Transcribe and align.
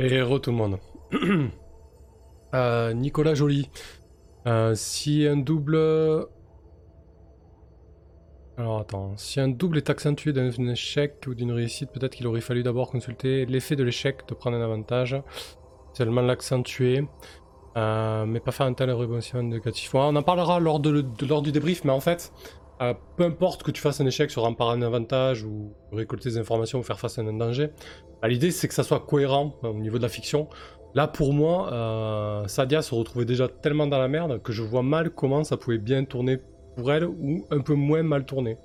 Et 0.00 0.22
re 0.22 0.40
tout 0.40 0.50
le 0.50 0.56
monde. 0.56 0.78
Euh, 2.54 2.94
Nicolas 2.94 3.34
Joly. 3.34 3.68
Euh, 4.46 4.74
si 4.74 5.26
un 5.26 5.36
double. 5.36 5.76
Alors 8.56 8.78
attends, 8.78 9.12
si 9.18 9.38
un 9.38 9.48
double 9.48 9.76
est 9.76 9.90
accentué 9.90 10.32
d'un 10.32 10.48
échec 10.66 11.22
ou 11.26 11.34
d'une 11.34 11.52
réussite, 11.52 11.90
peut-être 11.92 12.14
qu'il 12.14 12.26
aurait 12.26 12.40
fallu 12.40 12.62
d'abord 12.62 12.90
consulter 12.90 13.44
l'effet 13.44 13.76
de 13.76 13.82
l'échec 13.84 14.26
de 14.26 14.32
prendre 14.32 14.56
un 14.56 14.62
avantage. 14.62 15.14
Seulement 15.92 16.22
l'accentuer. 16.22 17.04
Euh, 17.76 18.24
mais 18.24 18.40
pas 18.40 18.50
faire 18.50 18.64
un 18.64 18.72
tel 18.72 18.90
rebondissement 18.90 19.42
négatif. 19.42 19.94
on 19.94 20.16
en 20.16 20.22
parlera 20.22 20.58
lors, 20.58 20.80
de, 20.80 21.04
lors 21.28 21.42
du 21.42 21.52
débrief, 21.52 21.84
mais 21.84 21.92
en 21.92 22.00
fait, 22.00 22.32
euh, 22.80 22.94
peu 23.16 23.24
importe 23.24 23.62
que 23.62 23.70
tu 23.70 23.80
fasses 23.80 24.00
un 24.00 24.06
échec 24.06 24.30
sur 24.30 24.42
rempart 24.42 24.70
un 24.70 24.82
avantage 24.82 25.44
ou 25.44 25.72
récolter 25.92 26.30
des 26.30 26.38
informations 26.38 26.78
ou 26.78 26.82
faire 26.82 26.98
face 26.98 27.18
à 27.18 27.22
un 27.22 27.32
danger, 27.32 27.70
bah, 28.22 28.28
l'idée 28.28 28.50
c'est 28.50 28.68
que 28.68 28.74
ça 28.74 28.84
soit 28.84 29.00
cohérent 29.00 29.54
euh, 29.64 29.68
au 29.68 29.74
niveau 29.74 29.98
de 29.98 30.02
la 30.02 30.08
fiction. 30.08 30.48
Là 30.94 31.06
pour 31.06 31.34
moi, 31.34 32.44
Sadia 32.46 32.80
se 32.80 32.94
retrouvait 32.94 33.26
déjà 33.26 33.46
tellement 33.46 33.86
dans 33.86 33.98
la 33.98 34.08
merde 34.08 34.42
que 34.42 34.52
je 34.52 34.62
vois 34.62 34.82
mal 34.82 35.10
comment 35.10 35.44
ça 35.44 35.58
pouvait 35.58 35.78
bien 35.78 36.04
tourner 36.04 36.38
pour 36.76 36.90
elle 36.90 37.04
ou 37.04 37.46
un 37.50 37.60
peu 37.60 37.74
moins 37.74 38.02
mal 38.02 38.24
tourner. 38.24 38.56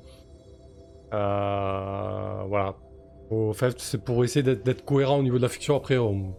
voilà. 1.11 2.75
En 3.29 3.53
fait, 3.53 3.79
c'est 3.79 4.03
pour 4.03 4.23
essayer 4.23 4.41
d'être 4.41 4.85
cohérent 4.85 5.17
au 5.19 5.23
niveau 5.23 5.37
de 5.37 5.41
la 5.41 5.49
fiction. 5.49 5.75
Après, 5.75 5.97
on, 5.97 6.33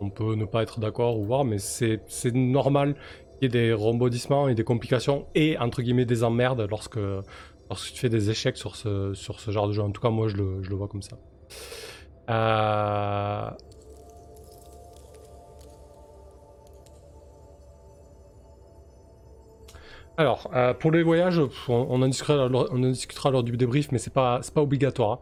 on 0.00 0.10
peut 0.10 0.34
ne 0.34 0.44
pas 0.44 0.62
être 0.62 0.80
d'accord 0.80 1.18
ou 1.18 1.24
voir, 1.24 1.44
mais 1.44 1.58
c'est 1.58 2.00
normal 2.32 2.94
des 3.48 3.72
rebondissements 3.72 4.48
et 4.48 4.54
des 4.54 4.64
complications 4.64 5.26
et 5.34 5.58
entre 5.58 5.82
guillemets 5.82 6.04
des 6.04 6.24
emmerdes 6.24 6.66
lorsque, 6.70 6.98
lorsque 7.70 7.92
tu 7.92 7.98
fais 7.98 8.08
des 8.08 8.30
échecs 8.30 8.56
sur 8.56 8.76
ce, 8.76 9.14
sur 9.14 9.40
ce 9.40 9.50
genre 9.50 9.68
de 9.68 9.72
jeu. 9.72 9.82
En 9.82 9.90
tout 9.90 10.00
cas, 10.00 10.10
moi 10.10 10.28
je 10.28 10.36
le, 10.36 10.62
je 10.62 10.70
le 10.70 10.76
vois 10.76 10.88
comme 10.88 11.02
ça. 11.02 11.16
Euh... 12.30 13.50
Alors, 20.16 20.48
euh, 20.54 20.74
pour 20.74 20.92
les 20.92 21.02
voyages, 21.02 21.40
on, 21.68 22.02
en 22.02 22.06
discutera, 22.06 22.46
on 22.46 22.84
en 22.84 22.90
discutera 22.90 23.30
lors 23.30 23.42
du 23.42 23.56
débrief, 23.56 23.90
mais 23.90 23.98
c'est 23.98 24.12
pas, 24.12 24.40
pas 24.54 24.62
obligatoire. 24.62 25.18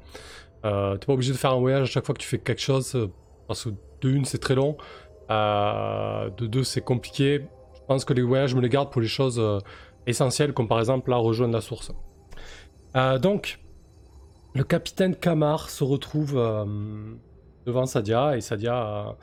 Euh, 0.67 0.97
T'es 0.99 1.07
pas 1.07 1.15
obligé 1.15 1.33
de 1.33 1.39
faire 1.39 1.53
un 1.53 1.61
voyage 1.61 1.83
à 1.83 1.91
chaque 1.91 2.05
fois 2.05 2.15
que 2.15 2.21
tu 2.21 2.29
fais 2.29 2.39
quelque 2.39 2.61
chose, 2.61 2.95
euh, 2.95 3.11
parce 3.49 3.65
que 3.65 3.71
de 4.03 4.11
une, 4.11 4.27
c'est 4.27 4.39
très 4.39 4.55
long. 4.55 4.77
De 5.31 6.47
deux, 6.47 6.63
c'est 6.63 6.83
compliqué. 6.83 7.41
Je 7.83 7.87
pense 7.87 8.05
que 8.05 8.13
les 8.13 8.23
voyages, 8.23 8.51
je 8.51 8.57
me 8.57 8.61
les 8.61 8.69
garde 8.69 8.91
pour 8.91 9.01
les 9.01 9.09
choses 9.09 9.39
euh, 9.39 9.59
essentielles, 10.07 10.53
comme 10.53 10.69
par 10.69 10.79
exemple 10.79 11.11
là, 11.11 11.17
rejoindre 11.17 11.55
la 11.55 11.61
source. 11.61 11.93
Euh, 12.97 13.19
donc, 13.19 13.61
le 14.55 14.65
capitaine 14.65 15.17
Kamar 15.17 15.71
se 15.71 15.83
retrouve 15.83 16.35
devant 17.67 17.87
Sadia 17.87 18.37
et 18.37 18.41
Sadia 18.41 19.17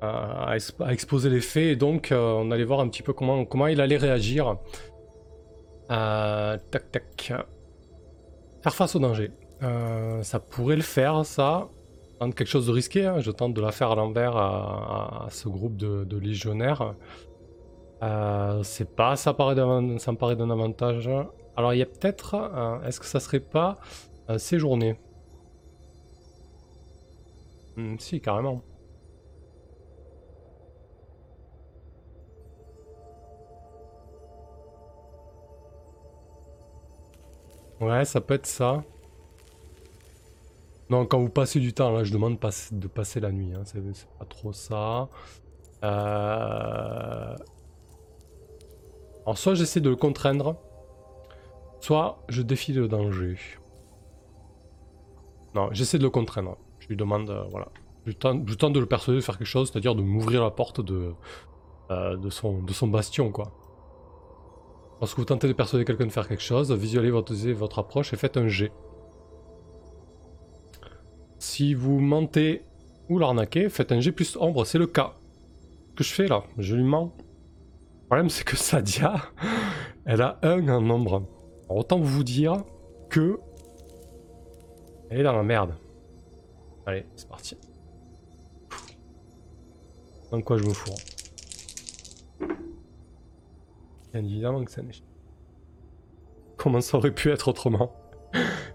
a, 0.00 0.56
exposé 0.90 1.30
les 1.30 1.40
faits. 1.40 1.62
Et 1.62 1.76
donc, 1.76 2.08
on 2.12 2.50
allait 2.50 2.64
voir 2.64 2.80
un 2.80 2.88
petit 2.88 3.02
peu 3.02 3.12
comment, 3.12 3.44
comment 3.44 3.68
il 3.68 3.80
allait 3.80 3.96
réagir. 3.96 4.56
tac, 5.88 6.90
tac. 6.90 7.32
Faire 8.62 8.74
face 8.74 8.96
au 8.96 8.98
danger. 8.98 9.30
ça 10.22 10.40
pourrait 10.40 10.76
le 10.76 10.82
faire, 10.82 11.24
ça 11.24 11.68
quelque 12.32 12.48
chose 12.48 12.66
de 12.66 12.72
risqué. 12.72 13.06
Hein. 13.06 13.20
Je 13.20 13.30
tente 13.30 13.54
de 13.54 13.60
la 13.60 13.72
faire 13.72 13.90
à 13.90 13.94
l'envers 13.94 14.36
à, 14.36 15.26
ce 15.30 15.48
groupe 15.48 15.76
de, 15.76 16.16
légionnaires. 16.16 16.94
Euh, 18.04 18.62
c'est 18.62 18.94
pas 18.96 19.16
ça 19.16 19.34
paraît 19.34 19.54
d'un 19.54 20.50
avantage. 20.50 21.08
Alors 21.56 21.74
il 21.74 21.78
y 21.78 21.82
a 21.82 21.86
peut-être. 21.86 22.36
Est-ce 22.84 23.00
que 23.00 23.06
ça 23.06 23.20
serait 23.20 23.40
pas 23.40 23.78
euh, 24.30 24.38
séjourner? 24.38 24.96
Hmm, 27.76 27.98
Si, 27.98 28.20
carrément. 28.20 28.62
Ouais, 37.80 38.04
ça 38.04 38.20
peut 38.20 38.34
être 38.34 38.46
ça. 38.46 38.82
Non, 40.90 41.06
quand 41.06 41.18
vous 41.20 41.30
passez 41.30 41.60
du 41.60 41.72
temps, 41.72 41.90
là, 41.90 42.04
je 42.04 42.12
demande 42.12 42.38
de 42.72 42.88
passer 42.88 43.20
la 43.20 43.32
nuit. 43.32 43.52
Hein. 43.54 43.62
C'est 43.64 43.80
pas 44.18 44.24
trop 44.26 44.52
ça. 44.52 45.08
Euh... 45.84 47.36
Alors, 49.24 49.38
soit 49.38 49.54
j'essaie 49.54 49.80
de 49.80 49.88
le 49.88 49.96
contraindre, 49.96 50.56
soit 51.80 52.22
je 52.28 52.42
défie 52.42 52.72
le 52.72 52.88
danger. 52.88 53.36
Non, 55.54 55.68
j'essaie 55.72 55.98
de 55.98 56.02
le 56.02 56.10
contraindre. 56.10 56.56
Je 56.78 56.88
lui 56.88 56.96
demande, 56.96 57.30
euh, 57.30 57.44
voilà. 57.50 57.68
Je 58.06 58.12
tente, 58.12 58.44
de 58.44 58.80
le 58.80 58.86
persuader 58.86 59.18
de 59.18 59.24
faire 59.24 59.38
quelque 59.38 59.46
chose, 59.46 59.70
c'est-à-dire 59.70 59.94
de 59.94 60.02
m'ouvrir 60.02 60.42
la 60.42 60.50
porte 60.50 60.82
de, 60.82 61.14
euh, 61.90 62.16
de, 62.16 62.28
son, 62.28 62.62
de 62.62 62.72
son 62.72 62.88
bastion, 62.88 63.30
quoi. 63.30 63.52
Lorsque 65.00 65.18
vous 65.18 65.24
tentez 65.24 65.48
de 65.48 65.52
persuader 65.52 65.84
quelqu'un 65.84 66.06
de 66.06 66.12
faire 66.12 66.28
quelque 66.28 66.42
chose, 66.42 66.72
visualisez 66.72 67.52
votre, 67.52 67.78
approche 67.78 68.12
et 68.12 68.16
faites 68.16 68.36
un 68.36 68.48
jet. 68.48 68.72
Si 71.38 71.74
vous 71.74 71.98
mentez 72.00 72.62
ou 73.08 73.18
l'arnaquez, 73.18 73.68
faites 73.68 73.92
un 73.92 74.00
G 74.00 74.12
plus 74.12 74.36
ombre, 74.36 74.64
c'est 74.64 74.78
le 74.78 74.86
cas. 74.86 75.14
que 75.96 76.04
je 76.04 76.12
fais 76.12 76.26
là? 76.26 76.44
Je 76.58 76.74
lui 76.74 76.84
mens. 76.84 77.14
Problème 78.14 78.30
c'est 78.30 78.44
que 78.44 78.56
Sadia, 78.56 79.16
elle 80.04 80.22
a 80.22 80.38
un 80.42 80.68
en 80.68 80.88
ombre. 80.88 81.26
autant 81.68 81.98
vous 81.98 82.22
dire 82.22 82.62
que... 83.10 83.40
Elle 85.10 85.18
est 85.18 85.22
dans 85.24 85.32
la 85.32 85.42
merde. 85.42 85.74
Allez, 86.86 87.06
c'est 87.16 87.28
parti. 87.28 87.58
Dans 90.30 90.40
quoi 90.42 90.58
je 90.58 90.62
me 90.62 90.72
fous 90.72 90.94
Bien 94.12 94.22
évidemment 94.22 94.64
que 94.64 94.70
ça 94.70 94.82
n'est... 94.82 94.92
Comment 96.56 96.80
ça 96.80 96.98
aurait 96.98 97.10
pu 97.10 97.32
être 97.32 97.48
autrement? 97.48 97.96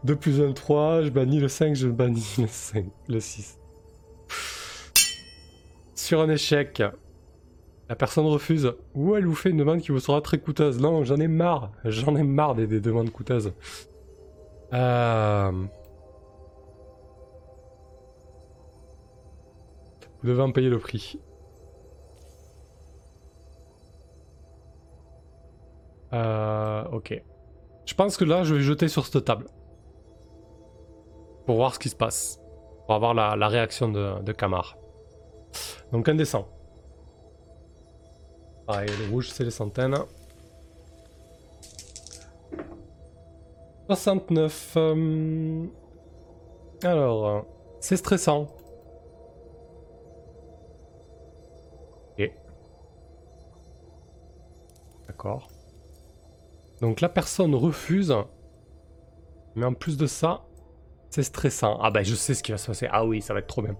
2 0.03 0.17
plus 0.17 0.41
1, 0.41 0.51
3. 0.51 1.03
Je 1.03 1.09
bannis 1.11 1.39
le 1.39 1.47
5, 1.47 1.75
je 1.75 1.88
bannis 1.88 2.35
le 2.39 2.47
5, 2.47 2.88
le 3.07 3.22
6. 3.22 3.57
Sur 5.95 6.19
un 6.19 6.29
échec, 6.29 6.83
la 7.89 7.95
personne 7.95 8.27
refuse 8.27 8.72
ou 8.94 9.16
elle 9.16 9.25
vous 9.25 9.33
fait 9.33 9.50
une 9.50 9.57
demande 9.57 9.81
qui 9.81 9.91
vous 9.91 10.00
sera 10.00 10.22
très 10.22 10.38
coûteuse. 10.38 10.79
Non, 10.79 11.03
j'en 11.03 11.17
ai 11.17 11.27
marre. 11.27 11.72
J'en 11.83 12.16
ai 12.16 12.23
marre 12.23 12.53
des, 12.53 12.67
demandes 12.79 13.09
coûteuses. 13.09 13.51
Euh... 14.73 15.51
Vous 20.22 20.28
devez 20.28 20.44
en 20.44 20.51
payer 20.51 20.69
le 20.69 20.78
prix. 20.78 21.19
Euh, 26.13 26.83
ok. 26.91 27.23
Je 27.85 27.94
pense 27.95 28.17
que 28.17 28.25
là, 28.25 28.44
je 28.44 28.53
vais 28.53 28.61
jeter 28.61 28.88
sur 28.88 29.07
cette 29.07 29.25
table 29.25 29.47
pour 31.47 31.55
voir 31.55 31.73
ce 31.73 31.79
qui 31.79 31.89
se 31.89 31.95
passe. 31.95 32.39
Pour 32.85 32.94
avoir 32.94 33.16
la, 33.16 33.47
réaction 33.47 33.89
de, 33.89 34.22
de 34.22 34.31
Kamar. 34.31 34.78
Donc 35.91 36.07
un 36.07 36.13
descend. 36.13 36.45
Pareil, 38.69 38.91
le 39.00 39.09
rouge 39.09 39.30
c'est 39.31 39.44
les 39.44 39.50
centaines. 39.50 39.97
69. 43.88 44.74
Euh, 44.78 45.66
alors, 46.84 47.47
c'est 47.79 47.97
stressant. 47.97 48.47
Ok. 52.12 52.31
D'accord. 55.08 55.50
Donc 56.79 57.02
la 57.02 57.09
personne 57.09 57.56
refuse. 57.56 58.13
Mais 59.56 59.66
en 59.66 59.74
plus 59.74 59.97
de 59.97 60.06
ça, 60.06 60.44
c'est 61.09 61.24
stressant. 61.24 61.79
Ah 61.81 61.90
bah 61.90 62.03
je 62.03 62.13
sais 62.13 62.35
ce 62.35 62.44
qui 62.44 62.52
va 62.52 62.59
se 62.59 62.68
passer. 62.68 62.88
Ah 62.91 63.03
oui, 63.03 63.24
ça 63.24 63.34
va 63.34 63.40
être 63.40 63.47
trop 63.47 63.63
bien. 63.63 63.75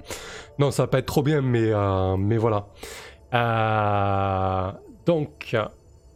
Non, 0.58 0.72
ça 0.72 0.82
va 0.82 0.88
pas 0.88 0.98
être 0.98 1.06
trop 1.06 1.22
bien, 1.22 1.44
mais, 1.44 1.72
euh, 1.72 2.18
mais 2.18 2.38
voilà. 2.38 2.70
Euh, 3.34 4.72
donc, 5.10 5.58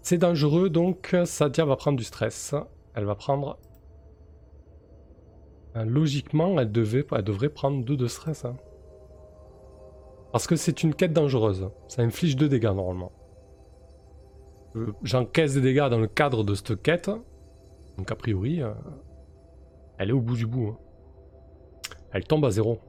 c'est 0.03 0.19
dangereux, 0.19 0.69
donc 0.69 1.15
Sadia 1.25 1.65
va 1.65 1.75
prendre 1.75 1.97
du 1.97 2.03
stress. 2.03 2.53
Elle 2.93 3.05
va 3.05 3.15
prendre... 3.15 3.57
Euh, 5.75 5.83
logiquement, 5.83 6.59
elle, 6.59 6.71
devait, 6.71 7.03
elle 7.11 7.23
devrait 7.23 7.49
prendre 7.49 7.83
2 7.83 7.97
de 7.97 8.05
stress. 8.05 8.45
Hein. 8.45 8.55
Parce 10.31 10.45
que 10.45 10.55
c'est 10.55 10.83
une 10.83 10.93
quête 10.93 11.11
dangereuse. 11.11 11.71
Ça 11.87 12.03
inflige 12.03 12.35
2 12.35 12.47
dégâts 12.47 12.65
normalement. 12.65 13.11
J'encaisse 15.01 15.55
des 15.55 15.61
dégâts 15.61 15.89
dans 15.89 15.97
le 15.97 16.05
cadre 16.05 16.43
de 16.43 16.53
cette 16.53 16.79
quête. 16.79 17.09
Donc 17.97 18.11
a 18.11 18.15
priori, 18.15 18.61
elle 19.97 20.09
est 20.11 20.13
au 20.13 20.21
bout 20.21 20.35
du 20.35 20.45
bout. 20.45 20.67
Hein. 20.67 20.77
Elle 22.11 22.25
tombe 22.25 22.45
à 22.45 22.51
zéro. 22.51 22.79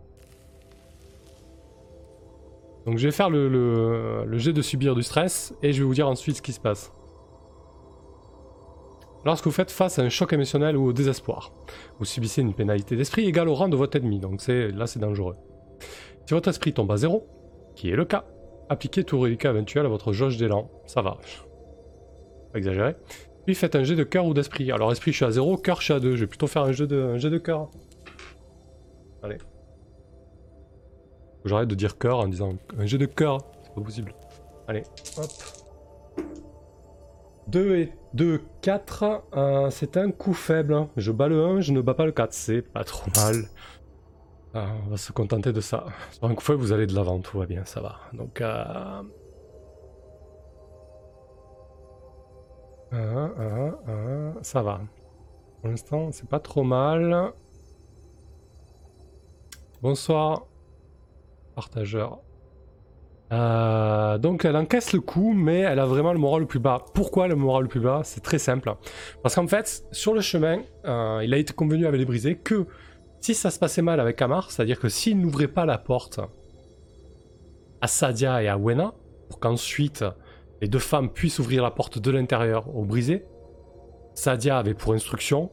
Donc 2.87 2.99
je 2.99 3.09
vais 3.09 3.13
faire 3.13 3.31
le, 3.31 4.27
jet 4.39 4.53
de 4.53 4.63
subir 4.63 4.95
du 4.95 5.03
stress 5.03 5.55
et 5.63 5.73
je 5.73 5.79
vais 5.79 5.87
vous 5.87 5.95
dire 5.95 6.09
ensuite 6.09 6.37
ce 6.37 6.43
qui 6.43 6.53
se 6.53 6.61
passe. 6.61 6.93
Lorsque 9.25 9.47
vous 9.47 9.53
faites 9.53 9.71
face 9.71 9.99
à 9.99 10.03
un 10.03 10.11
choc 10.11 10.35
émotionnel 10.35 10.77
ou 10.77 10.89
au 10.89 10.93
désespoir, 10.93 11.53
vous 11.99 12.05
subissez 12.05 12.43
une 12.43 12.53
pénalité 12.53 12.95
d'esprit 12.95 13.27
égale 13.27 13.49
au 13.49 13.55
rang 13.55 13.69
de 13.69 13.77
votre 13.77 13.97
ennemi, 13.97 14.19
donc 14.19 14.47
là 14.47 14.87
c'est 14.87 14.99
dangereux. 14.99 15.37
Si 16.27 16.35
votre 16.35 16.49
esprit 16.49 16.75
tombe 16.75 16.93
à 16.93 16.99
zéro, 16.99 17.27
qui 17.75 17.91
est 17.91 17.97
le 17.97 18.05
cas. 18.05 18.25
Appliquez 18.69 19.05
tout 19.05 19.19
reliquat 19.19 19.51
éventuel 19.51 19.85
à 19.85 19.89
votre 19.89 20.13
jauge 20.13 20.37
d'élan. 20.37 20.71
Ça 20.87 21.03
va. 21.03 21.19
Pas 22.53 22.59
exagéré. 22.59 22.95
Puis 23.45 23.55
faites 23.55 23.77
un 23.77 23.85
jet 23.85 23.95
de 23.95 24.05
cœur 24.05 24.25
ou 24.25 24.33
d'esprit. 24.33 24.73
Alors 24.73 24.91
esprit 24.91 25.13
je 25.13 25.17
suis 25.17 25.25
à 25.25 25.31
0, 25.31 25.59
cœur 25.59 25.81
je 25.81 25.85
suis 25.85 25.93
à 25.93 26.01
2. 26.01 26.17
Je 26.17 26.21
vais 26.21 26.27
plutôt 26.27 26.47
faire 26.47 26.63
un 26.63 26.73
jeu 26.73 26.87
de, 26.87 26.97
un 26.97 27.19
jet 27.19 27.31
de 27.31 27.39
cœur. 27.39 27.71
Allez. 29.23 29.37
J'arrête 31.45 31.69
de 31.69 31.75
dire 31.75 31.99
cœur 31.99 32.19
en 32.19 32.29
disant 32.29 32.55
un 32.79 32.87
jet 32.87 32.99
de 32.99 33.07
cœur. 33.07 33.39
C'est 33.63 33.75
pas 33.75 33.81
possible. 33.81 34.15
Allez, 34.67 34.83
hop. 35.19 35.31
2 37.49 37.77
et 37.77 37.93
2, 38.15 38.41
4. 38.63 39.71
c'est 39.71 39.97
un 39.97 40.11
coup 40.11 40.33
faible. 40.33 40.89
Je 40.97 41.13
bats 41.13 41.29
le 41.29 41.45
1, 41.45 41.61
je 41.61 41.73
ne 41.73 41.81
bats 41.81 41.95
pas 41.95 42.07
le 42.07 42.13
4. 42.13 42.33
C'est 42.33 42.63
pas 42.63 42.85
trop 42.85 43.11
mal. 43.17 43.45
Ah, 44.55 44.69
on 44.87 44.91
va 44.91 44.97
se 44.97 45.13
contenter 45.13 45.53
de 45.53 45.61
ça. 45.61 45.85
Sur 46.13 46.25
un 46.25 46.35
coup 46.35 46.43
faible, 46.43 46.61
vous 46.61 46.73
allez 46.73 46.87
de 46.87 46.95
l'avant, 46.95 47.21
tout 47.21 47.39
va 47.39 47.47
bien, 47.47 47.65
ça 47.65 47.81
va. 47.81 47.97
Donc, 48.13 48.41
euh... 48.41 49.03
ça 54.43 54.63
va. 54.63 54.81
Pour 55.61 55.71
l'instant, 55.71 56.13
c'est 56.13 56.29
pas 56.29 56.39
trop 56.39 56.63
mal. 56.63 57.33
Bonsoir, 59.83 60.47
partageur. 61.55 62.21
Euh, 63.33 64.19
donc 64.19 64.45
elle 64.45 64.57
encaisse 64.57 64.93
le 64.93 65.01
coup, 65.01 65.33
mais 65.33 65.61
elle 65.61 65.79
a 65.79 65.87
vraiment 65.87 66.13
le 66.13 66.19
moral 66.19 66.43
le 66.43 66.47
plus 66.47 66.59
bas. 66.59 66.85
Pourquoi 66.95 67.27
le 67.27 67.35
moral 67.35 67.65
le 67.65 67.69
plus 67.69 67.81
bas? 67.81 68.03
C'est 68.05 68.21
très 68.21 68.39
simple. 68.39 68.75
Parce 69.23 69.35
qu'en 69.35 69.47
fait, 69.47 69.85
sur 69.93 70.15
le 70.15 70.21
chemin, 70.21 70.63
euh, 70.85 71.21
il 71.25 71.33
a 71.33 71.39
été 71.39 71.53
convenu 71.53 71.87
avec 71.87 71.99
les 71.99 72.07
brisés 72.07 72.37
que 72.37 72.67
si 73.21 73.35
ça 73.35 73.51
se 73.51 73.59
passait 73.59 73.83
mal 73.83 74.01
avec 74.01 74.21
Amar, 74.21 74.51
c'est-à-dire 74.51 74.79
que 74.79 74.89
s'il 74.89 75.19
n'ouvrait 75.19 75.49
pas 75.49 75.65
la 75.65 75.79
porte 75.79 76.21
à 77.81 77.87
Sadia 77.87 78.43
et 78.43 78.49
à 78.49 78.59
Wena, 78.59 78.93
pour 79.29 79.41
qu'ensuite 79.41 80.05
les 80.61 80.69
deux 80.69 80.79
femmes 80.79 81.11
puissent 81.11 81.39
ouvrir 81.39 81.63
la 81.63 81.71
porte 81.71 81.99
de 81.99 82.11
l'intérieur 82.11 82.75
au 82.77 82.85
brisé, 82.85 83.25
Sadia 84.15 84.59
avait 84.59 84.75
pour 84.75 84.93
instruction 84.93 85.51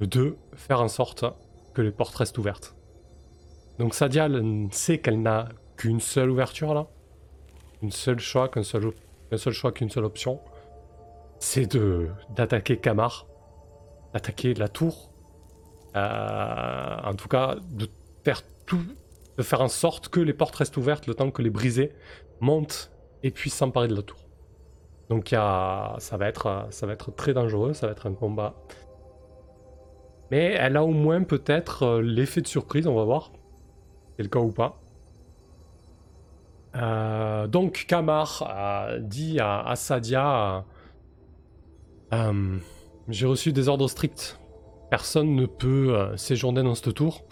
de 0.00 0.36
faire 0.54 0.80
en 0.80 0.88
sorte 0.88 1.24
que 1.74 1.82
les 1.82 1.92
portes 1.92 2.16
restent 2.16 2.38
ouvertes. 2.38 2.76
Donc 3.80 3.94
Sadia 3.94 4.28
sait 4.72 4.98
qu'elle 4.98 5.22
n'a 5.22 5.48
qu'une 5.78 6.00
seule 6.00 6.28
ouverture 6.28 6.74
là, 6.74 6.86
une 7.80 7.90
seule 7.90 8.20
choix, 8.20 8.50
qu'un 8.50 8.62
seul, 8.62 8.92
seul 9.34 9.54
choix, 9.54 9.72
qu'une 9.72 9.88
seule 9.88 10.04
option, 10.04 10.38
c'est 11.38 11.64
de 11.64 12.10
d'attaquer 12.36 12.76
Kamar, 12.76 13.26
d'attaquer 14.12 14.52
la 14.52 14.68
tour, 14.68 15.10
euh, 15.96 16.96
en 17.02 17.14
tout 17.14 17.28
cas 17.28 17.56
de 17.70 17.88
faire 18.22 18.42
tout, 18.66 18.84
de 19.38 19.42
faire 19.42 19.62
en 19.62 19.68
sorte 19.68 20.10
que 20.10 20.20
les 20.20 20.34
portes 20.34 20.56
restent 20.56 20.76
ouvertes 20.76 21.06
le 21.06 21.14
temps 21.14 21.30
que 21.30 21.40
les 21.40 21.48
brisés 21.48 21.94
montent 22.40 22.92
et 23.22 23.30
puissent 23.30 23.54
s'emparer 23.54 23.88
de 23.88 23.96
la 23.96 24.02
tour. 24.02 24.28
Donc 25.08 25.30
y 25.30 25.36
a, 25.36 25.96
ça, 26.00 26.18
va 26.18 26.28
être, 26.28 26.66
ça 26.68 26.86
va 26.86 26.92
être 26.92 27.12
très 27.12 27.32
dangereux, 27.32 27.72
ça 27.72 27.86
va 27.86 27.92
être 27.92 28.06
un 28.06 28.12
combat. 28.12 28.56
Mais 30.30 30.54
elle 30.58 30.76
a 30.76 30.84
au 30.84 30.92
moins 30.92 31.22
peut-être 31.22 31.84
euh, 31.84 32.02
l'effet 32.02 32.42
de 32.42 32.46
surprise, 32.46 32.86
on 32.86 32.94
va 32.94 33.04
voir. 33.04 33.32
Le 34.22 34.28
cas 34.28 34.40
ou 34.40 34.50
pas. 34.50 34.80
Euh, 36.76 37.46
donc 37.48 37.84
Kamar 37.88 38.44
a 38.46 38.98
dit 38.98 39.40
à, 39.40 39.74
Sadia 39.74 40.64
euh, 42.12 42.58
J'ai 43.08 43.26
reçu 43.26 43.52
des 43.52 43.68
ordres 43.68 43.88
stricts. 43.88 44.38
Personne 44.90 45.34
ne 45.34 45.46
peut 45.46 46.12
séjourner 46.16 46.62
dans 46.62 46.74
cette 46.74 46.94
tour. 46.94 47.24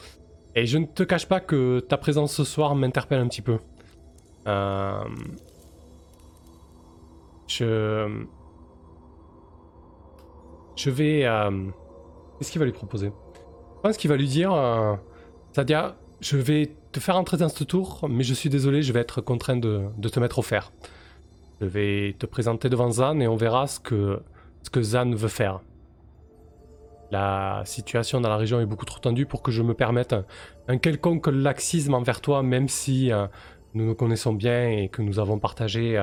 Et 0.55 0.67
je 0.67 0.79
ne 0.79 0.87
te 0.87 1.03
cache 1.03 1.27
pas 1.27 1.41
que 1.41 1.81
ta 1.81 1.97
présence 1.97 2.33
ce 2.33 2.45
soir 2.45 2.75
m'interpelle 2.75 3.21
un 3.21 3.29
petit 3.29 3.43
peu. 3.43 3.59
Je. 7.49 8.27
Je 10.77 10.91
vais. 10.91 11.25
Euh, 11.25 11.51
qu'est-ce 12.39 12.53
qu'il 12.53 12.61
va 12.61 12.67
lui 12.67 12.73
proposer? 12.73 13.11
Je 13.77 13.81
pense 13.83 13.97
qu'il 13.97 14.11
va 14.11 14.17
lui 14.17 14.29
dire 14.29 14.53
euh, 14.53 14.95
Sadia, 15.53 15.97
je 16.21 16.37
vais 16.37 16.71
te 16.93 17.01
faire 17.01 17.17
entrer 17.17 17.37
dans 17.37 17.49
ce 17.49 17.65
tour, 17.65 18.07
mais 18.09 18.25
je 18.25 18.35
suis 18.35 18.51
désolé, 18.51 18.83
je 18.83 18.93
vais 18.93 19.01
être 19.01 19.21
contraint 19.21 19.57
de, 19.57 19.89
te 20.01 20.21
mettre 20.21 20.39
au 20.39 20.43
fer. 20.43 20.73
Je 21.61 21.67
vais 21.67 22.17
te 22.19 22.27
présenter 22.27 22.69
devant 22.69 22.91
Zan 22.91 23.21
et 23.21 23.29
on 23.29 23.37
verra 23.37 23.67
ce 23.67 23.81
que, 23.81 24.21
Zan 24.81 25.15
veut 25.15 25.29
faire. 25.29 25.61
La 27.11 27.63
situation 27.65 28.21
dans 28.21 28.29
la 28.29 28.37
région 28.37 28.61
est 28.61 28.67
beaucoup 28.67 28.85
trop 28.85 28.99
tendue 28.99 29.27
pour 29.27 29.43
que 29.43 29.51
je 29.51 29.63
me 29.63 29.75
permette 29.75 30.15
un, 30.69 30.77
quelconque 30.77 31.29
laxisme 31.29 31.95
envers 31.95 32.21
toi, 32.21 32.43
même 32.43 32.69
si 32.69 33.11
euh, 33.11 33.27
nous 33.75 33.87
nous 33.87 33.95
connaissons 33.95 34.35
bien 34.35 34.69
et 34.69 34.89
que 34.89 35.01
nous 35.01 35.19
avons 35.19 35.39
partagé 35.39 35.97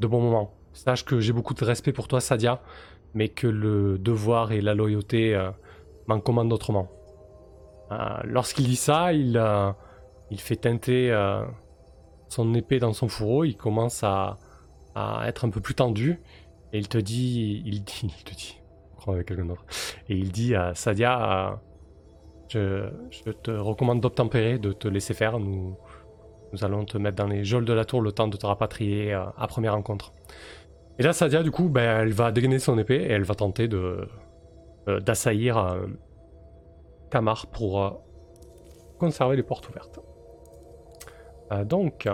de 0.00 0.06
bons 0.06 0.20
moments. 0.20 0.54
Sache 0.72 1.04
que 1.04 1.20
j'ai 1.20 1.32
beaucoup 1.32 1.54
de 1.54 1.64
respect 1.64 1.92
pour 1.92 2.08
toi, 2.08 2.20
Sadia, 2.20 2.62
mais 3.14 3.28
que 3.28 3.46
le 3.46 3.98
devoir 3.98 4.52
et 4.52 4.60
la 4.60 4.74
loyauté 4.74 5.34
euh, 5.34 5.50
m'en 6.06 6.20
commandent 6.20 6.52
autrement. 6.52 6.88
Euh, 7.90 7.96
lorsqu'il 8.24 8.66
dit 8.66 8.76
ça, 8.76 9.12
il, 9.12 9.36
euh, 9.36 9.72
il 10.30 10.40
fait 10.40 10.56
teinter 10.56 11.14
son 12.28 12.54
épée 12.54 12.78
dans 12.78 12.92
son 12.92 13.08
fourreau, 13.08 13.44
il 13.44 13.56
commence 13.56 14.04
à, 14.04 14.38
être 15.26 15.44
un 15.44 15.50
peu 15.50 15.60
plus 15.60 15.74
tendu, 15.74 16.20
et 16.72 16.78
il 16.78 16.88
te 16.88 16.98
dit, 16.98 17.62
il 17.64 17.82
dit, 17.82 18.00
il 18.18 18.24
te 18.24 18.34
dit, 18.34 18.60
avec 19.06 19.26
quelqu'un 19.26 19.46
d'autre, 19.46 19.64
et 20.08 20.16
il 20.16 20.30
dit 20.30 20.54
à 20.54 20.74
Sadia, 20.74 21.60
je, 22.48 22.88
te 23.42 23.50
recommande 23.50 24.00
d'obtempérer, 24.00 24.58
de 24.58 24.72
te 24.72 24.88
laisser 24.88 25.14
faire, 25.14 25.38
nous, 25.38 25.76
nous 26.52 26.64
allons 26.64 26.84
te 26.84 26.98
mettre 26.98 27.16
dans 27.16 27.28
les 27.28 27.44
geôles 27.44 27.64
de 27.64 27.72
la 27.72 27.84
tour 27.84 28.02
le 28.02 28.12
temps 28.12 28.28
de 28.28 28.36
te 28.36 28.46
rapatrier 28.46 29.12
à 29.12 29.46
première 29.48 29.74
rencontre. 29.74 30.12
Et 31.00 31.02
là, 31.02 31.14
Sadia, 31.14 31.42
du 31.42 31.50
coup, 31.50 31.70
ben, 31.70 32.02
elle 32.02 32.12
va 32.12 32.30
dégainer 32.30 32.58
son 32.58 32.78
épée 32.78 32.96
et 32.96 33.12
elle 33.12 33.22
va 33.22 33.34
tenter 33.34 33.68
de 33.68 34.06
euh, 34.86 35.00
d'assaillir 35.00 35.56
euh, 35.56 35.86
Kamar 37.10 37.46
pour 37.48 37.82
euh, 37.82 37.90
conserver 38.98 39.36
les 39.36 39.42
portes 39.42 39.68
ouvertes. 39.68 40.00
donc, 41.64 42.08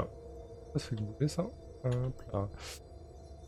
ça 0.76 0.90
fait 1.18 1.28
ça. 1.28 1.44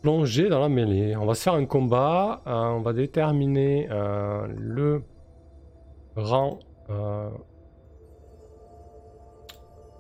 Plonger 0.03 0.49
dans 0.49 0.61
la 0.61 0.69
mêlée. 0.69 1.17
On 1.17 1.27
va 1.27 1.35
se 1.35 1.43
faire 1.43 1.55
un 1.55 1.67
combat. 1.67 2.41
on 2.47 2.81
va 2.81 2.93
déterminer 2.93 3.89
le 3.89 5.03
rang 6.17 6.59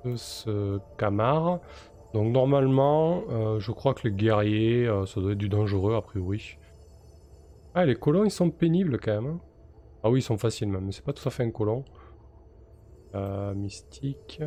de 0.05 0.17
ce 0.17 0.79
Kamar. 0.97 1.61
Donc 2.15 2.33
normalement, 2.33 3.23
euh, 3.31 3.61
je 3.61 3.71
crois 3.71 3.95
que 3.95 4.09
les 4.09 4.15
guerriers, 4.15 4.87
euh, 4.87 5.05
ça 5.05 5.21
doit 5.21 5.33
être 5.33 5.39
du 5.39 5.49
dangereux 5.49 5.95
a 5.95 6.03
priori. 6.03 6.57
Ah, 7.75 7.85
les 7.85 7.97
colons, 7.97 8.25
ils 8.25 8.31
sont 8.31 8.51
pénibles 8.51 8.99
quand 8.99 9.21
même. 9.21 9.27
Hein. 9.27 9.41
Ah 10.03 10.11
oui, 10.11 10.21
ils 10.21 10.23
sont 10.23 10.39
faciles 10.39 10.69
même, 10.69 10.85
mais 10.85 10.93
c'est 10.93 11.05
pas 11.05 11.13
tout 11.13 11.27
à 11.29 11.31
fait 11.31 11.43
un 11.43 11.51
colon. 11.51 11.85
Euh, 13.15 13.55
mystique, 13.55 14.41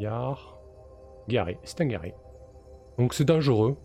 Yar, 0.00 0.58
guerrier, 1.28 1.58
c'est 1.64 1.80
un 1.80 1.86
guerrier. 1.86 2.14
Donc 2.98 3.14
c'est 3.14 3.24
dangereux. 3.24 3.76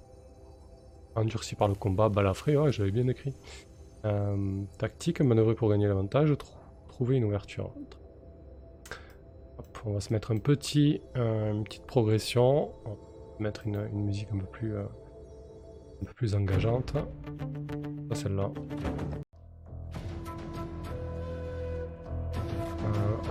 Endurci 1.16 1.56
par 1.56 1.68
le 1.68 1.76
combat, 1.76 2.10
balafré, 2.10 2.58
ouais, 2.58 2.72
j'avais 2.72 2.92
bien 2.92 3.08
écrit. 3.08 3.36
tactique, 4.78 5.22
manœuvrer 5.22 5.56
pour 5.56 5.70
gagner 5.70 5.88
l'avantage, 5.88 6.34
trouver 6.88 7.18
une 7.18 7.26
ouverture 7.26 7.74
on 9.86 9.94
va 9.94 10.00
se 10.00 10.14
mettre 10.14 10.32
un 10.32 10.38
petit, 10.38 11.02
euh, 11.18 11.52
une 11.52 11.64
petite 11.64 11.86
progression. 11.86 12.72
On 12.86 12.90
va 12.90 12.96
mettre 13.40 13.66
une, 13.68 13.88
musique 13.90 14.28
un 14.34 14.40
peu 14.40 14.46
plus, 14.46 14.76
euh, 14.76 14.84
un 16.02 16.06
peu 16.06 16.14
plus 16.14 16.36
engageante. 16.36 16.94
Pas 18.10 18.16
celle-là. 18.16 18.52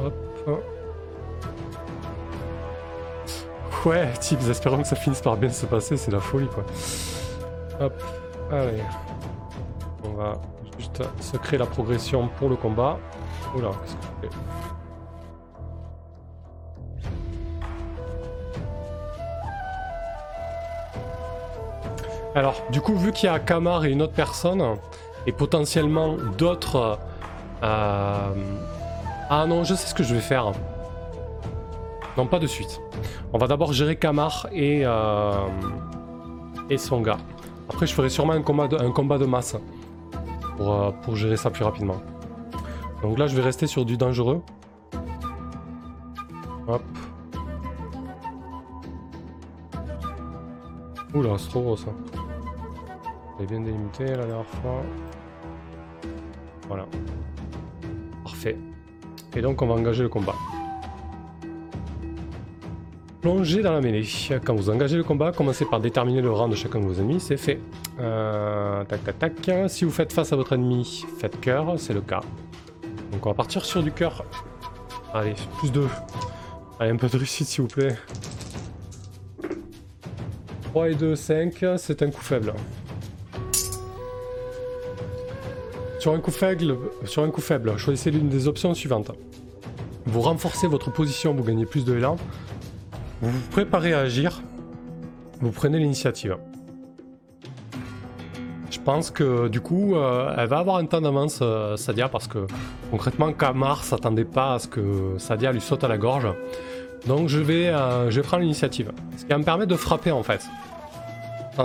Hop. 0.04 0.14
Ouais, 3.86 4.12
types, 4.20 4.40
espérons 4.50 4.82
que 4.82 4.88
ça 4.88 4.96
finisse 4.96 5.22
par 5.22 5.38
bien 5.38 5.48
se 5.48 5.64
passer, 5.64 5.96
c'est 5.96 6.10
la 6.10 6.20
folie 6.20 6.48
quoi. 6.48 6.64
Hop, 7.80 7.94
allez. 8.52 8.82
On 10.04 10.10
va 10.10 10.38
juste 10.78 11.02
se 11.20 11.36
créer 11.38 11.58
la 11.58 11.64
progression 11.64 12.28
pour 12.38 12.50
le 12.50 12.56
combat. 12.56 12.98
Oula, 13.56 13.70
qu'est-ce 13.70 13.94
que 13.94 14.02
je 14.22 14.28
fais? 14.28 14.34
Alors, 22.34 22.62
du 22.70 22.80
coup, 22.80 22.94
vu 22.94 23.12
qu'il 23.12 23.28
y 23.28 23.32
a 23.32 23.38
Kamar 23.38 23.86
et 23.86 23.90
une 23.90 24.02
autre 24.02 24.12
personne, 24.12 24.62
et 25.26 25.32
potentiellement 25.32 26.16
d'autres... 26.36 26.98
Euh, 27.62 28.34
ah 29.32 29.46
non, 29.46 29.62
je 29.62 29.74
sais 29.74 29.86
ce 29.86 29.94
que 29.94 30.02
je 30.02 30.12
vais 30.12 30.20
faire. 30.20 30.50
Non, 32.16 32.26
pas 32.26 32.40
de 32.40 32.48
suite. 32.48 32.80
On 33.32 33.38
va 33.38 33.46
d'abord 33.46 33.72
gérer 33.72 33.94
Kamar 33.94 34.48
et, 34.52 34.82
euh, 34.84 35.46
son 36.76 37.00
gars. 37.00 37.18
Après, 37.68 37.86
je 37.86 37.94
ferai 37.94 38.08
sûrement 38.08 38.32
un 38.32 38.42
combat 38.42 38.66
de, 38.66 39.26
masse 39.26 39.54
euh, 40.58 40.90
pour, 40.90 41.14
gérer 41.14 41.36
ça 41.36 41.48
plus 41.48 41.62
rapidement. 41.62 42.02
Donc 43.02 43.20
là, 43.20 43.28
je 43.28 43.36
vais 43.36 43.42
rester 43.42 43.68
sur 43.68 43.84
du 43.84 43.96
dangereux. 43.96 44.42
Hop. 46.66 46.82
Oula, 51.14 51.38
c'est 51.38 51.50
trop 51.50 51.60
gros 51.60 51.76
ça. 51.76 51.90
J'avais 53.34 53.46
bien 53.46 53.60
délimité 53.60 54.06
la 54.06 54.26
dernière 54.26 54.46
fois. 54.46 54.82
Voilà. 56.66 56.86
Et 59.36 59.42
donc 59.42 59.62
on 59.62 59.66
va 59.66 59.74
engager 59.74 60.02
le 60.02 60.08
combat. 60.08 60.34
Plongez 63.20 63.62
dans 63.62 63.72
la 63.72 63.80
mêlée. 63.82 64.06
Quand 64.44 64.54
vous 64.54 64.70
engagez 64.70 64.96
le 64.96 65.04
combat, 65.04 65.30
commencez 65.32 65.66
par 65.66 65.80
déterminer 65.80 66.22
le 66.22 66.30
rang 66.30 66.48
de 66.48 66.54
chacun 66.54 66.80
de 66.80 66.86
vos 66.86 66.94
ennemis, 66.94 67.20
c'est 67.20 67.36
fait. 67.36 67.60
Euh, 67.98 68.82
tac 68.84 69.04
tac 69.04 69.18
tac. 69.18 69.68
Si 69.68 69.84
vous 69.84 69.90
faites 69.90 70.12
face 70.12 70.32
à 70.32 70.36
votre 70.36 70.54
ennemi, 70.54 71.04
faites 71.18 71.38
cœur, 71.38 71.74
c'est 71.78 71.92
le 71.92 72.00
cas. 72.00 72.22
Donc 73.12 73.26
on 73.26 73.28
va 73.28 73.34
partir 73.34 73.64
sur 73.64 73.82
du 73.82 73.92
cœur. 73.92 74.24
Allez, 75.12 75.34
plus 75.58 75.70
2. 75.70 75.86
Allez, 76.78 76.92
un 76.92 76.96
peu 76.96 77.08
de 77.08 77.16
réussite 77.16 77.46
s'il 77.46 77.62
vous 77.62 77.68
plaît. 77.68 77.96
3 80.70 80.90
et 80.90 80.94
2, 80.94 81.14
5, 81.14 81.64
c'est 81.76 82.02
un 82.02 82.10
coup 82.10 82.22
faible. 82.22 82.54
Sur 86.00 86.14
un 86.14 86.18
coup 86.18 86.30
faible, 86.30 86.78
sur 87.04 87.22
un 87.24 87.76
choisissez 87.76 88.10
l'une 88.10 88.30
des 88.30 88.48
options 88.48 88.72
suivantes. 88.72 89.12
Vous 90.06 90.22
renforcez 90.22 90.66
votre 90.66 90.90
position, 90.90 91.34
vous 91.34 91.44
gagnez 91.44 91.66
plus 91.66 91.84
de 91.84 91.94
élan. 91.94 92.16
Vous 93.20 93.30
vous 93.30 93.48
préparez 93.50 93.92
à 93.92 93.98
agir. 93.98 94.40
Vous 95.42 95.50
prenez 95.50 95.78
l'initiative. 95.78 96.38
Je 98.70 98.78
pense 98.80 99.10
que 99.10 99.48
du 99.48 99.60
coup, 99.60 99.94
euh, 99.94 100.34
elle 100.38 100.48
va 100.48 100.60
avoir 100.60 100.76
un 100.76 100.86
temps 100.86 101.02
d'avance, 101.02 101.40
euh, 101.42 101.76
Sadia, 101.76 102.08
parce 102.08 102.28
que 102.28 102.46
concrètement, 102.90 103.30
Kamar 103.34 103.84
s'attendait 103.84 104.24
pas 104.24 104.54
à 104.54 104.58
ce 104.58 104.68
que 104.68 105.16
Sadia 105.18 105.52
lui 105.52 105.60
saute 105.60 105.84
à 105.84 105.88
la 105.88 105.98
gorge. 105.98 106.28
Donc 107.06 107.28
je 107.28 107.40
vais, 107.40 107.68
euh, 107.68 108.10
je 108.10 108.22
prendre 108.22 108.42
l'initiative. 108.42 108.90
Ce 109.18 109.26
qui 109.26 109.34
me 109.34 109.44
permettre 109.44 109.70
de 109.70 109.76
frapper 109.76 110.12
en 110.12 110.22
fait. 110.22 110.48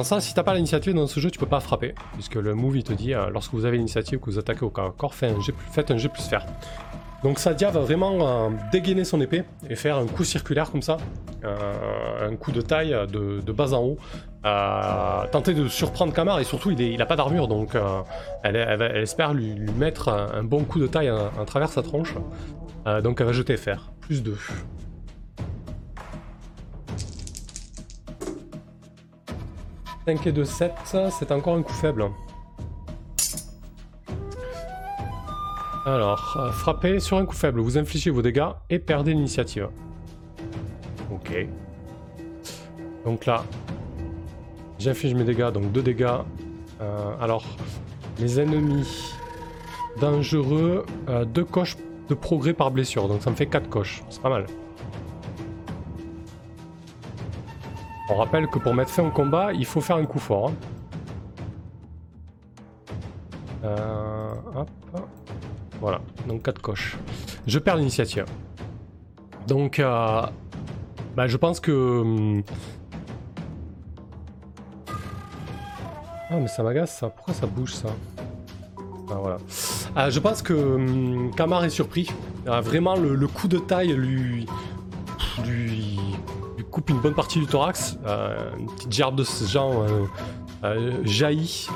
Ça, 0.04 0.22
si 0.22 0.34
t'as 0.34 0.44
pas 0.44 0.54
l'initiative 0.54 0.94
dans 0.94 1.08
ce 1.08 1.20
jeu, 1.20 1.32
tu 1.32 1.40
peux 1.40 1.46
pas 1.46 1.60
frapper. 1.60 1.96
Puisque 2.14 2.36
le 2.36 2.54
move 2.54 2.78
il 2.78 2.84
te 2.84 2.94
dit, 2.94 3.14
lorsque 3.32 3.54
vous 3.54 3.66
avez 3.66 3.78
l'initiative, 3.78 4.20
que 4.20 4.26
vous 4.26 4.40
attaquez 4.40 4.64
au 4.64 4.70
corps 4.70 4.88
à 4.88 4.92
corps, 4.92 5.16
faites 5.16 5.32
un 5.32 5.40
G, 5.40 5.54
faites 5.72 5.88
plus 6.12 6.24
faire. 6.24 6.46
Donc 7.24 7.40
Sadia 7.40 7.72
va 7.72 7.80
vraiment 7.80 8.52
dégainer 8.72 9.04
son 9.04 9.20
épée 9.22 9.44
et 9.70 9.76
faire 9.76 9.98
un 9.98 10.06
coup 10.06 10.24
circulaire 10.24 10.72
comme 10.72 10.82
ça. 10.82 10.98
un 11.44 12.36
coup 12.36 12.52
de 12.52 12.62
taille 12.62 12.96
de 13.12 13.52
bas 13.52 13.74
en 13.74 13.84
haut 13.84 13.98
tenter 15.32 15.54
de 15.54 15.68
surprendre 15.68 16.14
Kamar 16.14 16.40
et 16.40 16.44
surtout 16.44 16.72
il, 16.72 16.98
n'a 16.98 17.06
pas 17.06 17.16
d'armure 17.16 17.48
donc 17.48 17.76
euh, 17.76 18.02
elle, 18.44 18.56
espère 18.98 19.34
lui, 19.34 19.56
mettre 19.78 20.10
un, 20.10 20.44
bon 20.44 20.64
coup 20.64 20.80
de 20.80 20.88
taille 20.88 21.10
à, 21.10 21.46
travers 21.46 21.70
sa 21.70 21.82
tronche. 21.82 22.16
Euh, 22.88 23.02
donc 23.02 23.20
elle 23.20 23.28
va 23.28 23.34
jeter 23.34 23.58
fer, 23.58 23.92
plus 24.02 24.22
2. 24.22 24.38
«5 30.06 30.28
et 30.28 30.32
2, 30.32 30.46
7, 30.46 30.72
c'est 31.12 31.32
encore 31.32 31.56
un 31.56 31.64
coup 31.64 31.74
faible. 31.74 32.06
Alors, 35.86 36.38
euh, 36.40 36.52
frappez 36.52 37.00
sur 37.00 37.18
un 37.18 37.26
coup 37.26 37.36
faible, 37.36 37.60
vous 37.60 37.78
infligez 37.78 38.10
vos 38.10 38.22
dégâts 38.22 38.50
et 38.70 38.80
perdez 38.80 39.14
l'initiative. 39.14 39.70
Ok. 41.12 41.48
Donc 43.04 43.26
là, 43.26 43.44
J'inflige 44.86 45.16
mes 45.16 45.24
dégâts, 45.24 45.52
donc 45.52 45.72
2 45.72 45.82
dégâts. 45.82 46.08
Euh, 46.82 47.16
alors, 47.22 47.46
les 48.20 48.40
ennemis 48.40 49.14
dangereux, 50.00 50.86
2 51.08 51.42
euh, 51.42 51.46
coches 51.46 51.78
de 52.10 52.14
progrès 52.14 52.54
par 52.54 52.72
blessure, 52.72 53.08
donc 53.08 53.22
ça 53.22 53.30
me 53.30 53.36
fait 53.36 53.46
4 53.46 53.70
coches, 53.70 54.04
c'est 54.10 54.22
pas 54.22 54.30
mal. 54.30 54.46
On 58.10 58.16
rappelle 58.16 58.48
que 58.48 58.60
pour 58.60 58.74
mettre 58.74 58.92
fin 58.92 59.04
au 59.04 59.12
combat, 59.12 59.52
il 59.54 59.66
faut 59.66 59.82
faire 59.82 59.96
un 59.96 60.06
coup 60.06 60.20
fort. 60.20 60.50
Hein. 60.50 60.54
Euh. 63.64 64.34
Voilà, 65.82 66.02
donc 66.28 66.44
4 66.44 66.62
coches. 66.62 66.98
Je 67.48 67.60
perds 67.60 67.78
l'initiative. 67.78 68.26
Donc, 69.48 69.80
bah, 69.80 71.28
je 71.28 71.38
pense 71.38 71.60
que 71.60 71.72
hum, 71.72 72.44
Ah 76.30 76.38
mais 76.38 76.48
ça 76.48 76.64
m'agace 76.64 76.98
ça, 76.98 77.10
pourquoi 77.10 77.34
ça 77.34 77.46
bouge 77.46 77.74
ça? 77.76 77.90
Ah, 79.12 79.16
voilà. 79.22 79.38
Ah, 79.96 80.10
je 80.10 80.20
pense 80.20 80.42
que 80.42 80.54
hum, 80.54 81.32
Kamar 81.36 81.64
est 81.64 81.70
surpris. 81.70 82.10
Ah, 82.48 82.62
vraiment 82.62 82.96
le, 82.96 83.28
coup 83.28 83.48
de 83.48 83.60
taille 83.60 83.94
lui, 83.94 84.46
une 86.90 87.00
bonne 87.00 87.14
partie 87.14 87.40
du 87.40 87.48
thorax. 87.48 87.98
Euh, 88.06 88.50
une 88.60 88.68
petite 88.68 88.92
gerbe 88.92 89.16
de 89.16 89.24
ce 89.24 89.46
genre 89.46 89.84
euh, 89.84 90.06
euh, 90.64 90.92
jaillit 91.04 91.68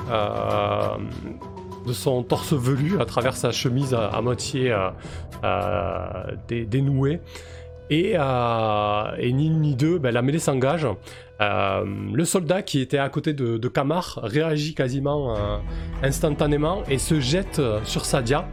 de 1.87 1.93
son 1.93 2.23
torse 2.23 2.53
velu 2.53 2.99
à 2.99 3.05
travers 3.05 3.35
sa 3.35 3.51
chemise 3.51 3.93
à, 3.93 4.21
moitié 4.21 4.75
dénouée. 6.49 7.21
Et, 7.89 8.15
ni 9.33 9.49
ni 9.49 9.75
deux, 9.75 9.97
ben, 9.97 10.11
la 10.11 10.21
mêlée 10.21 10.39
s'engage. 10.39 10.87
Le 11.39 12.23
soldat 12.25 12.61
qui 12.61 12.81
était 12.81 12.97
à 12.97 13.09
côté 13.09 13.33
de, 13.33 13.57
de 13.57 13.67
Kamar 13.67 14.19
réagit 14.21 14.75
quasiment 14.75 15.35
instantanément 16.03 16.83
et 16.89 16.99
se 16.99 17.19
jette 17.19 17.61
sur 17.85 18.05
Sadia. 18.05 18.47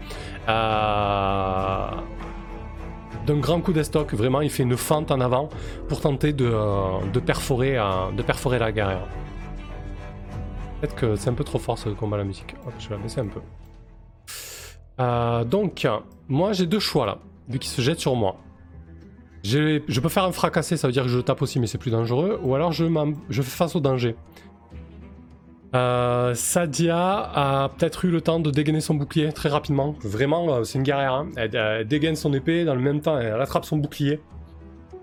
Euh, 3.27 3.35
d'un 3.35 3.41
grand 3.41 3.61
coup 3.61 3.73
d'estoc, 3.73 4.15
vraiment, 4.15 4.41
il 4.41 4.51
fait 4.51 4.63
une 4.63 4.77
fente 4.77 5.11
en 5.11 5.21
avant 5.21 5.49
pour 5.89 6.01
tenter 6.01 6.33
de, 6.33 6.51
perforer, 7.25 7.79
de 8.17 8.23
perforer 8.23 8.59
la 8.59 8.73
guerre. 8.73 9.07
Peut-être 10.81 10.95
que 10.95 11.17
c'est 11.17 11.31
un 11.31 11.35
peu 11.35 11.45
trop 11.45 11.59
fort 11.59 11.79
ce 11.79 11.89
combat 11.89 12.17
la 12.17 12.25
musique. 12.25 12.55
je 12.79 12.89
vais 12.89 12.97
la 12.97 13.03
baisser 13.03 13.21
un 13.21 13.29
peu. 13.29 13.41
donc, 15.49 15.87
moi 16.29 16.53
j'ai 16.53 16.67
deux 16.67 16.81
choix 16.81 17.07
là, 17.07 17.19
vu 17.49 17.59
qu'il 17.59 17.71
se 17.71 17.81
jette 17.81 18.01
sur 18.01 18.15
moi. 18.15 18.37
Je 19.43 20.01
peux 20.01 20.09
faire 20.09 20.25
un 20.25 20.33
fracassé, 20.33 20.77
ça 20.77 20.89
veut 20.89 20.93
dire 20.93 21.05
que 21.05 21.09
je 21.09 21.21
tape 21.21 21.41
aussi, 21.41 21.61
mais 21.61 21.67
c'est 21.67 21.79
plus 21.79 21.93
dangereux. 21.93 22.39
Ou 22.43 22.55
alors 22.55 22.73
je, 22.73 22.85
je 23.31 23.43
fais 23.43 23.57
face 23.57 23.77
au 23.77 23.81
danger. 23.81 24.17
Euh, 25.75 26.35
Sadia 26.35 27.31
a 27.35 27.69
peut-être 27.71 28.05
eu 28.05 28.11
le 28.11 28.21
temps 28.21 28.41
de 28.41 28.51
dégainer 28.51 28.81
son 28.81 28.95
bouclier 28.95 29.33
très 29.33 29.49
rapidement. 29.49 29.97
Vraiment, 30.01 30.55
euh, 30.55 30.65
c'est 30.65 30.79
une 30.79 30.85
guerrière. 30.85 31.13
Hein. 31.13 31.29
Elle, 31.37 31.87
dégaine 31.87 32.17
son 32.17 32.33
épée, 32.33 32.65
dans 32.65 32.75
le 32.75 32.81
même 32.81 33.01
temps, 33.01 33.19
elle 33.19 33.41
attrape 33.41 33.65
son 33.65 33.77
bouclier. 33.77 34.21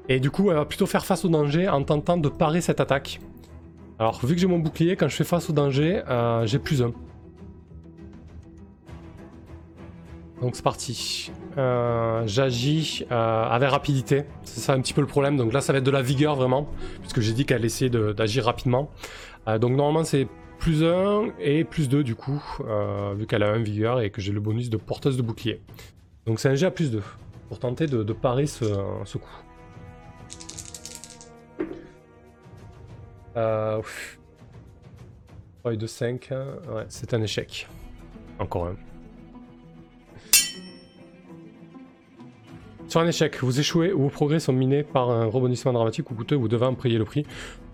Et 0.10 0.20
du 0.20 0.32
coup, 0.32 0.50
elle 0.50 0.58
va 0.58 0.66
plutôt 0.66 0.86
faire 0.86 1.06
face 1.06 1.26
au 1.26 1.30
danger 1.30 1.68
en 1.68 1.84
tentant 1.84 2.18
de 2.18 2.30
parer 2.30 2.62
cette 2.62 2.80
attaque. 2.80 3.20
Alors, 4.00 4.26
vu 4.26 4.36
que 4.36 4.42
j'ai 4.42 4.48
mon 4.48 4.60
bouclier, 4.60 4.96
quand 4.96 5.08
je 5.08 5.16
fais 5.16 5.24
face 5.24 5.50
au 5.50 5.54
danger, 5.54 6.02
euh, 6.10 6.46
j'ai 6.46 6.60
plus 6.60 6.82
un. 6.82 6.92
Donc 10.42 10.58
c'est 10.58 10.64
parti. 10.64 11.32
J'agis 12.26 13.06
avec 13.10 13.70
rapidité. 13.70 14.26
C'est 14.44 14.60
ça 14.60 14.74
un 14.74 14.82
petit 14.82 14.94
peu 14.94 15.00
le 15.00 15.08
problème. 15.08 15.38
Donc 15.38 15.54
là, 15.54 15.62
ça 15.62 15.72
va 15.72 15.80
être 15.80 15.86
de 15.86 15.92
la 15.92 16.02
vigueur 16.02 16.36
vraiment, 16.36 16.68
puisque 17.00 17.22
j'ai 17.22 17.32
dit 17.32 17.46
qu'elle 17.46 17.64
essayait 17.64 17.90
d'agir 17.90 18.44
rapidement. 18.44 18.90
Donc 19.48 19.72
normalement, 19.72 20.04
c'est 20.04 20.28
plus 20.64 20.82
1 20.82 21.34
et 21.42 21.66
plus 21.66 21.90
2 21.90 22.06
du 22.06 22.16
coup, 22.16 22.42
vu 23.18 23.28
qu'elle 23.28 23.44
a 23.44 23.52
un 23.52 23.62
vigueur 23.62 24.00
et 24.00 24.12
que 24.12 24.22
j'ai 24.22 24.32
le 24.32 24.40
bonus 24.40 24.70
de 24.70 24.78
porteuse 24.78 25.18
de 25.18 25.22
bouclier. 25.22 25.62
Donc 26.26 26.40
c'est 26.40 26.48
un 26.48 26.56
G 26.56 26.66
à 26.66 26.72
plus 26.72 26.90
2 26.90 27.04
pour 27.50 27.60
tenter 27.60 27.86
de, 27.86 28.14
parer 28.14 28.48
ce, 28.48 28.64
coup. 29.18 29.44
Euh, 33.36 33.82
3 35.60 35.74
et 35.74 35.78
2, 35.78 35.86
5. 35.86 36.30
Ouais, 36.32 36.86
c'est 36.88 37.14
un 37.14 37.22
échec. 37.22 37.68
Encore 38.40 38.68
un. 38.68 38.93
Sur 42.88 43.00
un 43.02 43.08
échec, 43.08 43.42
vous 43.42 43.60
échouez 43.60 43.92
ou 43.94 44.04
vos 44.04 44.10
progrès 44.10 44.40
sont 44.40 44.54
minés 44.54 44.84
par 44.84 45.10
un 45.10 45.26
rebondissement 45.26 45.74
dramatique 45.74 46.12
ou 46.12 46.16
coûteux, 46.16 46.36
vous 46.36 46.48
devez 46.48 46.66
en 46.66 46.76
payer 46.76 46.98
le 46.98 47.06
prix. 47.06 47.26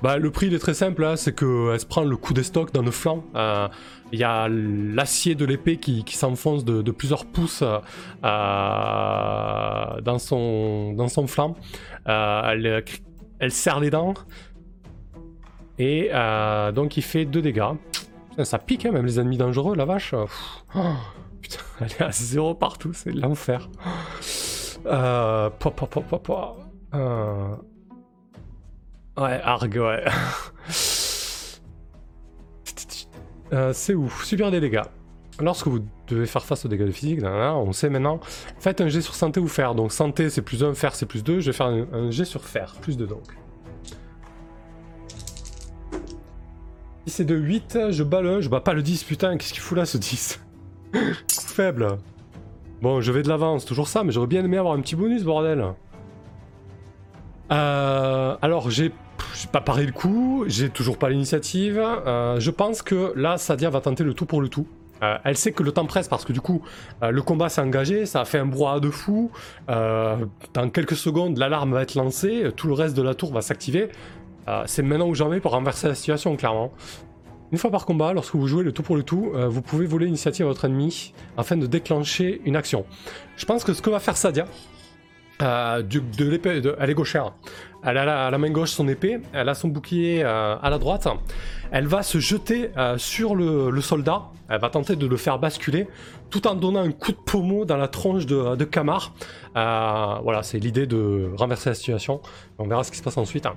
Bah, 0.02 0.18
le 0.18 0.32
prix 0.32 0.48
il 0.48 0.54
est 0.54 0.60
très 0.60 0.74
simple, 0.74 1.04
hein, 1.04 1.18
c'est 1.18 1.36
qu'elle 1.36 1.80
se 1.80 1.86
prend 1.86 2.04
le 2.04 2.16
coup 2.16 2.34
d'estoc 2.34 2.72
dans 2.72 2.82
le 2.84 2.92
flanc. 2.92 3.24
Euh, 3.36 3.68
il 4.12 4.20
y 4.20 4.24
a 4.24 4.48
l'acier 4.48 5.36
de 5.36 5.44
l'épée 5.46 5.78
qui, 5.78 6.04
s'enfonce 6.08 6.64
de, 6.64 6.92
plusieurs 6.92 7.26
pouces 7.26 7.64
euh, 7.64 7.80
dans, 10.02 10.20
son, 10.20 10.94
dans 10.94 11.08
son 11.10 11.28
flanc. 11.28 11.56
Euh, 12.08 12.82
elle, 13.40 13.52
serre 13.52 13.80
les 13.80 13.90
dents. 13.90 14.14
Et 15.80 16.12
donc 16.74 16.98
il 16.98 17.04
fait 17.04 17.26
2 17.26 17.42
dégâts. 17.42 17.74
ça 18.44 18.58
pique 18.58 18.86
hein, 18.86 18.92
même 18.92 19.06
les 19.06 19.20
ennemis 19.20 19.38
dangereux, 19.38 19.76
la 19.76 19.86
vache. 19.86 20.14
Oh, 20.76 20.80
putain, 21.42 21.60
elle 21.82 21.88
est 21.88 22.02
à 22.02 22.12
zéro 22.12 22.54
partout, 22.54 22.94
c'est 22.94 23.12
l'enfer. 23.12 23.70
Euh, 24.86 25.50
euh... 26.94 27.56
Ouais, 29.18 29.42
Arg, 29.44 29.74
ouais. 29.76 30.06
euh, 33.54 33.74
c'est 33.74 33.94
ouf. 33.94 34.24
Super 34.24 34.52
des 34.52 34.62
dégâts. 34.62 34.84
Lorsque 35.40 35.68
vous 35.68 35.80
devez 36.08 36.26
faire 36.26 36.44
face 36.44 36.66
aux 36.66 36.68
dégâts 36.68 36.86
de 36.86 36.92
physique, 36.92 37.22
on 37.24 37.72
sait 37.72 37.90
maintenant. 37.90 38.20
Faites 38.60 38.82
un 38.82 38.90
jet 38.90 39.02
sur 39.02 39.16
santé 39.16 39.40
ou 39.40 39.48
fer. 39.48 39.74
Donc 39.74 39.94
santé 39.94 40.30
c'est 40.30 40.42
plus 40.42 40.64
1, 40.64 40.74
fer 40.74 40.94
c'est 40.96 41.06
plus 41.06 41.24
2. 41.24 41.40
Je 41.40 41.52
vais 41.52 41.58
faire 41.58 41.68
un, 41.68 42.12
jet 42.12 42.26
sur 42.26 42.44
fer, 42.44 42.76
plus 42.82 42.98
2 42.98 43.08
donc. 43.08 43.24
Si 47.06 47.16
c'est 47.16 47.26
de 47.26 47.36
8, 47.36 47.92
je 47.92 48.04
bats 48.04 48.22
le 48.22 48.36
1, 48.36 48.42
je 48.42 48.50
bats 48.50 48.60
pas 48.60 48.74
le 48.74 48.84
10, 48.84 49.04
putain, 49.06 49.38
qu'est-ce 49.38 49.54
qu'il 49.54 49.62
fout 49.62 49.78
là 49.78 49.86
ce 49.86 49.98
10 49.98 50.42
Faible. 51.30 51.98
Bon, 52.82 53.02
je 53.02 53.12
vais 53.12 53.24
de 53.24 53.28
l'avance, 53.28 53.66
toujours 53.66 53.90
ça, 53.90 54.06
mais 54.06 54.12
j'aurais 54.14 54.28
bien 54.28 54.44
aimé 54.44 54.58
avoir 54.58 54.74
un 54.74 54.80
petit 54.80 54.96
bonus, 54.96 55.24
bordel. 55.24 55.66
Euh, 57.52 58.38
alors, 58.42 58.70
j'ai 58.70 58.94
pas 59.52 59.60
paré 59.60 59.86
le 59.86 59.92
coup, 59.92 60.46
j'ai 60.48 60.70
toujours 60.70 60.98
pas 60.98 61.10
l'initiative. 61.10 61.78
Euh, 61.78 62.40
je 62.40 62.52
pense 62.52 62.82
que 62.82 63.12
là, 63.18 63.38
Sadia 63.38 63.70
va 63.70 63.82
tenter 63.82 64.06
le 64.06 64.14
tout 64.14 64.26
pour 64.26 64.42
le 64.42 64.48
tout. 64.48 64.66
Euh, 65.04 65.18
elle 65.26 65.36
sait 65.36 65.52
que 65.52 65.64
le 65.64 65.74
temps 65.74 65.86
presse 65.86 66.08
parce 66.08 66.24
que 66.24 66.32
du 66.32 66.40
coup, 66.42 66.62
le 67.02 67.22
combat 67.22 67.50
s'est 67.50 67.62
engagé, 67.62 68.06
ça 68.06 68.22
a 68.22 68.26
fait 68.26 68.38
un 68.38 68.46
brouhaha 68.46 68.80
de 68.80 68.90
fou. 68.90 69.32
dans 69.68 70.70
quelques 70.72 70.96
secondes, 70.96 71.38
l'alarme 71.38 71.74
va 71.74 71.82
être 71.82 71.96
lancée, 71.96 72.50
tout 72.56 72.68
le 72.68 72.74
reste 72.74 72.96
de 72.96 73.02
la 73.02 73.14
tour 73.14 73.34
va 73.34 73.42
s'activer. 73.42 73.90
C'est 74.66 74.84
maintenant 74.84 75.08
ou 75.08 75.16
jamais 75.16 75.40
pour 75.42 75.52
renverser 75.52 75.88
la 75.90 75.96
situation, 75.96 76.36
clairement. 76.36 76.72
Une 77.52 77.58
fois 77.58 77.72
par 77.72 77.86
combat, 77.86 78.14
lorsque 78.14 78.36
vous 78.36 78.48
jouez 78.48 78.64
le 78.64 78.72
tout 78.72 78.84
pour 78.84 78.96
le 78.96 79.04
tout, 79.04 79.32
euh, 79.34 79.48
vous 79.48 79.62
pouvez 79.62 79.88
voler 79.88 80.06
l'initiative 80.06 80.46
à 80.46 80.50
votre 80.50 80.66
ennemi 80.66 81.14
afin 81.36 81.58
de 81.58 81.66
déclencher 81.66 82.42
une 82.46 82.56
action. 82.56 82.86
Je 83.38 83.46
pense 83.46 83.64
que 83.64 83.74
ce 83.74 83.82
que 83.82 83.90
va 83.90 84.00
faire 84.00 84.18
Sadia, 84.18 84.46
euh, 85.42 85.82
elle 86.80 86.90
est 86.90 86.94
gauchère. 86.94 87.34
Elle 87.84 87.98
a 87.98 88.30
la, 88.30 88.38
main 88.38 88.52
gauche 88.52 88.72
son 88.72 88.88
épée, 88.88 89.20
elle 89.34 89.50
a 89.50 89.56
son 89.56 89.70
bouclier 89.70 90.22
euh, 90.24 90.58
à 90.62 90.70
la 90.70 90.78
droite. 90.78 91.08
Elle 91.72 91.88
va 91.88 92.04
se 92.04 92.20
jeter 92.20 92.72
sur 92.98 93.36
le, 93.36 93.82
soldat, 93.82 94.24
elle 94.50 94.60
va 94.60 94.70
tenter 94.70 94.96
de 94.96 95.08
le 95.08 95.18
faire 95.18 95.40
basculer, 95.40 95.88
tout 96.30 96.46
en 96.46 96.56
donnant 96.56 96.82
un 96.82 96.92
coup 96.92 97.14
de 97.14 97.18
pommeau 97.18 97.64
dans 97.64 97.78
la 97.78 97.88
tronche 97.88 98.26
de, 98.26 98.64
Kamar. 98.66 99.14
voilà, 99.54 100.44
c'est 100.44 100.60
l'idée 100.60 100.88
de 100.88 101.32
renverser 101.38 101.70
la 101.70 101.76
situation. 101.76 102.22
On 102.58 102.68
verra 102.68 102.84
ce 102.84 102.92
qui 102.92 102.98
se 102.98 103.04
passe 103.04 103.18
ensuite. 103.18 103.48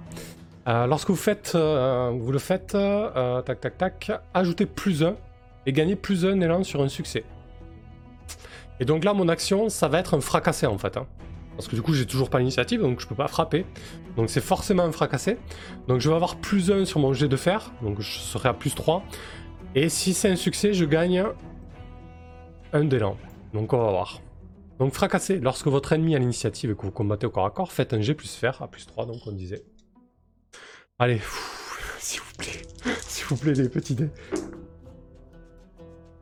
Euh, 0.69 0.87
lorsque 0.87 1.11
vous 1.11 1.17
faites, 1.17 1.53
euh, 1.55 2.13
le 2.13 2.39
faites, 2.39 2.75
euh, 2.75 3.43
tac 3.43 3.61
tac 3.61 3.79
tac, 3.79 4.13
ajoutez 4.33 4.67
plus 4.67 5.03
1 5.03 5.17
et 5.67 5.73
gagnez 5.73 5.97
plus 5.97 6.25
1 6.25 6.41
élan 6.41 6.63
sur 6.63 6.83
un 6.83 6.89
succès. 6.89 7.25
Et 8.79 8.85
donc 8.85 9.05
là, 9.05 9.13
mon 9.13 9.29
action, 9.29 9.69
ça 9.69 9.89
va 9.89 9.99
être 9.99 10.15
un 10.15 10.21
fracassé 10.21 10.67
en 10.67 10.79
fait. 10.79 10.97
Hein. 10.97 11.07
Parce 11.57 11.69
que 11.69 11.75
du 11.75 11.83
coup, 11.83 11.93
j'ai 11.95 12.07
toujours 12.07 12.31
pas 12.31 12.39
l'initiative, 12.39 12.81
donc 12.81 13.01
je 13.01 13.07
peux 13.07 13.15
pas 13.15 13.29
frapper. 13.29 13.67
Donc 14.17 14.31
c'est 14.31 14.41
forcément 14.41 14.85
un 14.85 14.93
fracassé. 14.93 15.37
Donc 15.89 16.01
je 16.01 16.09
vais 16.09 16.15
avoir 16.15 16.37
plus 16.37 16.71
1 16.71 16.85
sur 16.85 17.01
mon 17.01 17.13
jet 17.13 17.29
de 17.29 17.37
fer, 17.37 17.73
donc 17.83 18.01
je 18.01 18.19
serai 18.19 18.49
à 18.49 18.55
plus 18.55 18.75
3. 18.75 19.03
Et 19.75 19.89
si 19.89 20.15
c'est 20.15 20.31
un 20.31 20.37
succès, 20.37 20.73
je 20.75 20.85
gagne 20.85 21.25
un 22.73 22.85
d'élan. 22.85 23.17
Donc 23.53 23.73
on 23.73 23.79
va 23.79 23.91
voir. 23.91 24.21
Donc 24.79 24.93
fracassé, 24.95 25.39
lorsque 25.39 25.67
votre 25.67 25.93
ennemi 25.93 26.15
a 26.15 26.19
l'initiative 26.19 26.71
et 26.71 26.75
que 26.75 26.83
vous 26.83 26.91
combattez 26.91 27.27
au 27.27 27.31
corps 27.31 27.47
à 27.47 27.51
corps, 27.51 27.73
faites 27.73 27.93
un 27.93 28.01
jet 28.01 28.15
plus 28.15 28.35
fer 28.35 28.63
à 28.63 28.69
plus 28.69 28.87
3, 28.87 29.07
donc 29.07 29.19
on 29.27 29.33
disait. 29.33 29.65
Allez, 31.03 31.21
s'il 31.99 32.21
vous 32.21 32.33
plaît. 32.39 32.63
S'il 33.09 33.27
vous 33.27 33.37
plaît, 33.37 33.55
les 33.55 33.69
petits 33.69 33.97
dés. 33.97 34.11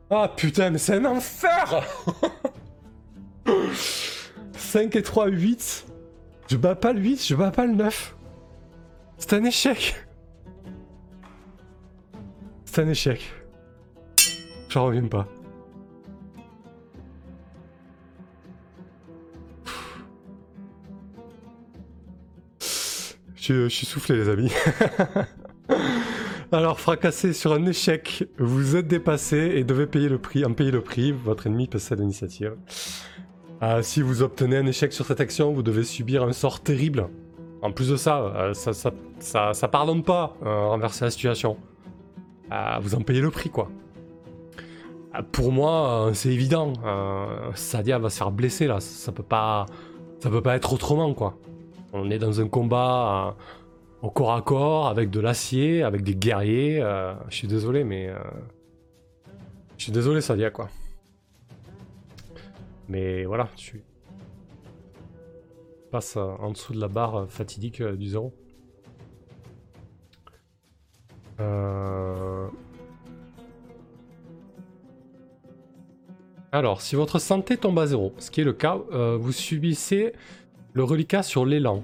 Ah 0.09 0.27
putain, 0.35 0.71
mais 0.71 0.79
c'est 0.79 0.95
un 0.95 1.05
enfer 1.05 1.85
5 4.57 4.95
et 4.95 5.03
3, 5.03 5.27
8. 5.27 5.85
Je 6.47 6.57
bats 6.57 6.73
pas 6.73 6.93
le 6.93 6.99
8, 6.99 7.27
je 7.27 7.35
bats 7.35 7.51
pas 7.51 7.67
le 7.67 7.75
9. 7.75 8.15
C'est 9.19 9.33
un 9.33 9.43
échec. 9.43 10.03
C'est 12.65 12.81
un 12.81 12.89
échec. 12.89 13.21
J'en 14.67 14.85
reviens 14.85 15.07
pas. 15.07 15.27
Je, 23.41 23.67
suis 23.69 23.87
soufflé, 23.87 24.17
les 24.17 24.29
amis. 24.29 24.51
Alors, 26.51 26.79
fracassé 26.79 27.33
sur 27.33 27.53
un 27.53 27.65
échec, 27.65 28.25
vous 28.37 28.75
êtes 28.75 28.87
dépassé 28.87 29.53
et 29.55 29.63
devez 29.63 29.87
payer 29.87 30.09
le 30.09 30.19
prix. 30.19 30.45
En 30.45 30.53
payer 30.53 30.69
le 30.69 30.81
prix, 30.81 31.11
votre 31.11 31.47
ennemi 31.47 31.67
possède 31.67 32.01
l'initiative. 32.01 32.55
Euh, 33.63 33.81
si 33.81 34.03
vous 34.03 34.21
obtenez 34.21 34.57
un 34.57 34.65
échec 34.67 34.93
sur 34.93 35.07
cette 35.07 35.21
action, 35.21 35.53
vous 35.53 35.63
devez 35.63 35.83
subir 35.83 36.23
un 36.23 36.33
sort 36.33 36.59
terrible. 36.59 37.07
En 37.63 37.71
plus 37.71 37.89
de 37.89 37.95
ça, 37.95 38.19
euh, 38.19 38.53
ça, 38.53 38.73
ça, 38.73 39.53
ça, 39.53 39.67
pardonne 39.67 40.03
pas 40.03 40.35
euh, 40.45 40.67
renverser 40.67 41.05
la 41.05 41.09
situation. 41.09 41.57
vous 42.81 42.93
en 42.93 43.01
payez 43.01 43.21
le 43.21 43.31
prix, 43.31 43.49
quoi. 43.49 43.71
pour 45.31 45.51
moi, 45.51 46.11
c'est 46.13 46.29
évident. 46.29 46.73
Sadia 47.55 47.97
va 47.97 48.11
se 48.11 48.17
faire 48.17 48.29
blesser 48.29 48.67
là. 48.67 48.79
Ça 48.81 49.11
peut 49.11 49.23
pas, 49.23 49.65
ça 50.19 50.29
peut 50.29 50.43
pas 50.43 50.55
être 50.55 50.73
autrement, 50.73 51.15
quoi. 51.15 51.39
On 51.93 52.09
est 52.09 52.19
dans 52.19 52.39
un 52.39 52.47
combat 52.47 53.35
au 54.01 54.09
corps 54.09 54.33
à 54.33 54.41
corps, 54.41 54.87
avec 54.87 55.09
de 55.09 55.19
l'acier, 55.19 55.83
avec 55.83 56.03
des 56.03 56.15
guerriers. 56.15 56.81
Euh, 56.81 57.13
je 57.29 57.35
suis 57.35 57.47
désolé, 57.47 57.83
mais... 57.83 58.07
Euh, 58.07 58.17
je 59.77 59.83
suis 59.83 59.91
désolé, 59.91 60.21
Sadia, 60.21 60.51
quoi. 60.51 60.69
Mais 62.87 63.25
voilà, 63.25 63.49
je 63.55 63.61
suis... 63.61 63.83
passe 65.91 66.17
en 66.17 66.51
dessous 66.51 66.73
de 66.73 66.79
la 66.79 66.87
barre 66.87 67.27
fatidique 67.29 67.81
du 67.83 68.07
zéro. 68.07 68.33
Euh, 71.39 72.47
alors, 76.51 76.81
si 76.81 76.95
votre 76.95 77.19
santé 77.19 77.57
tombe 77.57 77.79
à 77.79 77.87
zéro, 77.87 78.13
ce 78.17 78.31
qui 78.31 78.41
est 78.41 78.45
le 78.45 78.53
cas, 78.53 78.77
vous 79.19 79.31
subissez 79.31 80.13
le 80.73 80.83
reliquat 80.83 81.23
sur 81.23 81.45
l'élan. 81.45 81.83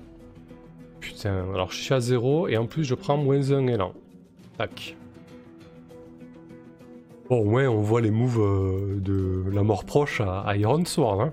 Putain, 0.99 1.45
alors 1.53 1.71
je 1.71 1.81
suis 1.81 1.93
à 1.93 1.99
0 1.99 2.47
et 2.47 2.57
en 2.57 2.65
plus 2.65 2.83
je 2.83 2.95
prends 2.95 3.17
moins 3.17 3.51
1 3.51 3.67
élan. 3.67 3.93
Tac. 4.57 4.95
Bon, 7.29 7.45
ouais, 7.45 7.67
on 7.67 7.81
voit 7.81 7.99
les 7.99 8.11
moves 8.11 8.39
euh, 8.39 8.99
de 8.99 9.43
la 9.53 9.61
mort 9.61 9.83
proche 9.83 10.21
à, 10.21 10.55
Iron 10.55 10.85
Sword. 10.85 11.21
Hein. 11.21 11.31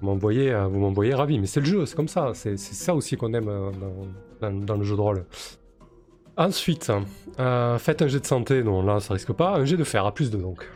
Vous 0.00 0.06
m'envoyez, 0.06 0.52
euh, 0.52 0.66
vous 0.68 0.78
m'envoyez 0.78 1.12
ravi, 1.12 1.40
mais 1.40 1.46
c'est 1.46 1.58
le 1.58 1.66
jeu, 1.66 1.86
c'est 1.86 1.96
comme 1.96 2.08
ça. 2.08 2.32
C'est 2.34 2.56
ça 2.56 2.94
aussi 2.94 3.16
qu'on 3.16 3.34
aime 3.34 3.48
euh, 3.48 3.70
dans, 4.40 4.76
le 4.76 4.84
jeu 4.84 4.94
de 4.94 5.00
rôle. 5.00 5.24
Ensuite, 6.36 6.92
faites 7.78 8.02
un 8.02 8.06
jet 8.06 8.20
de 8.20 8.26
santé, 8.26 8.62
non 8.62 8.84
là 8.84 9.00
ça 9.00 9.14
risque 9.14 9.32
pas. 9.32 9.56
Un 9.56 9.64
jet 9.64 9.76
de 9.76 9.82
fer, 9.82 10.06
à 10.06 10.14
plus 10.14 10.30
de 10.30 10.36
donc. 10.36 10.68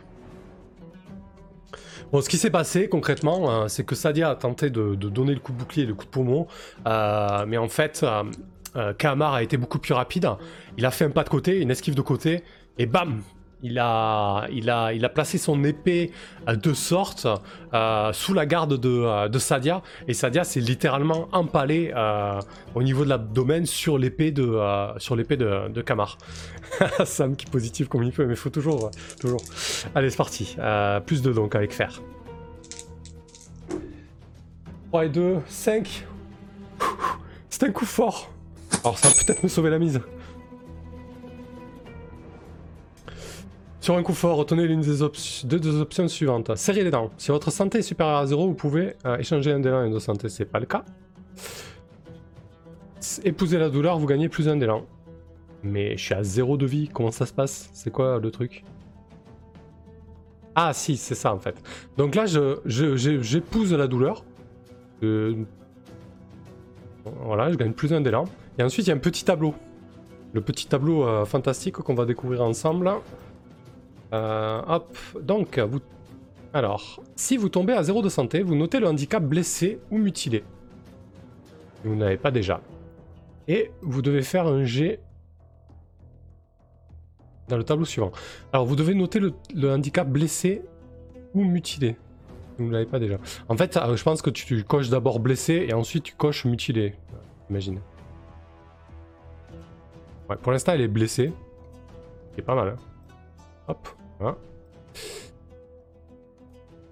Bon, 2.13 2.21
ce 2.21 2.29
qui 2.29 2.37
s'est 2.37 2.51
passé 2.51 2.89
concrètement, 2.89 3.49
euh, 3.49 3.67
c'est 3.67 3.83
que 3.83 3.95
Sadia 3.95 4.29
a 4.29 4.35
tenté 4.35 4.69
de, 4.69 4.93
donner 4.93 5.33
le 5.33 5.39
coup 5.39 5.51
de 5.51 5.57
bouclier 5.57 5.81
et 5.81 5.87
le 5.87 5.95
coup 5.95 6.05
de 6.05 6.11
poumon, 6.11 6.45
euh, 6.87 7.43
mais 7.47 7.57
en 7.57 7.67
fait, 7.67 8.05
euh, 8.75 8.93
Kamar 8.93 9.33
a 9.33 9.41
été 9.41 9.57
beaucoup 9.57 9.79
plus 9.79 9.95
rapide. 9.95 10.29
Il 10.77 10.85
a 10.85 10.91
fait 10.91 11.05
un 11.05 11.09
pas 11.09 11.23
de 11.23 11.29
côté, 11.29 11.59
une 11.59 11.71
esquive 11.71 11.95
de 11.95 12.03
côté, 12.03 12.43
et 12.77 12.85
bam, 12.85 13.23
il 13.63 13.79
a, 13.79 14.45
il, 14.51 14.69
a, 14.69 14.93
il 14.93 15.03
a 15.05 15.09
placé 15.09 15.37
son 15.37 15.63
épée 15.63 16.11
de 16.47 16.73
sorte 16.73 17.25
euh, 17.73 18.11
sous 18.11 18.33
la 18.33 18.45
garde 18.45 18.77
de, 18.77 18.89
euh, 18.89 19.29
de, 19.29 19.39
Sadia. 19.39 19.81
Et 20.07 20.13
Sadia 20.13 20.43
s'est 20.43 20.59
littéralement 20.59 21.29
empalé 21.31 21.93
euh, 21.95 22.39
au 22.75 22.83
niveau 22.83 23.05
de 23.05 23.09
l'abdomen 23.09 23.65
sur 23.65 23.97
l'épée 23.97 24.31
de, 24.31 24.59
sur 24.97 25.15
l'épée 25.15 25.37
de, 25.37 25.69
de 25.69 25.81
Kamar. 25.81 26.17
Sam 27.05 27.35
qui 27.35 27.47
est 27.47 27.51
positif 27.51 27.87
comme 27.87 28.03
il 28.03 28.11
peut, 28.11 28.25
mais 28.25 28.33
il 28.33 28.37
faut 28.37 28.49
toujours, 28.49 28.91
toujours. 29.19 29.41
Allez, 29.95 30.09
c'est 30.09 30.17
parti. 30.17 30.57
plus 31.05 31.21
de 31.21 31.31
donc 31.31 31.55
avec 31.55 31.73
fer. 31.73 32.01
3 34.89 35.05
et 35.05 35.09
2, 35.09 35.37
5. 35.47 36.05
C'est 37.49 37.63
un 37.63 37.71
coup 37.71 37.85
fort. 37.85 38.29
Alors 38.83 38.97
ça 38.97 39.07
va 39.07 39.13
peut-être 39.15 39.41
me 39.41 39.47
sauver 39.47 39.69
la 39.69 39.79
mise. 39.79 40.01
Sur 43.83 43.95
un 43.97 44.01
coup 44.01 44.13
fort, 44.13 44.37
retenez 44.37 44.65
l'une 44.65 44.79
des 44.79 44.99
deux, 45.43 45.81
options 45.81 46.07
suivantes. 46.07 46.55
Serrez 46.55 46.85
les 46.85 46.89
dents. 46.89 47.11
Si 47.17 47.31
votre 47.31 47.51
santé 47.51 47.79
est 47.79 47.81
supérieure 47.81 48.19
à 48.19 48.25
0, 48.25 48.47
vous 48.47 48.53
pouvez 48.53 48.95
euh, 49.05 49.17
échanger 49.17 49.51
un 49.51 49.59
d'élan 49.59 49.83
et 49.83 49.87
un 49.87 49.89
de 49.89 49.99
santé, 49.99 50.29
c'est 50.29 50.45
pas 50.45 50.61
le 50.61 50.65
cas. 50.65 50.85
Épousez 53.25 53.57
la 53.57 53.69
douleur, 53.69 53.99
vous 53.99 54.07
gagnez 54.07 54.29
plus 54.29 54.47
un 54.47 54.55
d'élan. 54.55 54.85
Mais 55.63 55.97
je 55.97 56.01
suis 56.01 56.13
à 56.13 56.23
0 56.23 56.55
de 56.55 56.65
vie, 56.65 56.89
comment 56.93 57.11
ça 57.11 57.25
se 57.25 57.33
passe? 57.33 57.69
C'est 57.73 57.91
quoi 57.91 58.19
le 58.19 58.31
truc? 58.31 58.63
Ah 60.55 60.71
si, 60.71 60.95
c'est 60.95 61.13
ça 61.13 61.33
en 61.33 61.39
fait. 61.39 61.61
Donc 61.97 62.15
là, 62.15 62.25
j'épouse 62.25 63.69
je, 63.69 63.75
la 63.75 63.87
douleur. 63.87 64.23
Voilà, 65.01 65.35
je 67.51 67.57
gagne 67.57 67.73
plus 67.73 67.91
un 67.91 67.99
d'élan. 67.99 68.23
Et 68.57 68.63
ensuite, 68.63 68.87
il 68.87 68.91
y 68.91 68.93
a 68.93 68.95
un 68.95 68.99
petit 68.99 69.25
tableau. 69.25 69.53
Le 70.31 70.39
petit 70.39 70.67
tableau 70.67 71.05
euh, 71.05 71.25
fantastique 71.25 71.75
qu'on 71.75 71.95
va 71.95 72.05
découvrir 72.05 72.43
ensemble. 72.43 72.89
Euh, 74.13 74.61
hop, 74.67 74.97
donc, 75.21 75.59
vous... 75.59 75.79
Alors, 76.53 77.01
si 77.15 77.35
vous 77.35 77.49
tombez 77.49 77.73
à 77.73 77.81
0 77.81 78.01
de 78.03 78.09
santé, 78.09 78.43
vous 78.43 78.55
notez 78.55 78.79
le 78.79 78.87
handicap 78.87 79.23
blessé 79.23 79.79
ou 79.89 79.97
mutilé. 79.97 80.43
Vous 81.83 81.95
n'avez 81.95 82.17
pas 82.17 82.31
déjà. 82.31 82.61
Et 83.47 83.71
vous 83.81 84.01
devez 84.01 84.21
faire 84.21 84.47
un 84.47 84.63
G 84.63 84.99
dans 87.47 87.57
le 87.57 87.63
tableau 87.63 87.85
suivant. 87.85 88.11
Alors, 88.53 88.65
vous 88.65 88.75
devez 88.75 88.93
noter 88.93 89.19
le, 89.19 89.71
handicap 89.71 90.07
blessé 90.07 90.61
ou 91.33 91.43
mutilé. 91.43 91.97
Vous 92.59 92.65
ne 92.65 92.71
l'avez 92.71 92.85
pas 92.85 92.99
déjà. 92.99 93.17
En 93.49 93.57
fait, 93.57 93.75
euh, 93.77 93.95
je 93.95 94.03
pense 94.03 94.21
que 94.21 94.29
tu, 94.29 94.63
coches 94.63 94.89
d'abord 94.89 95.19
blessé 95.19 95.65
et 95.67 95.73
ensuite 95.73 96.03
tu 96.03 96.15
coches 96.15 96.45
mutilé. 96.45 96.93
Imagine. 97.49 97.79
Pour 100.41 100.51
l'instant, 100.51 100.73
elle 100.73 100.81
est 100.81 100.87
blessée. 100.87 101.33
C'est 102.35 102.43
pas 102.43 102.55
mal. 102.55 102.69
Hein. 102.69 102.77
Hop, 103.67 103.87
voilà. 104.19 104.37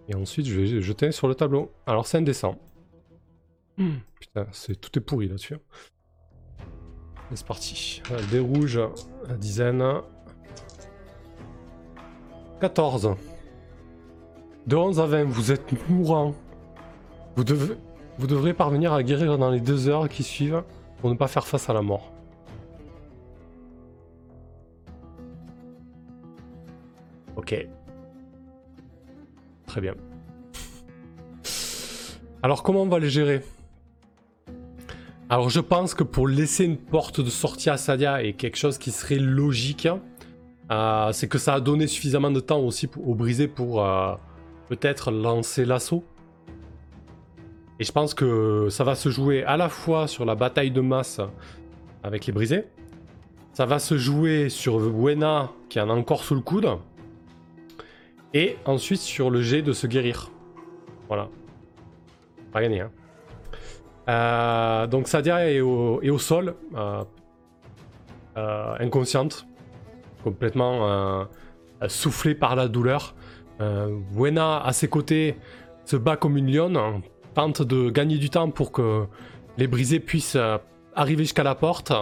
Et 0.08 0.16
ensuite, 0.16 0.46
je 0.46 0.60
vais 0.60 0.82
jeter 0.82 1.12
sur 1.12 1.28
le 1.28 1.36
tableau. 1.36 1.72
Alors, 1.86 2.06
c'est 2.06 2.18
indécent. 2.18 2.58
Hmm. 3.78 3.98
Putain, 4.20 4.48
c'est 4.52 4.80
tout 4.80 4.98
est 4.98 5.02
pourri 5.02 5.28
là-dessus. 5.28 5.58
C'est 7.34 7.46
parti. 7.46 8.02
Des 8.30 8.40
rouges, 8.40 8.80
la 9.28 9.36
dizaine. 9.36 9.84
14. 12.60 13.16
De 14.68 14.76
11 14.76 15.00
à 15.00 15.06
20, 15.06 15.24
vous 15.24 15.52
êtes 15.52 15.90
mourant. 15.90 16.36
Vous, 17.36 17.44
devez, 17.44 17.76
vous 18.20 18.28
devrez 18.28 18.54
parvenir 18.54 18.94
à 18.94 19.02
guérir 19.02 19.38
dans 19.38 19.50
les 19.50 19.62
deux 19.62 19.88
heures 19.88 20.10
qui 20.10 20.24
suivent 20.24 20.64
pour 21.00 21.10
ne 21.10 21.16
pas 21.16 21.28
faire 21.28 21.48
face 21.48 21.70
à 21.70 21.74
la 21.74 21.82
mort. 21.82 22.11
Très 29.68 29.82
bien. 29.82 29.96
Alors 32.44 32.64
comment 32.64 32.82
on 32.82 32.88
va 32.88 33.00
les 33.00 33.10
gérer? 33.10 33.42
Alors 35.30 35.50
je 35.50 35.60
pense 35.60 35.94
que 35.94 36.04
pour 36.04 36.28
laisser 36.28 36.66
une 36.66 36.78
porte 36.78 37.22
de 37.22 37.30
sortie 37.30 37.70
à 37.70 37.78
Sadia 37.78 38.24
est 38.24 38.34
quelque 38.34 38.58
chose 38.58 38.78
qui 38.78 38.92
serait 38.92 39.20
logique. 39.20 39.88
Euh, 40.72 41.12
c'est 41.12 41.28
que 41.28 41.38
ça 41.38 41.54
a 41.54 41.60
donné 41.60 41.88
suffisamment 41.88 42.32
de 42.32 42.40
temps 42.40 42.60
aussi 42.60 42.90
au 43.06 43.16
brisé 43.16 43.48
pour 43.48 43.86
euh, 43.86 44.16
peut-être 44.70 45.12
lancer 45.12 45.66
l'assaut. 45.66 46.04
Et 47.80 47.84
je 47.84 47.92
pense 47.92 48.14
que 48.14 48.68
ça 48.70 48.84
va 48.84 48.96
se 48.96 49.10
jouer 49.10 49.44
à 49.44 49.58
la 49.58 49.70
fois 49.70 50.08
sur 50.08 50.26
la 50.26 50.36
bataille 50.36 50.72
de 50.72 50.82
masse 50.82 51.20
avec 52.04 52.26
les 52.26 52.34
brisés. 52.34 52.66
Ça 53.54 53.66
va 53.66 53.80
se 53.80 53.98
jouer 53.98 54.50
sur 54.50 54.80
Buena 54.80 55.52
qui 55.70 55.80
en 55.80 55.90
a 55.90 55.94
encore 55.94 56.24
sous 56.24 56.36
le 56.36 56.42
coude. 56.42 56.68
Et 58.34 58.58
ensuite 58.66 59.02
sur 59.02 59.30
le 59.30 59.42
jet 59.42 59.62
de 59.62 59.74
se 59.74 59.88
guérir. 59.88 60.30
Voilà. 61.08 61.28
Pas 62.52 62.62
gagné, 62.62 62.82
hein. 62.82 62.92
Euh, 64.10 64.88
donc 64.88 65.08
Sadia 65.08 65.50
est 65.50 65.62
au, 65.62 66.18
sol, 66.18 66.56
euh, 66.76 67.04
euh, 68.38 68.76
inconsciente, 68.80 69.48
complètement 70.24 71.28
soufflée 71.88 72.36
par 72.36 72.56
la 72.56 72.68
douleur. 72.68 73.16
Buena 74.12 74.60
à 74.64 74.74
ses 74.74 74.88
côtés 74.88 75.38
se 75.86 75.96
bat 75.96 76.16
comme 76.16 76.36
une 76.38 76.52
lionne, 76.52 76.78
hein, 76.78 77.02
tente 77.36 77.62
de 77.62 77.90
gagner 77.90 78.18
du 78.18 78.30
temps 78.30 78.50
pour 78.50 78.72
que 78.72 79.06
les 79.58 79.68
brisés 79.68 80.00
puissent 80.00 80.38
arriver 80.96 81.24
jusqu'à 81.24 81.44
la 81.44 81.56
porte. 81.56 81.94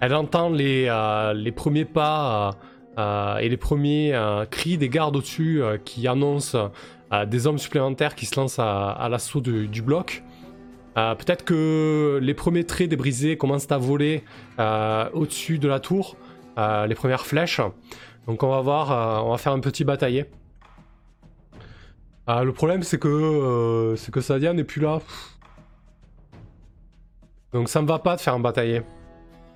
Elle 0.00 0.14
entend 0.14 0.50
les, 0.50 1.52
premiers 1.54 1.84
pas 1.84 2.56
et 2.96 3.48
les 3.48 3.56
premiers 3.56 4.14
euh, 4.14 4.46
cris 4.46 4.78
des 4.78 4.88
gardes 4.88 5.16
au-dessus 5.16 5.62
euh, 5.62 5.76
qui 5.76 6.08
annoncent 6.08 6.70
des 7.28 7.46
hommes 7.46 7.58
supplémentaires 7.58 8.16
qui 8.16 8.26
se 8.26 8.38
lancent 8.38 8.58
à, 8.58 9.06
l'assaut 9.08 9.40
du, 9.40 9.80
bloc. 9.80 10.24
Peut-être 10.96 11.44
que 11.44 12.18
les 12.20 12.34
premiers 12.34 12.64
traits 12.64 12.88
des 12.88 12.96
brisés 12.96 13.38
commencent 13.38 13.70
à 13.70 13.78
voler 13.78 14.24
au-dessus 14.58 15.60
de 15.60 15.68
la 15.68 15.78
tour, 15.78 16.16
les 16.56 16.94
premières 16.96 17.24
flèches. 17.24 17.60
Donc 18.26 18.42
on 18.42 18.48
va 18.48 18.60
voir, 18.60 19.24
on 19.24 19.30
va 19.30 19.38
faire 19.38 19.52
un 19.52 19.60
petit 19.60 19.84
bataillé. 19.84 20.26
le 22.26 22.50
problème 22.50 22.82
c'est 22.82 22.98
que 22.98 23.94
c'est 23.96 24.10
que 24.10 24.20
Sadia 24.20 24.52
n'est 24.52 24.64
plus 24.64 24.80
là. 24.80 24.98
Donc 27.52 27.68
ça 27.68 27.80
me 27.82 27.86
va 27.86 28.00
pas 28.00 28.16
de 28.16 28.20
faire 28.20 28.34
un 28.34 28.40
bataillé. 28.40 28.82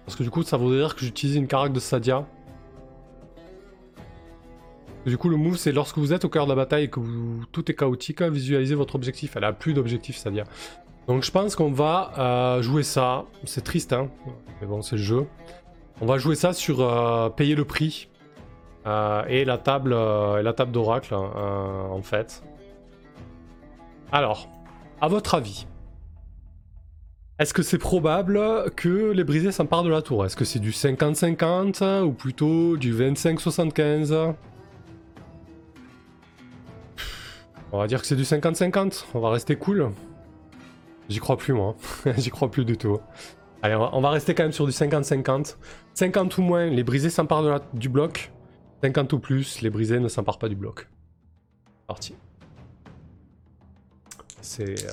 Parce 0.06 0.16
que 0.16 0.22
du 0.22 0.30
coup 0.30 0.44
ça 0.44 0.56
voudrait 0.56 0.78
dire 0.78 0.94
que 0.94 1.00
j'utilise 1.00 1.34
une 1.34 1.48
carac 1.48 1.72
de 1.72 1.80
Sadia. 1.80 2.28
Du 5.06 5.16
coup, 5.16 5.28
le 5.28 5.36
move, 5.36 5.56
c'est 5.56 5.72
lorsque 5.72 5.98
vous 5.98 6.12
êtes 6.12 6.24
au 6.24 6.28
cœur 6.28 6.44
de 6.44 6.50
la 6.50 6.56
bataille 6.56 6.84
et 6.84 6.90
que 6.90 7.00
tout 7.52 7.70
est 7.70 7.74
chaotique, 7.74 8.22
visualisez 8.22 8.74
votre 8.74 8.94
objectif. 8.94 9.36
Elle 9.36 9.44
a 9.44 9.52
plus 9.52 9.72
d'objectif, 9.72 10.16
c'est-à-dire. 10.16 10.44
Donc 11.08 11.24
je 11.24 11.30
pense 11.30 11.56
qu'on 11.56 11.72
va 11.72 12.12
euh, 12.18 12.62
jouer 12.62 12.82
ça. 12.82 13.24
C'est 13.44 13.64
triste, 13.64 13.92
hein. 13.92 14.10
Mais 14.60 14.66
bon, 14.66 14.82
c'est 14.82 14.96
le 14.96 15.02
jeu. 15.02 15.26
On 16.00 16.06
va 16.06 16.18
jouer 16.18 16.34
ça 16.34 16.52
sur 16.52 16.80
euh, 16.80 17.30
payer 17.30 17.54
le 17.54 17.64
prix. 17.64 18.08
Euh, 18.86 19.24
et 19.28 19.44
la 19.44 19.58
table, 19.58 19.94
la 19.94 20.52
table 20.52 20.72
d'oracle, 20.72 21.14
hein, 21.14 21.88
en 21.90 22.02
fait. 22.02 22.42
Alors, 24.12 24.48
à 25.00 25.08
votre 25.08 25.34
avis, 25.34 25.66
est-ce 27.38 27.54
que 27.54 27.62
c'est 27.62 27.78
probable 27.78 28.70
que 28.76 29.12
les 29.12 29.24
brisés 29.24 29.52
s'emparent 29.52 29.82
de 29.82 29.90
la 29.90 30.02
tour? 30.02 30.26
Est-ce 30.26 30.36
que 30.36 30.44
c'est 30.44 30.58
du 30.58 30.72
50-50 30.72 32.02
ou 32.02 32.12
plutôt 32.12 32.76
du 32.76 32.94
25-75 32.94 34.34
On 37.72 37.78
va 37.78 37.86
dire 37.86 38.00
que 38.00 38.06
c'est 38.06 38.16
du 38.16 38.24
50-50, 38.24 39.04
on 39.14 39.20
va 39.20 39.30
rester 39.30 39.56
cool. 39.56 39.92
J'y 41.08 41.18
crois 41.18 41.36
plus 41.36 41.52
moi, 41.52 41.76
j'y 42.16 42.30
crois 42.30 42.50
plus 42.50 42.64
du 42.64 42.76
tout. 42.76 42.98
Allez, 43.62 43.74
on 43.74 44.00
va, 44.00 44.10
rester 44.10 44.34
quand 44.34 44.44
même 44.44 44.52
sur 44.52 44.66
du 44.66 44.72
50-50. 44.72 45.56
50 45.94 46.38
ou 46.38 46.42
moins, 46.42 46.66
les 46.66 46.82
brisés 46.82 47.10
s'emparent 47.10 47.60
du 47.74 47.88
bloc. 47.88 48.32
50 48.82 49.12
ou 49.12 49.18
plus, 49.18 49.60
les 49.60 49.70
brisés 49.70 50.00
ne 50.00 50.08
s'emparent 50.08 50.38
pas 50.38 50.48
du 50.48 50.56
bloc. 50.56 50.88
Parti. 51.86 52.14
C'est... 54.40 54.86
Euh, 54.86 54.92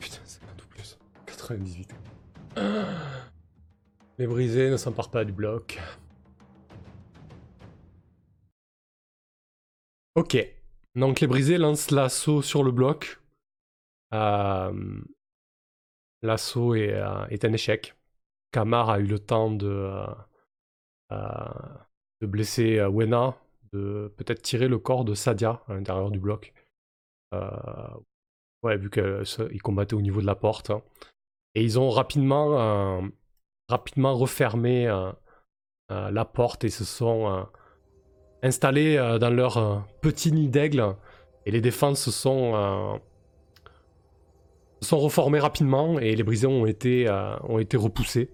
putain, 0.00 0.18
50 0.24 0.62
ou 0.62 0.66
plus. 0.66 0.98
98. 1.26 1.94
Les 4.18 4.28
brisés 4.28 4.70
ne 4.70 4.76
s'emparent 4.76 5.10
pas 5.10 5.24
du 5.24 5.32
bloc. 5.32 5.80
Ok. 10.14 10.36
Donc 10.94 11.20
les 11.20 11.26
brisés 11.26 11.58
lancent 11.58 11.90
l'assaut 11.90 12.40
sur 12.40 12.62
le 12.62 12.70
bloc. 12.70 13.20
Euh, 14.12 15.00
l'assaut 16.22 16.74
euh, 16.74 17.26
est, 17.26 17.44
un 17.44 17.52
échec. 17.52 17.96
Kamar 18.52 18.90
a 18.90 19.00
eu 19.00 19.06
le 19.06 19.18
temps 19.18 19.50
de, 19.50 20.06
euh, 21.10 21.18
de 22.20 22.26
blesser 22.26 22.80
Wena, 22.84 23.36
de 23.72 24.14
peut-être 24.16 24.42
tirer 24.42 24.68
le 24.68 24.78
corps 24.78 25.04
de 25.04 25.14
Sadia 25.14 25.62
à 25.66 25.74
l'intérieur 25.74 26.12
du 26.12 26.20
bloc. 26.20 26.54
ouais, 28.62 28.76
vu 28.76 28.90
qu'il 28.90 29.62
combattait 29.62 29.94
au 29.94 30.00
niveau 30.00 30.20
de 30.20 30.26
la 30.26 30.36
porte. 30.36 30.70
Hein. 30.70 30.82
Et 31.56 31.64
ils 31.64 31.80
ont 31.80 31.90
rapidement, 31.90 33.02
rapidement 33.68 34.14
refermé 34.14 34.86
la 35.88 36.24
porte 36.24 36.62
et 36.62 36.70
se 36.70 36.84
sont 36.84 37.48
installés 38.44 38.96
euh, 38.96 39.18
dans 39.18 39.30
leur 39.30 39.56
euh, 39.56 39.78
petit 40.02 40.30
nid 40.30 40.48
d'aigle 40.48 40.94
et 41.46 41.50
les 41.50 41.60
défenses 41.60 42.00
se 42.00 42.10
sont, 42.10 42.52
euh, 42.54 42.96
sont 44.80 44.98
reformées 44.98 45.40
rapidement 45.40 45.98
et 45.98 46.14
les 46.14 46.22
brisés 46.22 46.46
ont 46.46 46.66
été, 46.66 47.10
ont 47.42 47.58
été 47.58 47.76
repoussés. 47.76 48.30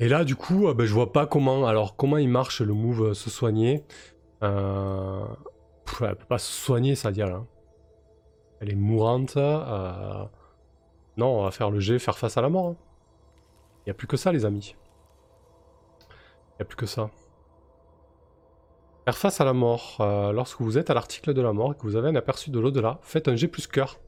Et 0.00 0.08
là, 0.08 0.24
du 0.24 0.34
coup, 0.34 0.72
ben, 0.74 0.84
je 0.84 0.92
vois 0.92 1.12
pas 1.12 1.26
comment. 1.26 1.66
Alors, 1.66 1.96
comment 1.96 2.16
il 2.16 2.28
marche 2.28 2.60
le 2.60 2.74
move 2.74 3.14
se 3.14 3.30
soigner 3.30 3.84
euh... 4.42 5.24
Elle 6.00 6.16
peut 6.16 6.26
pas 6.26 6.38
se 6.38 6.50
soigner, 6.50 6.94
ça 6.94 7.12
dire 7.12 7.28
là. 7.28 7.44
Elle 8.60 8.70
est 8.70 8.74
mourante. 8.74 9.36
Non, 9.36 11.38
on 11.38 11.44
va 11.44 11.50
faire 11.50 11.70
le 11.70 11.80
G, 11.80 11.98
faire 11.98 12.18
face 12.18 12.36
à 12.36 12.42
la 12.42 12.48
mort. 12.48 12.64
Il 12.64 12.70
hein. 12.70 12.76
n'y 13.86 13.90
a 13.90 13.94
plus 13.94 14.06
que 14.06 14.16
ça, 14.16 14.32
les 14.32 14.44
amis. 14.44 14.74
Il 16.00 16.60
n'y 16.60 16.62
a 16.62 16.64
plus 16.64 16.76
que 16.76 16.86
ça. 16.86 17.10
Faire 19.04 19.18
face 19.18 19.40
à 19.40 19.44
la 19.44 19.52
mort. 19.52 19.96
Euh, 20.00 20.32
lorsque 20.32 20.60
vous 20.60 20.78
êtes 20.78 20.90
à 20.90 20.94
l'article 20.94 21.34
de 21.34 21.42
la 21.42 21.52
mort 21.52 21.72
et 21.72 21.76
que 21.76 21.82
vous 21.82 21.96
avez 21.96 22.08
un 22.08 22.14
aperçu 22.14 22.50
de 22.50 22.60
l'au-delà, 22.60 23.00
faites 23.02 23.28
un 23.28 23.34
G 23.34 23.48
plus 23.48 23.66
cœur. 23.66 23.98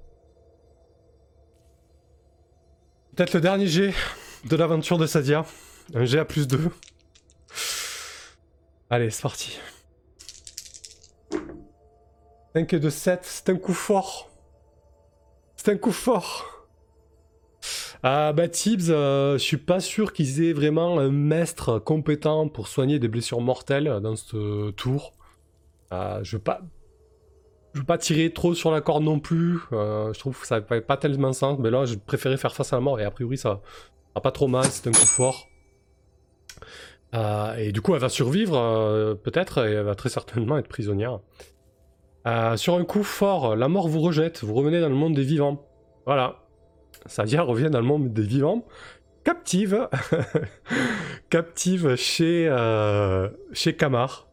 Peut-être 3.14 3.34
le 3.34 3.40
dernier 3.40 3.66
G 3.66 3.92
de 4.44 4.56
l'aventure 4.56 4.98
de 4.98 5.06
Sadia. 5.06 5.44
Un 5.94 6.04
G 6.04 6.18
à 6.18 6.24
plus 6.24 6.46
2. 6.46 6.70
Allez, 8.90 9.10
c'est 9.10 9.22
parti. 9.22 9.58
5 12.54 12.72
et 12.72 12.78
de 12.78 12.90
7, 12.90 13.20
c'est 13.24 13.48
un 13.50 13.56
coup 13.56 13.74
fort. 13.74 14.30
C'est 15.56 15.72
un 15.72 15.76
coup 15.76 15.90
fort. 15.90 16.53
Ah 18.06 18.34
bah 18.34 18.48
Tibbs, 18.48 18.90
euh, 18.90 19.38
je 19.38 19.42
suis 19.42 19.56
pas 19.56 19.80
sûr 19.80 20.12
qu'ils 20.12 20.42
aient 20.42 20.52
vraiment 20.52 20.98
un 20.98 21.08
maître 21.08 21.78
compétent 21.78 22.48
pour 22.48 22.68
soigner 22.68 22.98
des 22.98 23.08
blessures 23.08 23.40
mortelles 23.40 23.98
dans 24.02 24.14
ce 24.14 24.72
tour. 24.72 25.14
Euh, 25.90 26.22
je 26.22 26.36
veux 26.36 26.42
pas... 26.42 26.60
Je 27.72 27.80
veux 27.80 27.86
pas 27.86 27.96
tirer 27.96 28.30
trop 28.30 28.54
sur 28.54 28.70
la 28.70 28.82
corde 28.82 29.04
non 29.04 29.20
plus. 29.20 29.58
Euh, 29.72 30.12
je 30.12 30.18
trouve 30.18 30.38
que 30.38 30.46
ça 30.46 30.60
n'a 30.60 30.80
pas 30.82 30.96
tellement 30.98 31.32
sens. 31.32 31.58
Mais 31.58 31.70
là, 31.70 31.86
je 31.86 31.94
préférais 31.94 32.36
faire 32.36 32.54
face 32.54 32.74
à 32.74 32.76
la 32.76 32.80
mort. 32.80 33.00
Et 33.00 33.04
a 33.04 33.10
priori, 33.10 33.38
ça 33.38 33.62
va 34.14 34.20
pas 34.20 34.30
trop 34.30 34.48
mal. 34.48 34.66
C'est 34.66 34.86
un 34.86 34.92
coup 34.92 35.06
fort. 35.06 35.48
et 37.56 37.72
du 37.72 37.80
coup, 37.80 37.94
elle 37.94 38.02
va 38.02 38.10
survivre, 38.10 39.14
peut-être. 39.24 39.66
Et 39.66 39.72
elle 39.72 39.84
va 39.86 39.94
très 39.94 40.10
certainement 40.10 40.58
être 40.58 40.68
prisonnière. 40.68 41.20
sur 42.56 42.74
un 42.74 42.84
coup 42.84 43.02
fort, 43.02 43.56
la 43.56 43.68
mort 43.68 43.88
vous 43.88 44.00
rejette. 44.00 44.44
Vous 44.44 44.54
revenez 44.54 44.80
dans 44.82 44.90
le 44.90 44.94
monde 44.94 45.14
des 45.14 45.24
vivants. 45.24 45.66
Voilà. 46.04 46.43
Dans 47.06 47.80
le 47.80 47.82
monde 47.82 48.12
des 48.12 48.22
vivants. 48.22 48.64
captive, 49.24 49.88
captive 51.30 51.96
chez, 51.96 52.46
euh, 52.48 53.28
chez 53.52 53.76
Kamar, 53.76 54.28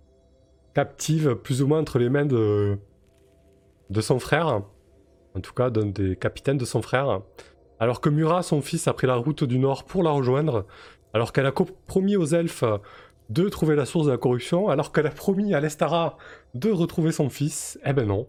captive 0.74 1.36
plus 1.36 1.62
ou 1.62 1.68
moins 1.68 1.80
entre 1.80 2.00
les 2.00 2.10
mains 2.10 2.26
de, 2.26 2.78
de 3.90 4.02
son 4.02 4.20
frère, 4.20 4.62
en 5.36 5.40
tout 5.42 5.54
cas 5.54 5.70
d'un 5.70 5.86
des 5.86 6.16
capitaines 6.16 6.58
de 6.58 6.66
son 6.66 6.82
frère, 6.82 7.22
alors 7.80 8.00
que 8.00 8.10
Murat, 8.10 8.44
son 8.44 8.62
fils, 8.62 8.88
a 8.88 8.94
pris 8.94 9.08
la 9.08 9.16
route 9.16 9.44
du 9.44 9.60
nord 9.60 9.86
pour 9.86 10.04
la 10.04 10.12
rejoindre, 10.12 10.66
alors 11.14 11.34
qu'elle 11.34 11.46
a 11.46 11.54
promis 11.88 12.16
aux 12.16 12.28
elfes 12.28 12.64
de 13.30 13.50
trouver 13.50 13.76
la 13.76 13.86
source 13.86 14.06
de 14.08 14.12
la 14.12 14.18
corruption, 14.18 14.70
alors 14.70 14.92
qu'elle 14.92 15.08
a 15.08 15.12
promis 15.12 15.54
à 15.54 15.60
l'Estara 15.60 16.18
de 16.54 16.70
retrouver 16.70 17.12
son 17.12 17.30
fils, 17.30 17.80
eh 17.86 17.94
ben 17.94 18.08
non. 18.08 18.28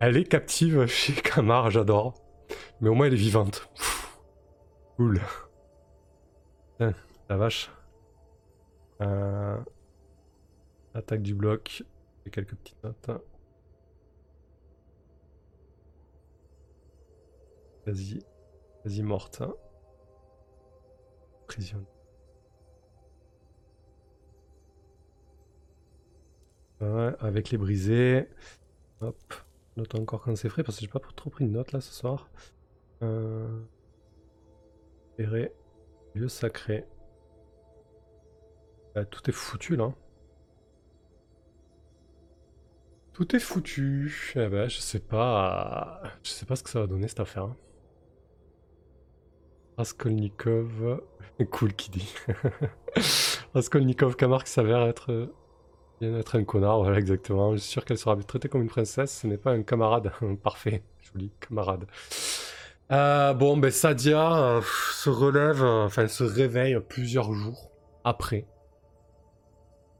Elle 0.00 0.16
est 0.16 0.24
captive 0.24 0.86
chez 0.86 1.12
Kamar, 1.12 1.70
j'adore. 1.70 2.23
Mais 2.80 2.88
au 2.88 2.94
moins 2.94 3.06
elle 3.06 3.14
est 3.14 3.16
vivante. 3.16 3.68
cool. 4.96 5.20
la 6.78 7.36
vache. 7.36 7.70
Euh, 9.00 9.58
attaque 10.94 11.22
du 11.22 11.34
bloc. 11.34 11.84
Et 12.26 12.30
quelques 12.30 12.54
petites 12.54 12.82
notes. 12.82 13.10
Quasi. 17.84 18.24
Quasi 18.82 19.02
morte. 19.02 19.42
Prison. 21.46 21.84
Ouais, 26.80 27.14
avec 27.20 27.50
les 27.50 27.58
brisés. 27.58 28.28
Hop. 29.00 29.34
Note 29.76 29.94
encore 29.96 30.22
quand 30.22 30.36
c'est 30.36 30.48
frais 30.48 30.62
parce 30.62 30.78
que 30.78 30.82
j'ai 30.82 30.90
pas 30.90 31.00
trop 31.16 31.30
pris 31.30 31.44
de 31.44 31.50
notes 31.50 31.72
là 31.72 31.80
ce 31.80 31.92
soir. 31.92 32.30
Euh... 33.02 33.60
Lieu 35.18 36.28
sacré. 36.28 36.86
Bah, 38.94 39.04
tout 39.04 39.28
est 39.28 39.32
foutu 39.32 39.76
là. 39.76 39.92
Tout 43.12 43.34
est 43.34 43.40
foutu. 43.40 44.32
Eh 44.36 44.48
ben, 44.48 44.68
je 44.68 44.78
sais 44.78 45.00
pas. 45.00 46.02
Je 46.22 46.30
sais 46.30 46.46
pas 46.46 46.56
ce 46.56 46.62
que 46.62 46.70
ça 46.70 46.80
va 46.80 46.86
donner 46.86 47.08
cette 47.08 47.20
affaire. 47.20 47.54
Raskolnikov. 49.76 51.00
cool 51.50 51.74
qui 51.74 51.90
dit. 51.92 52.14
Raskolnikov 53.54 54.16
Kamar 54.16 54.44
qui 54.44 54.50
s'avère 54.50 54.82
être. 54.82 55.32
Bien 56.00 56.18
être 56.18 56.36
un 56.36 56.44
connard, 56.44 56.82
voilà 56.82 56.98
exactement. 56.98 57.52
Je 57.54 57.58
suis 57.58 57.70
sûr 57.70 57.84
qu'elle 57.84 57.98
sera 57.98 58.16
traitée 58.16 58.48
comme 58.48 58.62
une 58.62 58.68
princesse. 58.68 59.20
Ce 59.20 59.26
n'est 59.26 59.38
pas 59.38 59.52
un 59.52 59.62
camarade. 59.62 60.10
Parfait. 60.42 60.82
Joli 61.00 61.30
camarade. 61.40 61.86
Euh, 62.92 63.32
bon, 63.32 63.56
ben 63.56 63.70
Sadia 63.70 64.36
euh, 64.36 64.60
se 64.92 65.08
relève, 65.08 65.62
euh, 65.62 65.86
enfin 65.86 66.06
se 66.06 66.22
réveille 66.22 66.78
plusieurs 66.86 67.32
jours 67.32 67.70
après. 68.04 68.46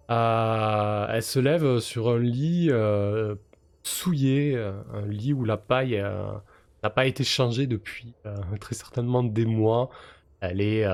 elle 0.09 1.23
se 1.23 1.39
lève 1.39 1.79
sur 1.79 2.11
un 2.11 2.19
lit 2.19 2.71
souillé, 3.83 4.57
un 4.57 5.07
lit 5.07 5.33
où 5.33 5.45
la 5.45 5.57
paille 5.57 6.03
n'a 6.83 6.91
pas 6.91 7.07
été 7.07 7.25
changée 7.25 7.67
depuis 7.67 8.15
très 8.61 8.75
certainement 8.75 9.23
des 9.23 9.47
mois. 9.47 9.89
Elle 10.41 10.61
est 10.61 10.87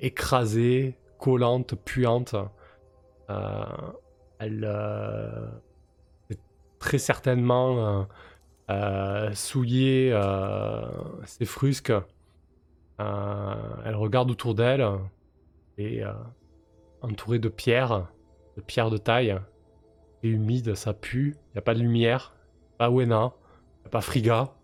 écrasée, 0.00 0.98
collante, 1.18 1.74
puante. 1.76 2.36
Elle 4.38 4.64
est 6.30 6.38
très 6.78 6.98
certainement 6.98 8.06
euh, 8.70 9.30
euh, 9.30 9.32
ses 11.24 11.44
frusques. 11.44 11.92
Euh, 12.98 13.54
elle 13.84 13.94
regarde 13.94 14.30
autour 14.30 14.54
d'elle 14.54 14.86
et 15.78 16.02
entourée 17.02 17.38
de 17.38 17.48
pierres, 17.48 18.08
de 18.56 18.62
pierres 18.62 18.90
de 18.90 18.98
taille. 18.98 19.38
Et 20.22 20.28
humide, 20.28 20.74
ça 20.74 20.94
pue. 20.94 21.36
Il 21.48 21.52
n'y 21.54 21.58
a 21.58 21.62
pas 21.62 21.74
de 21.74 21.80
lumière. 21.80 22.34
Pas 22.78 22.90
Wena. 22.90 23.34
Pas 23.90 24.00
Friga. 24.00 24.54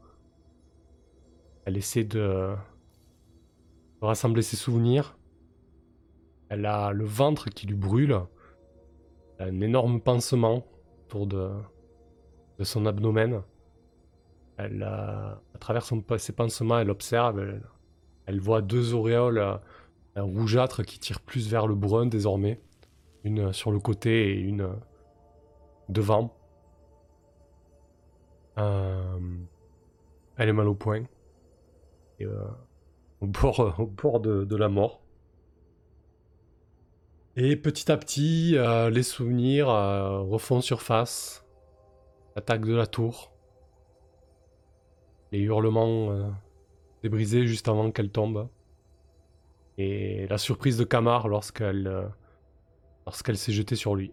Elle 1.64 1.76
essaie 1.76 2.04
de... 2.04 2.54
rassembler 4.00 4.42
ses 4.42 4.56
souvenirs. 4.56 5.16
Elle 6.48 6.66
a 6.66 6.92
le 6.92 7.04
ventre 7.04 7.50
qui 7.50 7.66
lui 7.66 7.76
brûle. 7.76 8.18
Un 9.44 9.61
énorme 9.61 10.00
pansement 10.00 10.64
autour 11.07 11.26
de, 11.26 11.50
son 12.61 12.87
abdomen. 12.87 13.42
Elle, 14.57 14.83
à 14.83 15.40
travers 15.59 15.85
ses 15.85 16.33
pansements, 16.33 16.78
elle 16.78 16.90
observe, 16.90 17.42
elle, 18.26 18.40
voit 18.40 18.62
deux 18.62 18.94
auréoles 18.94 19.38
euh, 19.38 20.22
rougeâtres 20.22 20.85
qui 20.85 20.98
tirent 20.98 21.20
plus 21.20 21.48
vers 21.48 21.66
le 21.66 21.74
brun 21.74 22.07
désormais. 22.07 22.61
Une 23.24 23.52
sur 23.52 23.70
le 23.70 23.78
côté 23.78 24.31
et 24.31 24.38
une 24.38 24.68
devant. 25.88 26.37
Euh, 28.59 29.18
elle 30.37 30.48
est 30.48 30.52
mal 30.52 30.68
au 30.68 30.74
point. 30.74 31.05
Euh, 32.20 32.46
au 33.20 33.26
bord 33.26 34.20
de, 34.20 34.57
la 34.57 34.68
mort. 34.68 35.02
Et 37.37 37.57
petit 37.57 37.90
à 37.90 37.97
petit, 37.97 38.57
les 38.90 39.03
souvenirs 39.03 39.68
refont 39.68 40.61
surface. 40.61 41.45
L'attaque 42.37 42.64
de 42.64 42.75
la 42.75 42.87
tour 42.87 43.33
les 45.33 45.40
hurlements 45.40 46.12
euh, 46.12 46.29
débrisés 47.03 47.47
juste 47.47 47.66
avant 47.66 47.90
qu'elle 47.90 48.11
tombe. 48.11 48.49
Et 49.79 50.27
la 50.29 50.38
surprise 50.38 50.77
de 50.77 50.85
Kamar 50.85 51.27
lorsqu'elle 51.29 51.87
euh, 51.87 53.35
s'est 53.35 53.53
jetée 53.53 53.75
sur 53.75 53.95
lui. 53.95 54.12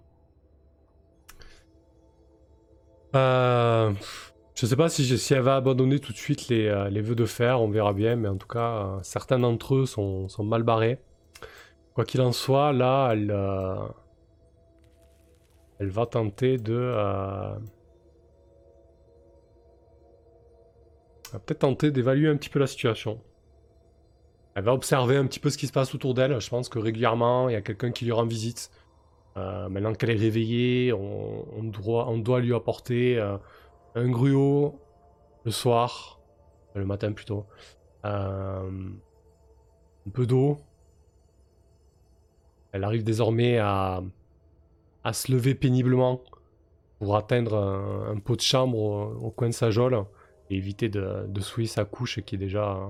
Euh, 3.15 3.91
je 4.55 4.65
sais 4.65 4.75
pas 4.75 4.87
si, 4.87 5.17
si, 5.17 5.33
elle 5.33 5.41
va 5.41 5.57
abandonner 5.57 5.99
tout 5.99 6.13
de 6.13 6.17
suite 6.17 6.47
les, 6.47 6.67
euh, 6.67 6.89
les 6.89 7.01
vœux 7.01 7.15
de 7.15 7.25
fer, 7.25 7.61
on 7.61 7.69
verra 7.69 7.91
bien, 7.91 8.15
mais 8.15 8.29
en 8.29 8.37
tout 8.37 8.47
cas, 8.47 8.99
certains 9.03 9.39
d'entre 9.39 9.75
eux 9.75 9.85
sont, 9.85 10.27
mal 10.39 10.63
barrés. 10.63 10.99
Quoi 11.99 12.05
qu'il 12.05 12.21
en 12.21 12.31
soit, 12.31 12.71
là, 12.71 13.09
elle, 13.11 13.35
elle 15.79 15.89
va 15.89 16.05
tenter 16.05 16.55
de, 16.57 16.93
va 21.33 21.39
peut-être 21.45 21.59
tenter 21.59 21.91
d'évaluer 21.91 22.29
un 22.29 22.37
petit 22.37 22.47
peu 22.47 22.57
la 22.57 22.67
situation. 22.67 23.19
Elle 24.55 24.63
va 24.63 24.73
observer 24.73 25.17
un 25.17 25.25
petit 25.25 25.41
peu 25.41 25.49
ce 25.49 25.57
qui 25.57 25.67
se 25.67 25.73
passe 25.73 25.93
autour 25.93 26.13
d'elle. 26.13 26.39
Je 26.39 26.49
pense 26.49 26.69
que 26.69 26.79
régulièrement, 26.79 27.49
il 27.49 27.51
y 27.51 27.57
a 27.57 27.61
quelqu'un 27.61 27.91
qui 27.91 28.05
lui 28.05 28.13
rend 28.13 28.25
visite. 28.25 28.71
Euh, 29.35 29.67
maintenant 29.67 29.93
qu'elle 29.93 30.11
est 30.11 30.13
réveillée, 30.13 30.93
on, 30.93 31.63
doit, 31.63 32.07
on, 32.07 32.17
doit, 32.17 32.39
lui 32.39 32.55
apporter 32.55 33.19
euh, 33.19 33.35
un 33.95 34.09
gruau 34.09 34.79
le 35.43 35.51
soir, 35.51 36.21
le 36.75 36.85
matin 36.85 37.11
plutôt, 37.11 37.45
euh, 38.05 38.69
un 40.07 40.09
peu 40.13 40.25
d'eau. 40.25 40.59
Elle 42.71 42.83
arrive 42.83 43.03
désormais 43.03 43.57
à, 43.57 44.01
se 45.11 45.31
lever 45.31 45.55
péniblement 45.55 46.21
pour 46.99 47.15
atteindre 47.15 47.55
un, 47.55 48.19
pot 48.19 48.35
de 48.35 48.41
chambre 48.41 48.77
au, 48.77 49.31
coin 49.31 49.49
de 49.49 49.53
sa 49.53 49.71
geôle 49.71 50.05
éviter 50.55 50.89
de, 50.89 51.39
souiller 51.39 51.67
sa 51.67 51.85
couche 51.85 52.21
qui 52.21 52.35
est 52.35 52.39
déjà 52.39 52.71
euh, 52.71 52.87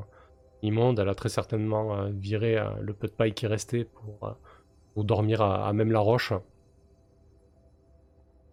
immonde. 0.62 1.00
Elle 1.00 1.10
a 1.10 1.16
très 1.16 1.30
certainement 1.30 1.96
euh, 1.96 2.10
viré 2.12 2.58
euh, 2.58 2.70
le 2.82 2.94
peu 2.94 3.08
de 3.08 3.14
paille 3.14 3.34
qui 3.34 3.48
restait 3.48 3.86
pour, 3.86 4.38
pour 4.94 5.04
dormir 5.04 5.42
à, 5.42 5.72
même 5.74 5.92
la 5.92 6.00
roche. 6.00 6.34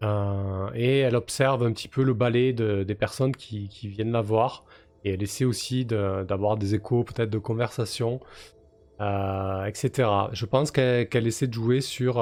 et 0.02 0.98
elle 0.98 1.16
observe 1.16 1.64
un 1.64 1.72
petit 1.72 1.88
peu 1.88 2.02
le 2.02 2.14
balai 2.14 2.52
des 2.52 2.94
personnes 2.94 3.34
qui, 3.34 3.68
viennent 3.84 4.12
la 4.12 4.22
voir. 4.22 4.64
Et 5.04 5.14
elle 5.14 5.22
essaie 5.22 5.44
aussi 5.44 5.84
d'avoir 5.84 6.56
des 6.56 6.74
échos, 6.74 7.04
peut-être 7.04 7.30
de 7.30 7.38
conversation, 7.38 8.20
etc. 9.00 10.08
Je 10.32 10.46
pense 10.46 10.70
qu'elle 10.70 11.26
essaie 11.26 11.46
de 11.46 11.52
jouer 11.52 11.80
sur 11.80 12.18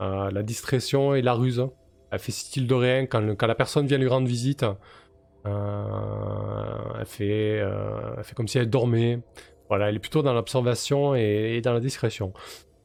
la 0.00 0.42
discrétion 0.42 1.14
et 1.14 1.22
la 1.22 1.34
ruse. 1.34 1.66
Elle 2.10 2.18
fait 2.18 2.32
style 2.32 2.66
de 2.66 2.74
rien 2.74 3.06
quand, 3.06 3.42
la 3.42 3.54
personne 3.54 3.86
vient 3.86 3.98
lui 3.98 4.08
rendre 4.08 4.26
visite. 4.26 4.64
Euh, 5.46 6.98
elle, 6.98 7.06
fait, 7.06 7.60
euh, 7.60 8.22
comme 8.34 8.48
si 8.48 8.58
elle 8.58 8.70
dormait. 8.70 9.20
Voilà, 9.68 9.88
elle 9.88 9.96
est 9.96 10.00
plutôt 10.00 10.22
dans 10.22 10.32
l'observation 10.32 11.14
et, 11.14 11.60
dans 11.62 11.72
la 11.72 11.80
discrétion. 11.80 12.32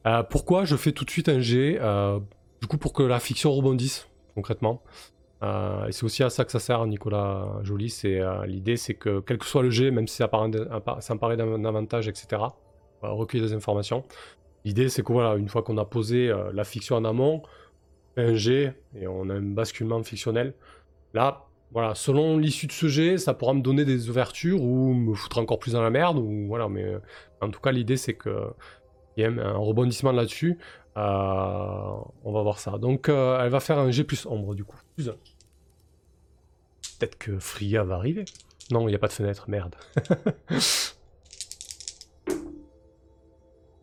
Euh, 0.06 0.24
pourquoi 0.24 0.66
je 0.66 0.76
fais 0.76 0.92
tout 0.92 1.06
de 1.06 1.10
suite 1.10 1.30
un 1.30 1.40
G 1.40 1.80
Du 2.62 2.68
coup, 2.68 2.78
pour 2.78 2.94
que 2.94 3.04
la 3.04 3.20
fiction 3.20 3.52
rebondisse, 3.52 4.10
concrètement? 4.36 4.84
et 5.42 5.92
c'est 5.92 6.06
aussi 6.06 6.24
à 6.24 6.30
ça 6.30 6.46
que 6.46 6.54
ça 6.54 6.60
sert, 6.60 6.86
Nicolas 6.86 7.60
Joly. 7.64 7.90
C'est 7.90 8.22
l'idée, 8.46 8.78
c'est 8.78 8.94
que 8.94 9.20
quel 9.20 9.38
que 9.38 9.46
soit 9.46 9.62
le 9.62 9.70
G, 9.70 9.92
même 9.92 10.08
si 10.08 10.16
ça 10.16 10.30
paraît 10.30 10.50
d'un 10.50 11.66
avantage, 11.66 12.08
etc., 12.08 12.44
recueillir 13.12 13.48
des 13.48 13.54
informations. 13.54 14.04
L'idée, 14.66 14.90
c'est 14.90 15.04
que 15.04 15.12
voilà, 15.12 15.36
une 15.36 15.50
fois 15.50 15.62
qu'on 15.62 15.78
a 15.78 15.86
posé 15.86 16.34
la 16.54 16.64
fiction 16.64 16.96
en 16.96 17.04
amont, 17.04 17.42
un 18.18 18.36
G 18.36 18.72
et 18.96 19.08
on 19.08 19.30
a 19.30 19.34
un 19.34 19.42
basculement 19.42 20.02
fictionnel. 20.04 20.54
Là, 21.14 21.46
voilà, 21.74 21.96
selon 21.96 22.38
l'issue 22.38 22.68
de 22.68 22.72
ce 22.72 22.88
jet, 22.88 23.18
ça 23.18 23.34
pourra 23.34 23.56
me 23.56 23.62
donner 23.62 23.84
des 23.84 24.10
ouvertures 24.10 24.62
ou 24.62 24.94
me 24.94 25.16
foutre 25.16 25.40
encore 25.40 25.58
plus 25.58 25.74
dans 25.74 25.82
la 25.82 25.90
merde. 25.90 26.20
Ou 26.20 26.46
voilà, 26.48 26.70
mais 26.70 26.84
euh, 26.84 27.00
en 27.42 27.50
tout 27.50 27.60
cas, 27.60 27.72
l'idée 27.72 27.98
c'est 27.98 28.14
que 28.14 28.54
y 29.18 29.24
ait 29.24 29.26
un 29.26 29.58
rebondissement 29.58 30.12
là-dessus. 30.12 30.60
Euh, 30.98 31.96
on 32.24 32.32
va 32.32 32.44
voir 32.44 32.60
ça. 32.60 32.78
Donc, 32.78 33.10
euh, 33.10 33.40
elle 33.42 33.50
va 33.50 33.60
faire 33.60 33.80
un 33.80 33.90
G 33.90 34.04
plus 34.04 34.28
ombre 34.28 34.54
du 34.54 34.64
coup. 34.64 34.78
Peut-être 34.98 37.18
que 37.18 37.40
Fria 37.40 37.84
va 37.84 37.96
arriver. 37.96 38.26
Non, 38.70 38.88
il 38.88 38.92
n'y 38.92 38.96
a 38.96 39.00
pas 39.00 39.08
de 39.08 39.14
fenêtre, 39.14 39.50
merde. 39.50 39.76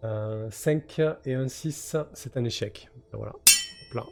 5 0.03 1.01
et 1.25 1.35
un 1.35 1.49
6, 1.49 1.97
c'est 2.15 2.37
un 2.37 2.45
échec. 2.45 2.89
Voilà. 3.13 3.33
Hop 3.33 3.95
là. 3.95 4.05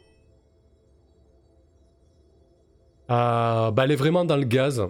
Euh, 3.09 3.71
bah, 3.71 3.85
elle 3.85 3.91
est 3.91 3.95
vraiment 3.95 4.25
dans 4.25 4.37
le 4.37 4.45
gaz. 4.45 4.87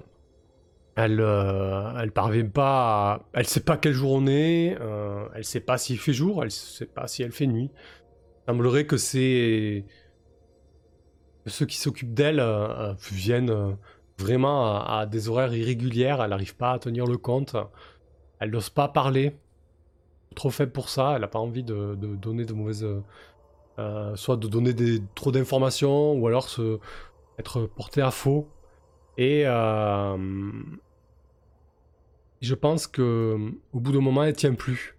Elle, 0.95 1.21
euh, 1.21 1.97
elle 2.01 2.11
parvient 2.11 2.47
pas. 2.47 3.13
À... 3.13 3.21
Elle 3.33 3.47
sait 3.47 3.61
pas 3.61 3.77
quel 3.77 3.93
jour 3.93 4.11
on 4.11 4.27
est. 4.27 4.77
Euh, 4.79 5.25
elle 5.35 5.45
sait 5.45 5.61
pas 5.61 5.77
s'il 5.77 5.97
fait 5.97 6.13
jour. 6.13 6.43
Elle 6.43 6.51
sait 6.51 6.85
pas 6.85 7.07
si 7.07 7.23
elle 7.23 7.31
fait 7.31 7.47
nuit. 7.47 7.71
Il 7.73 8.51
semblerait 8.51 8.85
que 8.85 8.97
c'est 8.97 9.85
ceux 11.45 11.65
qui 11.65 11.77
s'occupent 11.77 12.13
d'elle 12.13 12.43
viennent 13.11 13.77
vraiment 14.17 14.83
à, 14.85 15.05
des 15.05 15.29
horaires 15.29 15.55
irrégulières. 15.55 16.21
Elle 16.21 16.31
n'arrive 16.31 16.55
pas 16.55 16.73
à 16.73 16.79
tenir 16.79 17.05
le 17.05 17.17
compte. 17.17 17.55
Elle 18.39 18.51
n'ose 18.51 18.69
pas 18.69 18.89
parler. 18.89 19.35
Trop 20.35 20.49
faible 20.49 20.71
pour 20.71 20.89
ça. 20.89 21.13
Elle 21.15 21.21
n'a 21.21 21.27
pas 21.27 21.39
envie 21.39 21.63
de, 21.63 21.95
donner 21.95 22.45
de 22.45 22.53
mauvaises. 22.53 22.87
soit 24.15 24.37
de 24.37 24.47
donner 24.47 24.73
des, 24.73 25.01
trop 25.15 25.31
d'informations 25.31 26.13
ou 26.13 26.27
alors 26.27 26.49
se, 26.49 26.79
être 27.39 27.65
porté 27.65 28.01
à 28.01 28.11
faux. 28.11 28.47
Et 29.17 29.43
euh, 29.45 30.17
je 32.41 32.55
pense 32.55 32.87
que 32.87 33.37
au 33.73 33.79
bout 33.79 33.91
d'un 33.91 34.01
moment, 34.01 34.23
elle 34.23 34.35
tient 34.35 34.53
plus. 34.53 34.95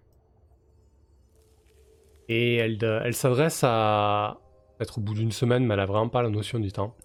Et 2.27 2.55
elle, 2.55 2.77
elle 3.03 3.13
s'adresse 3.13 3.61
à, 3.63 4.39
peut-être 4.77 4.97
au 4.97 5.01
bout 5.01 5.13
d'une 5.13 5.31
semaine, 5.31 5.65
mais 5.65 5.73
elle 5.73 5.79
a 5.79 5.85
vraiment 5.85 6.09
pas 6.09 6.21
la 6.21 6.29
notion 6.29 6.59
du 6.59 6.71
temps. 6.71 6.95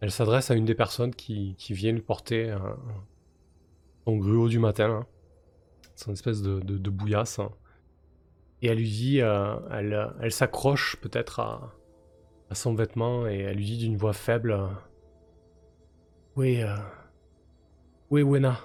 Elle 0.00 0.10
s'adresse 0.10 0.50
à 0.50 0.54
une 0.54 0.64
des 0.64 0.74
personnes 0.74 1.14
qui, 1.14 1.54
qui 1.58 1.72
vient 1.72 1.92
lui 1.92 2.02
porter 2.02 2.54
son 4.04 4.16
gruau 4.16 4.48
du 4.48 4.58
matin, 4.58 4.90
hein. 4.90 5.06
Son 5.94 6.12
espèce 6.12 6.42
de, 6.42 6.90
bouillasse. 6.90 7.40
Et 8.62 8.68
elle 8.68 8.78
lui 8.78 8.90
dit, 8.90 9.20
euh, 9.20 9.56
elle, 9.70 10.14
elle 10.20 10.32
s'accroche 10.32 10.96
peut-être 11.00 11.40
à, 11.40 11.74
son 12.52 12.74
vêtement 12.74 13.26
et 13.26 13.38
elle 13.38 13.56
lui 13.56 13.64
dit 13.64 13.78
d'une 13.78 13.96
voix 13.96 14.12
faible 14.12 14.52
euh, 14.52 14.68
Oui, 16.36 16.62
euh... 16.62 16.76
oui, 18.10 18.22
Wena. 18.22 18.60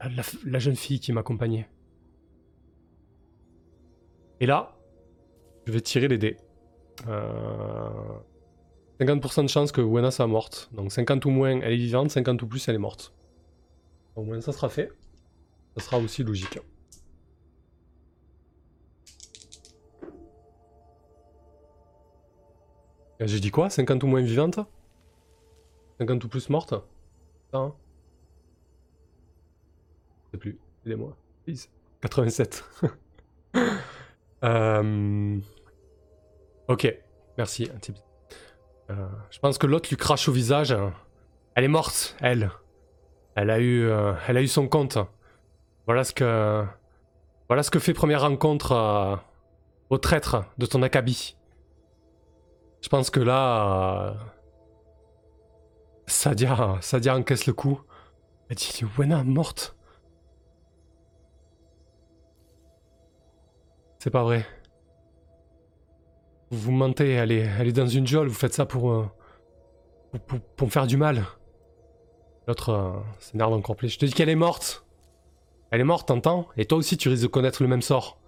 La, 0.00 0.22
la 0.44 0.58
jeune 0.58 0.76
fille 0.76 1.00
qui 1.00 1.12
m'accompagnait. 1.12 1.68
Et 4.40 4.46
là, 4.46 4.76
je 5.66 5.72
vais 5.72 5.80
tirer 5.80 6.08
les 6.08 6.18
dés. 6.18 6.36
50% 9.00 9.40
euh, 9.40 9.42
de 9.44 9.48
chance 9.48 9.72
que 9.72 9.80
Wena 9.80 10.10
soit 10.10 10.26
morte. 10.26 10.68
Donc 10.72 10.92
50 10.92 11.24
ou 11.24 11.30
moins, 11.30 11.60
elle 11.60 11.72
est 11.72 11.76
vivante, 11.76 12.10
50 12.10 12.42
ou 12.42 12.46
plus, 12.46 12.68
elle 12.68 12.74
est 12.74 12.78
morte. 12.78 13.12
Au 14.16 14.22
moins, 14.22 14.40
ça 14.40 14.52
sera 14.52 14.68
fait. 14.68 14.92
Ça 15.76 15.84
sera 15.84 15.98
aussi 15.98 16.22
logique. 16.22 16.58
J'ai 23.20 23.40
dit 23.40 23.50
quoi? 23.50 23.68
50 23.68 24.02
ou 24.02 24.06
moins 24.06 24.22
vivante? 24.22 24.60
50 25.98 26.24
ou 26.24 26.28
plus 26.28 26.48
morte? 26.48 26.74
Hein? 27.52 27.74
Je 30.24 30.30
sais 30.32 30.38
plus. 30.38 30.58
Aidez-moi. 30.86 31.16
87. 32.00 32.64
euh... 34.44 35.38
Ok. 36.68 36.98
Merci. 37.36 37.68
Euh, 37.68 37.92
je 39.30 39.38
pense 39.38 39.58
que 39.58 39.66
l'autre 39.66 39.88
lui 39.88 39.96
crache 39.96 40.28
au 40.28 40.32
visage. 40.32 40.76
Elle 41.54 41.64
est 41.64 41.68
morte, 41.68 42.16
elle. 42.20 42.50
Elle 43.34 43.50
a 43.50 43.58
eu, 43.58 43.84
euh, 43.84 44.14
elle 44.28 44.36
a 44.36 44.42
eu 44.42 44.48
son 44.48 44.68
compte. 44.68 44.98
Voilà 45.86 46.04
ce 46.04 46.12
que, 46.12 46.64
voilà 47.48 47.62
ce 47.62 47.70
que 47.70 47.78
fait 47.78 47.94
première 47.94 48.22
rencontre 48.22 48.72
euh, 48.72 49.16
au 49.88 49.98
traître 49.98 50.44
de 50.58 50.66
ton 50.66 50.82
acabit. 50.82 51.36
Je 52.82 52.88
pense 52.88 53.10
que 53.10 53.20
là. 53.20 54.08
Euh, 54.08 54.14
Sadia, 56.06 56.78
Sadia 56.80 57.16
encaisse 57.16 57.46
le 57.46 57.52
coup. 57.52 57.80
Elle 58.48 58.56
dit 58.56 58.84
Wena, 58.98 59.22
morte. 59.22 59.76
C'est 63.98 64.10
pas 64.10 64.24
vrai. 64.24 64.46
Vous 66.50 66.72
mentez, 66.72 67.10
elle 67.12 67.32
est, 67.32 67.48
elle 67.58 67.68
est 67.68 67.72
dans 67.72 67.86
une 67.86 68.06
geôle, 68.06 68.28
vous 68.28 68.34
faites 68.34 68.54
ça 68.54 68.66
pour, 68.66 68.90
euh, 68.90 69.08
pour, 70.26 70.40
pour, 70.40 70.66
me 70.66 70.72
faire 70.72 70.86
du 70.86 70.96
mal. 70.96 71.24
L'autre 72.48 72.70
euh, 72.70 72.92
s'énerve 73.20 73.52
encore 73.52 73.76
plus. 73.76 73.90
Je 73.90 73.98
te 73.98 74.06
dis 74.06 74.12
qu'elle 74.12 74.28
est 74.28 74.34
morte. 74.34 74.84
Elle 75.70 75.80
est 75.80 75.84
morte, 75.84 76.08
t'entends? 76.08 76.48
Et 76.56 76.64
toi 76.64 76.78
aussi, 76.78 76.96
tu 76.96 77.08
risques 77.08 77.22
de 77.22 77.28
connaître 77.28 77.62
le 77.62 77.68
même 77.68 77.82
sort. 77.82 78.18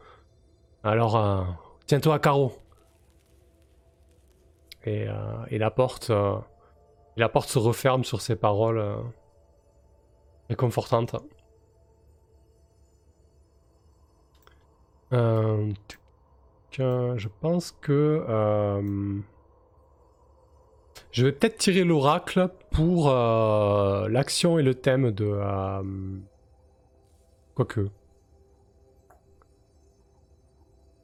Alors, 0.84 1.46
tiens-toi 1.86 2.14
à 2.14 2.18
carreau. 2.20 2.52
Euh, 4.86 5.44
et, 5.48 5.58
la 5.58 5.70
porte 5.70 6.10
euh, 6.10 6.36
la 7.16 7.28
porte 7.28 7.48
se 7.48 7.58
referme 7.58 8.04
sur 8.04 8.20
ces 8.20 8.36
paroles 8.36 8.78
euh, 15.12 15.72
réconfortantes. 16.76 17.18
je 17.18 17.28
pense 17.40 17.72
que 17.80 18.24
je 21.12 21.24
vais 21.24 21.32
peut-être 21.32 21.58
tirer 21.58 21.84
l'oracle 21.84 22.48
pour 22.70 23.10
l'action 23.10 24.58
et 24.58 24.62
le 24.62 24.74
thème 24.74 25.10
de 25.10 25.38
quoique. 27.54 27.88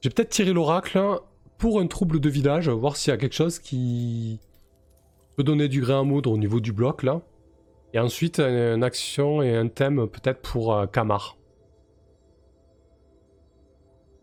J'ai 0.01 0.11
peut-être 0.11 0.31
tiré 0.31 0.53
l'oracle 0.53 1.01
pour 1.59 1.81
un 1.81 1.87
trouble 1.89 2.21
de 2.21 2.29
village, 2.29 2.69
voir 2.69 2.97
s'il 2.97 3.11
y 3.11 3.15
a 3.15 3.17
quelque 3.17 3.35
chose 3.35 3.59
qui 3.59 4.41
peut 5.37 5.43
donner 5.43 5.69
du 5.69 5.81
grain 5.81 6.01
à 6.01 6.03
moudre 6.05 6.31
au 6.31 6.39
niveau 6.39 6.61
du 6.61 6.73
bloc 6.73 7.03
là. 7.03 7.21
Et 7.95 7.99
ensuite, 7.99 8.39
une 8.39 8.85
action 8.85 9.43
et 9.43 9.57
un 9.57 9.69
thème 9.69 10.07
peut-être 10.09 10.43
pour 10.43 10.75
euh, 10.75 10.87
Kamar. 10.87 11.37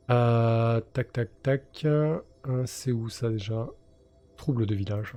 Euh, 0.10 0.82
tac, 0.94 1.12
tac, 1.12 1.30
tac. 1.42 1.86
Euh, 1.86 2.20
c'est 2.66 2.92
où 2.92 3.10
ça 3.10 3.30
déjà? 3.30 3.68
Trouble 4.38 4.66
de 4.66 4.76
village. 4.76 5.14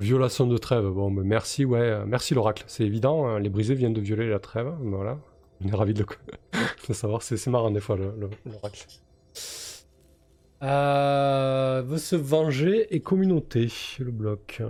Violation 0.00 0.46
de 0.46 0.56
trêve. 0.58 0.86
Bon, 0.86 1.10
merci, 1.10 1.64
ouais. 1.64 2.04
Merci 2.06 2.34
l'oracle. 2.34 2.64
C'est 2.66 2.84
évident. 2.84 3.26
Hein, 3.26 3.40
les 3.40 3.48
brisés 3.48 3.74
viennent 3.74 3.94
de 3.94 4.00
violer 4.00 4.28
la 4.28 4.38
trêve. 4.38 4.72
Voilà. 4.80 5.18
On 5.60 5.68
est 5.68 5.74
ravis 5.74 5.94
de, 5.94 6.04
le... 6.88 6.94
savoir. 6.94 7.22
C'est 7.22 7.44
marrant 7.48 7.70
des 7.70 7.80
fois 7.80 7.96
l'oracle. 7.96 8.86
Euh, 10.62 11.82
veut 11.86 11.98
se 11.98 12.16
venger 12.16 12.94
et 12.94 13.00
communauté, 13.00 13.68
le 13.98 14.10
bloc. 14.10 14.62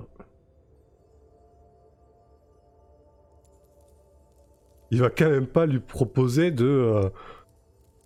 Il 4.91 5.01
va 5.01 5.11
quand 5.11 5.29
même 5.29 5.47
pas 5.47 5.67
lui 5.67 5.81
proposer 5.81 6.51
de, 6.51 6.65
euh, 6.65 7.11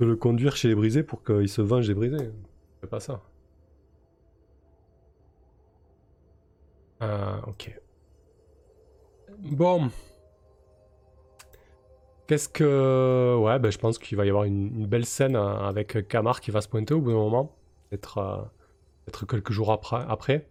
de 0.01 0.07
le 0.07 0.17
conduire 0.17 0.57
chez 0.57 0.69
les 0.69 0.75
brisés 0.75 1.03
pour 1.03 1.23
qu'il 1.23 1.49
se 1.49 1.63
venge 1.63 1.87
des 1.87 1.95
brisés. 1.95 2.31
C'est 2.81 2.91
pas 2.91 3.01
ça. 3.01 3.21
Ah, 7.01 7.41
ok. 7.47 7.81
Bon. 9.39 9.91
Qu'est-ce 12.27 12.49
que. 12.49 13.37
Ouais, 13.41 13.59
ben, 13.59 13.71
je 13.71 13.79
pense 13.79 13.99
qu'il 13.99 14.17
va 14.17 14.25
y 14.25 14.29
avoir 14.29 14.45
une, 14.45 14.87
belle 14.87 15.05
scène 15.05 15.37
euh, 15.37 15.69
avec 15.69 16.07
Kamar 16.09 16.41
qui 16.41 16.51
va 16.51 16.61
se 16.61 16.69
pointer 16.69 16.95
au 16.95 17.01
bout 17.01 17.11
d'un 17.11 17.17
moment. 17.17 17.57
Peut-être 17.91 18.19
euh, 18.19 19.27
quelques 19.27 19.53
jours 19.53 19.73
après, 19.73 20.05
après. 20.09 20.49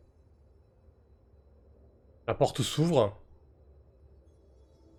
La 2.28 2.34
porte 2.34 2.62
s'ouvre. 2.62 3.18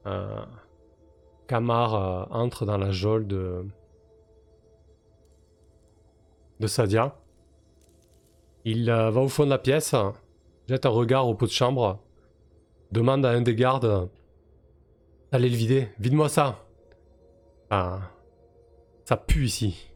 Euh, 0.07 0.45
Kamar 1.47 2.29
entre 2.31 2.65
dans 2.65 2.79
la 2.79 2.91
geôle 2.91 3.27
de. 3.27 3.67
de 6.61 6.67
Sadia. 6.67 7.17
Il 8.65 8.87
va 8.87 9.21
au 9.21 9.29
fond 9.29 9.45
de 9.45 9.51
la 9.51 9.59
pièce, 9.59 9.95
jette 10.69 10.87
un 10.87 10.91
regard 10.91 11.27
au 11.27 11.35
pot 11.35 11.47
de 11.47 11.51
chambre, 11.51 11.99
demande 12.93 13.27
à 13.27 13.31
un 13.31 13.43
des 13.43 13.57
gardes 13.57 14.09
Allez 15.35 15.49
le 15.49 15.57
vider. 15.57 15.89
Vide-moi 15.99 16.29
ça. 16.29 16.63
Ah. 17.71 18.01
Ça 19.07 19.17
pue 19.17 19.47
ici. 19.47 19.89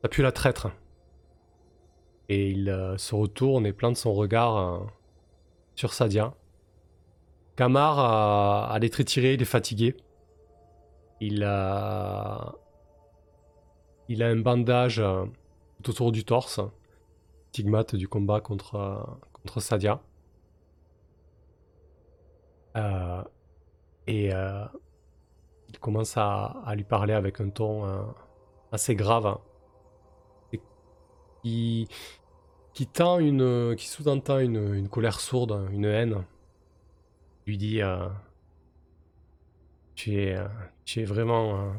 Ça 0.00 0.08
pue 0.08 0.22
la 0.22 0.30
traître. 0.30 0.68
Et 2.28 2.50
il 2.50 2.94
se 2.98 3.14
retourne 3.16 3.66
et 3.66 3.72
plante 3.72 3.96
son 3.96 4.14
regard 4.14 4.86
sur 5.74 5.92
Sadia. 5.92 6.34
Kamar 7.56 7.98
a, 7.98 8.72
a 8.72 8.78
les 8.78 8.90
il 8.96 9.42
est 9.42 9.44
fatigué. 9.44 9.96
Il 11.20 11.44
a, 11.44 12.54
il 14.08 14.22
a 14.22 14.28
un 14.28 14.36
bandage 14.36 15.02
tout 15.82 15.90
autour 15.90 16.12
du 16.12 16.24
torse, 16.24 16.60
stigmate 17.48 17.96
du 17.96 18.08
combat 18.08 18.40
contre, 18.40 19.18
contre 19.32 19.60
Sadia. 19.60 20.00
Euh, 22.76 23.22
et 24.06 24.34
euh, 24.34 24.64
il 25.68 25.78
commence 25.78 26.16
à, 26.16 26.62
lui 26.74 26.84
parler 26.84 27.14
avec 27.14 27.40
un 27.40 27.48
ton 27.48 27.86
euh, 27.86 28.02
assez 28.72 28.94
grave. 28.94 29.38
qui, 31.42 31.88
qui 32.74 32.86
tend 32.86 33.18
une. 33.18 33.74
qui 33.76 33.88
sous-entend 33.88 34.38
une, 34.38 34.74
une, 34.74 34.88
colère 34.88 35.20
sourde, 35.20 35.68
une 35.72 35.86
haine. 35.86 36.24
Il 37.46 37.50
lui 37.50 37.58
dit 37.58 37.80
tu 39.96 40.14
es, 40.14 40.36
es 40.96 41.04
vraiment. 41.04 41.72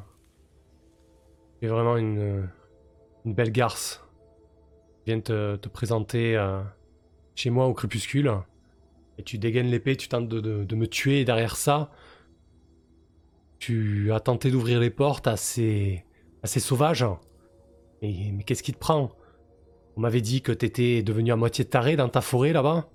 vraiment 1.61 1.95
une, 1.95 2.49
belle 3.23 3.51
garce. 3.51 4.03
Je 5.05 5.13
viens 5.13 5.21
te, 5.21 5.55
te 5.55 5.69
présenter 5.69 6.37
chez 7.35 7.49
moi 7.49 7.67
au 7.67 7.73
crépuscule. 7.73 8.31
Et 9.17 9.23
tu 9.23 9.37
dégaines 9.37 9.67
l'épée, 9.67 9.95
tu 9.95 10.07
tentes 10.09 10.27
de, 10.27 10.75
me 10.75 10.87
tuer, 10.87 11.25
derrière 11.25 11.55
ça, 11.55 11.91
tu 13.59 14.11
as 14.11 14.19
tenté 14.19 14.51
d'ouvrir 14.51 14.79
les 14.79 14.91
portes 14.91 15.27
assez, 15.27 16.03
assez 16.43 16.59
sauvage. 16.59 17.05
Mais, 18.01 18.31
mais 18.33 18.43
qu'est-ce 18.43 18.63
qui 18.63 18.73
te 18.73 18.77
prend? 18.77 19.11
On 19.95 20.01
m'avait 20.01 20.21
dit 20.21 20.41
que 20.41 20.51
t'étais 20.51 21.01
devenu 21.01 21.31
à 21.31 21.35
moitié 21.35 21.65
taré 21.65 21.95
dans 21.95 22.09
ta 22.09 22.21
forêt 22.21 22.53
là-bas. 22.53 22.89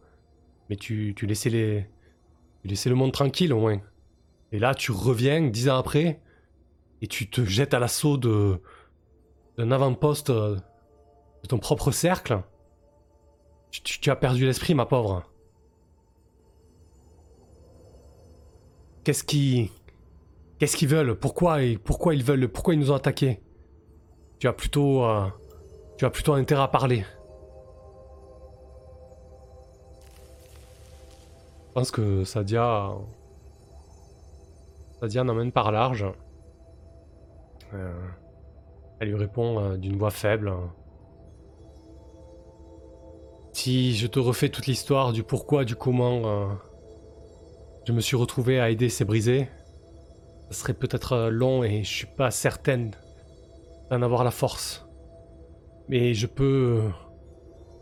Mais 0.70 0.76
tu, 0.76 1.14
tu, 1.16 1.26
laissais 1.26 1.50
les, 1.50 1.86
tu 2.62 2.68
laissais 2.68 2.88
le 2.88 2.94
monde 2.94 3.12
tranquille 3.12 3.52
au 3.52 3.58
moins. 3.58 3.80
Et 4.52 4.58
là, 4.58 4.74
tu 4.74 4.92
reviens 4.92 5.40
dix 5.48 5.68
ans 5.68 5.78
après 5.78 6.20
et 7.00 7.06
tu 7.06 7.28
te 7.28 7.44
jettes 7.44 7.74
à 7.74 7.78
l'assaut 7.78 8.16
de 8.16 8.60
d'un 9.58 9.70
avant-poste 9.70 10.30
de 10.30 10.58
ton 11.48 11.58
propre 11.58 11.90
cercle. 11.90 12.42
tu 13.70 14.10
as 14.10 14.16
perdu 14.16 14.46
l'esprit, 14.46 14.74
ma 14.74 14.86
pauvre. 14.86 15.24
Qu'est-ce 19.04 19.24
qui. 19.24 19.70
Qu'est-ce 20.58 20.76
qu'ils 20.76 20.88
veulent? 20.88 21.18
Pourquoi 21.18 21.58
pourquoi 21.84 22.14
ils 22.14 22.22
veulent 22.22 22.48
Pourquoi 22.48 22.74
ils 22.74 22.80
nous 22.80 22.92
ont 22.92 22.94
attaqués? 22.94 23.42
Tu 24.38 24.46
as 24.46 24.52
plutôt. 24.52 25.04
Euh, 25.04 25.26
tu 25.98 26.04
as 26.04 26.10
plutôt 26.10 26.34
intérêt 26.34 26.62
à 26.62 26.68
parler. 26.68 27.04
Je 31.68 31.72
pense 31.74 31.90
que 31.90 32.24
Sadia. 32.24 32.92
Sadia 35.02 35.24
n'emmène 35.24 35.50
par 35.50 35.72
large. 35.72 36.06
Euh, 37.74 37.92
elle 39.00 39.08
lui 39.08 39.16
répond 39.16 39.58
euh, 39.58 39.76
d'une 39.76 39.96
voix 39.96 40.12
faible. 40.12 40.52
Si 43.52 43.96
je 43.96 44.06
te 44.06 44.20
refais 44.20 44.48
toute 44.48 44.68
l'histoire 44.68 45.12
du 45.12 45.24
pourquoi, 45.24 45.64
du 45.64 45.74
comment 45.74 46.56
je 47.84 47.92
me 47.92 48.00
suis 48.00 48.14
retrouvé 48.14 48.60
à 48.60 48.70
aider 48.70 48.88
ces 48.88 49.04
brisés. 49.04 49.48
Ce 50.52 50.60
serait 50.60 50.72
peut-être 50.72 51.14
euh, 51.14 51.30
long 51.30 51.64
et 51.64 51.82
je 51.82 51.90
suis 51.90 52.06
pas 52.06 52.30
certaine 52.30 52.92
d'en 53.90 54.02
avoir 54.02 54.22
la 54.22 54.30
force. 54.30 54.86
Mais 55.88 56.14
je 56.14 56.28
peux. 56.28 56.80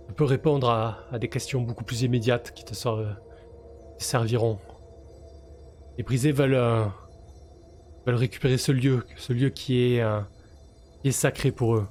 Je 0.08 0.14
peux 0.14 0.24
répondre 0.24 0.70
à, 0.70 1.18
des 1.18 1.28
questions 1.28 1.60
beaucoup 1.60 1.84
plus 1.84 2.00
immédiates 2.00 2.52
qui 2.52 2.64
te, 2.64 2.72
serviront. 3.98 4.58
Les 5.98 6.02
brisés 6.02 6.32
veulent. 6.32 6.90
Euh, 8.00 8.10
veulent 8.10 8.14
récupérer 8.16 8.58
ce 8.58 8.72
lieu, 8.72 9.04
ce 9.16 9.32
lieu 9.32 9.50
qui 9.50 9.94
est. 9.94 10.00
Euh, 10.00 10.20
sacré 11.10 11.50
pour 11.50 11.76
eux. 11.76 11.86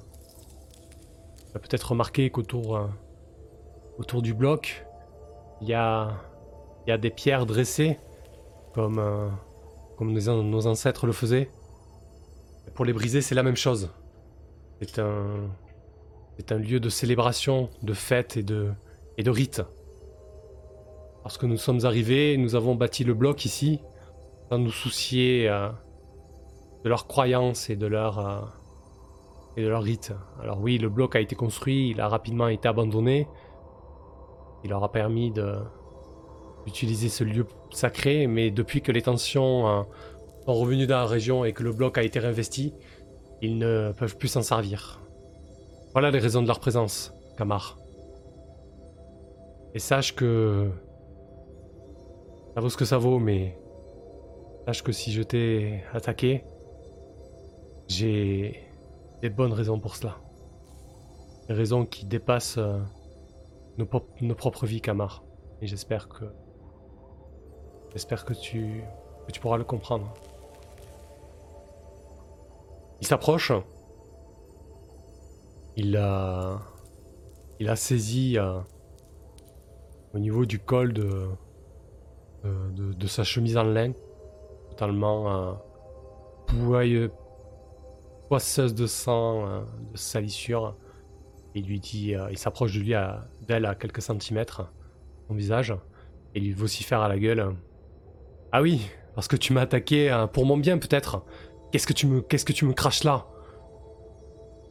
Tu 1.50 1.56
as 1.56 1.60
peut-être 1.60 1.90
remarqué 1.90 2.30
qu'autour. 2.30 2.88
autour 3.98 4.22
du 4.22 4.34
bloc, 4.34 4.86
il 5.60 5.68
y 5.68 5.74
a 5.74 6.16
des 6.86 7.10
pierres 7.10 7.44
dressées, 7.44 7.98
comme, 8.72 8.98
euh, 8.98 9.28
nos, 10.00 10.66
ancêtres 10.66 11.06
le 11.06 11.12
faisaient. 11.12 11.50
pour 12.74 12.84
les 12.84 12.92
briser, 12.92 13.20
c'est 13.20 13.34
la 13.34 13.42
même 13.42 13.56
chose. 13.56 13.90
C'est 14.80 14.98
un, 15.00 15.50
c'est 16.38 16.52
un 16.52 16.58
lieu 16.58 16.80
de 16.80 16.88
célébration, 16.88 17.68
de 17.82 17.92
fête 17.92 18.36
et 18.36 18.42
de, 18.42 18.72
et 19.18 19.22
de 19.22 19.30
rite. 19.30 19.60
Lorsque 21.22 21.44
nous 21.44 21.58
sommes 21.58 21.84
arrivés, 21.84 22.36
nous 22.38 22.54
avons 22.54 22.74
bâti 22.74 23.04
le 23.04 23.12
bloc 23.12 23.44
ici, 23.44 23.80
sans 24.48 24.58
nous 24.58 24.70
soucier 24.70 25.48
euh, 25.48 25.68
de 26.84 26.88
leurs 26.88 27.06
croyances 27.06 27.70
et 27.70 27.76
de 27.76 27.86
leur, 27.86 28.18
euh, 28.18 28.40
et 29.56 29.62
de 29.62 29.68
leur 29.68 29.82
rite. 29.82 30.12
Alors 30.42 30.60
oui, 30.60 30.78
le 30.78 30.88
bloc 30.88 31.16
a 31.16 31.20
été 31.20 31.34
construit, 31.36 31.90
il 31.90 32.00
a 32.00 32.08
rapidement 32.08 32.48
été 32.48 32.68
abandonné. 32.68 33.28
Il 34.64 34.70
leur 34.70 34.84
a 34.84 34.92
permis 34.92 35.30
de, 35.30 35.56
utiliser 36.66 37.08
ce 37.08 37.24
lieu 37.24 37.46
sacré, 37.70 38.26
mais 38.26 38.50
depuis 38.50 38.82
que 38.82 38.92
les 38.92 39.02
tensions 39.02 39.68
euh, 39.68 39.82
sont 40.44 40.54
revenues 40.54 40.86
dans 40.86 40.98
la 40.98 41.06
région 41.06 41.44
et 41.44 41.52
que 41.52 41.62
le 41.62 41.72
bloc 41.72 41.98
a 41.98 42.02
été 42.02 42.18
réinvesti, 42.18 42.74
ils 43.42 43.58
ne 43.58 43.92
peuvent 43.92 44.16
plus 44.16 44.28
s'en 44.28 44.42
servir. 44.42 45.00
Voilà 45.92 46.10
les 46.10 46.18
raisons 46.18 46.42
de 46.42 46.46
leur 46.46 46.60
présence, 46.60 47.12
Kamar. 47.36 47.78
Et 49.74 49.78
sache 49.78 50.14
que... 50.14 50.70
Ça 52.54 52.60
vaut 52.60 52.68
ce 52.68 52.76
que 52.76 52.84
ça 52.84 52.98
vaut, 52.98 53.18
mais... 53.18 53.58
Sache 54.66 54.82
que 54.82 54.92
si 54.92 55.12
je 55.12 55.22
t'ai 55.22 55.82
attaqué, 55.92 56.44
j'ai 57.90 58.62
des 59.20 59.30
bonnes 59.30 59.52
raisons 59.52 59.80
pour 59.80 59.96
cela. 59.96 60.16
Des 61.48 61.54
raisons 61.54 61.84
qui 61.84 62.06
dépassent 62.06 62.58
euh, 62.58 62.78
nos, 63.78 64.34
propres 64.34 64.64
vies, 64.64 64.80
Kamar. 64.80 65.24
Et 65.60 65.66
j'espère 65.66 66.08
que 66.08 66.24
J'espère 67.92 68.24
que 68.24 68.34
tu, 68.34 68.84
tu 69.32 69.40
pourras 69.40 69.56
le 69.56 69.64
comprendre. 69.64 70.14
Il 73.00 73.06
s'approche. 73.08 73.50
Il 75.76 75.96
a, 75.96 76.60
il 77.58 77.68
a 77.68 77.74
saisi 77.74 78.38
euh, 78.38 78.60
au 80.14 80.20
niveau 80.20 80.44
du 80.44 80.60
col 80.60 80.92
de, 80.92 81.30
de, 82.44 83.06
sa 83.08 83.24
chemise 83.24 83.56
en 83.56 83.64
lin, 83.64 83.92
totalement 84.70 85.32
euh, 85.32 87.08
poisseuse 88.30 88.76
de 88.76 88.86
sang, 88.86 89.48
euh, 89.48 89.60
de 89.92 89.98
salissure. 89.98 90.76
Il 91.56 91.66
lui 91.66 91.80
dit, 91.80 92.14
euh, 92.14 92.28
il 92.30 92.38
s'approche 92.38 92.72
de 92.72 92.78
lui, 92.78 92.94
d'elle 93.48 93.66
à 93.66 93.74
quelques 93.74 94.02
centimètres, 94.02 94.72
son 95.26 95.34
visage, 95.34 95.74
et 96.36 96.38
lui 96.38 96.52
vocifère 96.52 97.00
à 97.00 97.08
la 97.08 97.18
gueule. 97.18 97.56
Ah 98.52 98.62
oui, 98.62 98.88
parce 99.16 99.26
que 99.26 99.34
tu 99.34 99.52
m'as 99.52 99.62
attaqué 99.62 100.12
euh, 100.12 100.28
pour 100.28 100.46
mon 100.46 100.56
bien 100.56 100.78
peut-être. 100.78 101.24
Qu'est-ce 101.72 101.88
que 101.88 101.92
tu 101.92 102.06
me, 102.06 102.20
qu'est-ce 102.20 102.44
que 102.44 102.52
tu 102.52 102.66
me 102.66 102.72
craches 102.72 103.02
là? 103.02 103.26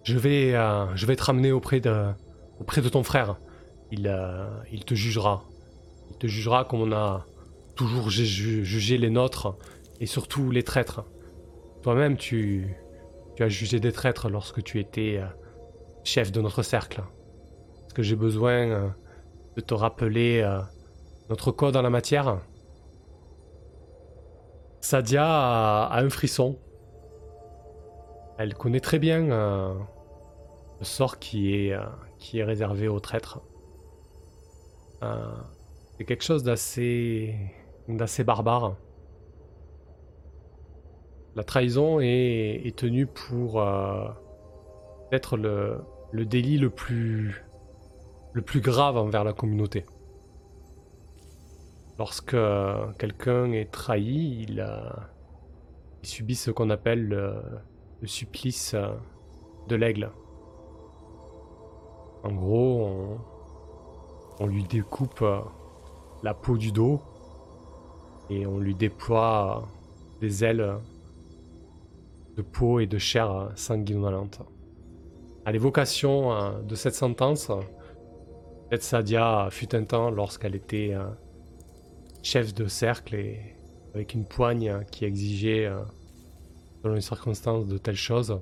Je 0.04 0.18
vais, 0.18 0.56
euh, 0.56 0.96
je 0.96 1.06
vais 1.06 1.18
te 1.18 1.24
ramener 1.24 1.52
auprès 1.52 1.82
de, 1.82 2.06
auprès 2.62 2.82
de 2.82 2.88
ton 2.88 3.04
frère. 3.04 3.36
Il, 3.92 4.08
euh, 4.08 4.48
il 4.72 4.86
te 4.86 4.96
jugera. 4.96 5.44
Il 6.12 6.18
te 6.18 6.28
jugera 6.28 6.64
comme 6.64 6.80
on 6.80 6.94
a 6.94 7.26
toujours 7.76 8.10
jugé 8.10 8.98
les 8.98 9.10
nôtres 9.10 9.58
et 10.00 10.06
surtout 10.06 10.50
les 10.50 10.64
traîtres. 10.64 11.04
Toi-même, 11.82 12.16
tu, 12.16 12.74
tu 13.40 13.44
as 13.44 13.48
jugé 13.48 13.80
des 13.80 13.94
traîtres 13.94 14.28
lorsque 14.28 14.62
tu 14.62 14.82
étais 14.82 15.22
chef 16.04 16.30
de 16.30 16.42
notre 16.42 16.62
cercle. 16.62 17.04
Est-ce 17.86 17.94
que 17.94 18.04
j'ai 18.04 18.18
besoin 18.18 18.92
de 19.56 19.62
te 19.62 19.74
rappeler 19.74 20.46
notre 21.30 21.54
code 21.54 21.78
en 21.78 21.82
la 21.82 21.90
matière? 21.90 22.42
Sadia 24.82 25.24
a, 25.26 26.02
un 26.02 26.10
frisson. 26.10 26.58
Elle 28.38 28.56
connaît 28.56 28.82
très 28.82 29.00
bien 29.00 29.32
euh, 29.32 29.74
le 30.80 30.86
sort 30.86 31.18
qui 31.18 31.56
est, 31.56 31.74
euh, 31.74 31.86
qui 32.18 32.40
est 32.40 32.44
réservé 32.44 32.90
aux 32.90 33.00
traîtres. 33.00 33.40
Euh, 35.02 35.34
c'est 35.98 36.04
quelque 36.04 36.26
chose 36.26 36.44
d'assez, 36.44 37.36
d'assez 37.88 38.26
barbare. 38.26 38.76
La 41.36 41.44
trahison 41.44 42.00
est, 42.02 42.76
tenue 42.76 43.06
pour 43.06 43.64
être 45.12 45.38
le, 45.38 45.82
délit 46.14 46.58
le 46.58 46.70
plus, 46.70 47.44
le 48.34 48.42
plus 48.42 48.62
grave 48.62 48.98
envers 48.98 49.24
la 49.24 49.34
communauté. 49.34 49.86
Lorsque 51.98 52.36
quelqu'un 52.98 53.52
est 53.52 53.72
trahi, 53.72 54.46
il, 54.48 54.66
subit 56.02 56.36
ce 56.36 56.52
qu'on 56.52 56.70
appelle 56.70 57.08
le, 57.08 57.42
supplice 58.06 58.76
de 59.68 59.76
l'aigle. 59.76 60.12
En 62.24 62.34
gros, 62.34 63.20
on, 64.40 64.46
lui 64.46 64.64
découpe 64.64 65.22
euh, 65.22 65.40
la 66.22 66.34
peau 66.34 66.58
du 66.58 66.72
dos 66.72 67.02
et 68.30 68.46
on 68.46 68.58
lui 68.58 68.76
déploie 68.76 69.68
des 70.20 70.44
ailes 70.44 70.76
peau 72.42 72.80
et 72.80 72.88
de 72.88 72.98
chair 72.98 73.52
sanguinolente. 73.56 74.42
À 75.46 75.52
l'évocation 75.52 76.62
de 76.62 76.76
cette 76.76 76.96
sentence, 76.96 77.52
Sadia 78.80 79.48
fut 79.52 79.74
un 79.74 79.84
temps 79.84 80.12
lorsqu'elle 80.12 80.56
était 80.56 80.94
chef 82.22 82.54
de 82.54 82.68
cercle 82.68 83.16
et 83.16 83.56
avec 83.96 84.14
une 84.14 84.26
poigne 84.26 84.86
qui 84.92 85.06
exigeait, 85.06 85.72
selon 86.84 86.94
les 86.96 87.02
circonstances, 87.02 87.66
de 87.68 87.78
telles 87.78 87.96
choses, 87.96 88.40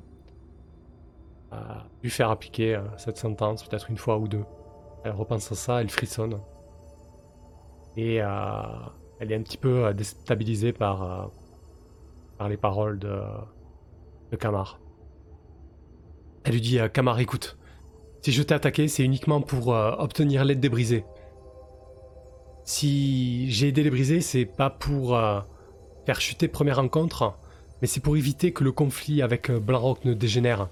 dû 2.01 2.09
faire 2.09 2.29
appliquer 2.29 2.75
euh, 2.75 2.81
cette 2.97 3.17
sentence 3.17 3.63
peut-être 3.63 3.89
une 3.89 3.97
fois 3.97 4.17
ou 4.17 4.27
deux. 4.27 4.45
Elle 5.03 5.11
repense 5.11 5.51
à 5.51 5.55
ça, 5.55 5.81
elle 5.81 5.89
frissonne. 5.89 6.39
Et 7.95 8.21
euh, 8.21 8.27
elle 9.19 9.31
est 9.31 9.35
un 9.35 9.41
petit 9.41 9.57
peu 9.57 9.85
euh, 9.85 9.93
déstabilisée 9.93 10.73
par, 10.73 11.31
par 12.37 12.49
les 12.49 12.57
paroles 12.57 12.99
de, 12.99 13.19
de 14.31 14.35
Kamar. 14.37 14.79
Elle 16.43 16.53
lui 16.53 16.61
dit 16.61 16.79
Kamar, 16.93 17.19
écoute, 17.19 17.57
si 18.21 18.31
je 18.31 18.43
t'ai 18.43 18.53
attaqué, 18.53 18.87
c'est 18.87 19.03
uniquement 19.03 19.41
pour 19.41 19.69
obtenir 19.69 20.45
l'aide 20.45 20.59
des 20.59 20.69
brisés. 20.69 21.05
Si 22.63 23.49
j'ai 23.51 23.69
aidé 23.69 23.83
les 23.83 23.89
brisés, 23.89 24.21
c'est 24.21 24.45
pas 24.45 24.69
pour 24.69 25.17
faire 26.05 26.21
chuter 26.21 26.47
première 26.47 26.77
rencontre, 26.77 27.37
mais 27.81 27.87
c'est 27.87 27.99
pour 27.99 28.17
éviter 28.17 28.51
que 28.51 28.63
le 28.63 28.71
conflit 28.71 29.21
avec 29.21 29.51
Blanrock 29.51 30.03
ne 30.05 30.13
dégénère. 30.13 30.69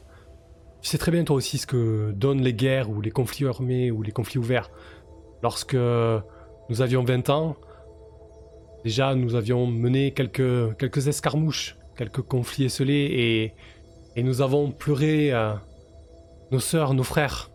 Tu 0.81 0.89
sais 0.89 0.97
très 0.97 1.11
bien 1.11 1.23
toi 1.23 1.35
aussi 1.35 1.57
ce 1.57 1.67
que 1.67 2.11
donnent 2.11 2.41
les 2.41 2.53
guerres 2.53 2.89
ou 2.89 3.01
les 3.01 3.11
conflits 3.11 3.47
armés 3.47 3.91
ou 3.91 4.01
les 4.01 4.11
conflits 4.11 4.39
ouverts. 4.39 4.69
Lorsque 5.41 5.75
nous 5.75 6.81
avions 6.81 7.03
20 7.03 7.29
ans, 7.29 7.55
déjà 8.83 9.15
nous 9.15 9.35
avions 9.35 9.67
mené 9.67 10.11
quelques 10.11 11.07
escarmouches, 11.07 11.77
quelques 11.95 12.21
conflits 12.21 12.65
esselés 12.65 13.53
et, 14.15 14.23
nous 14.23 14.41
avons 14.41 14.71
pleuré 14.71 15.33
euh, 15.33 15.53
nos 16.51 16.59
sœurs, 16.59 16.93
nos 16.93 17.03
frères. 17.03 17.51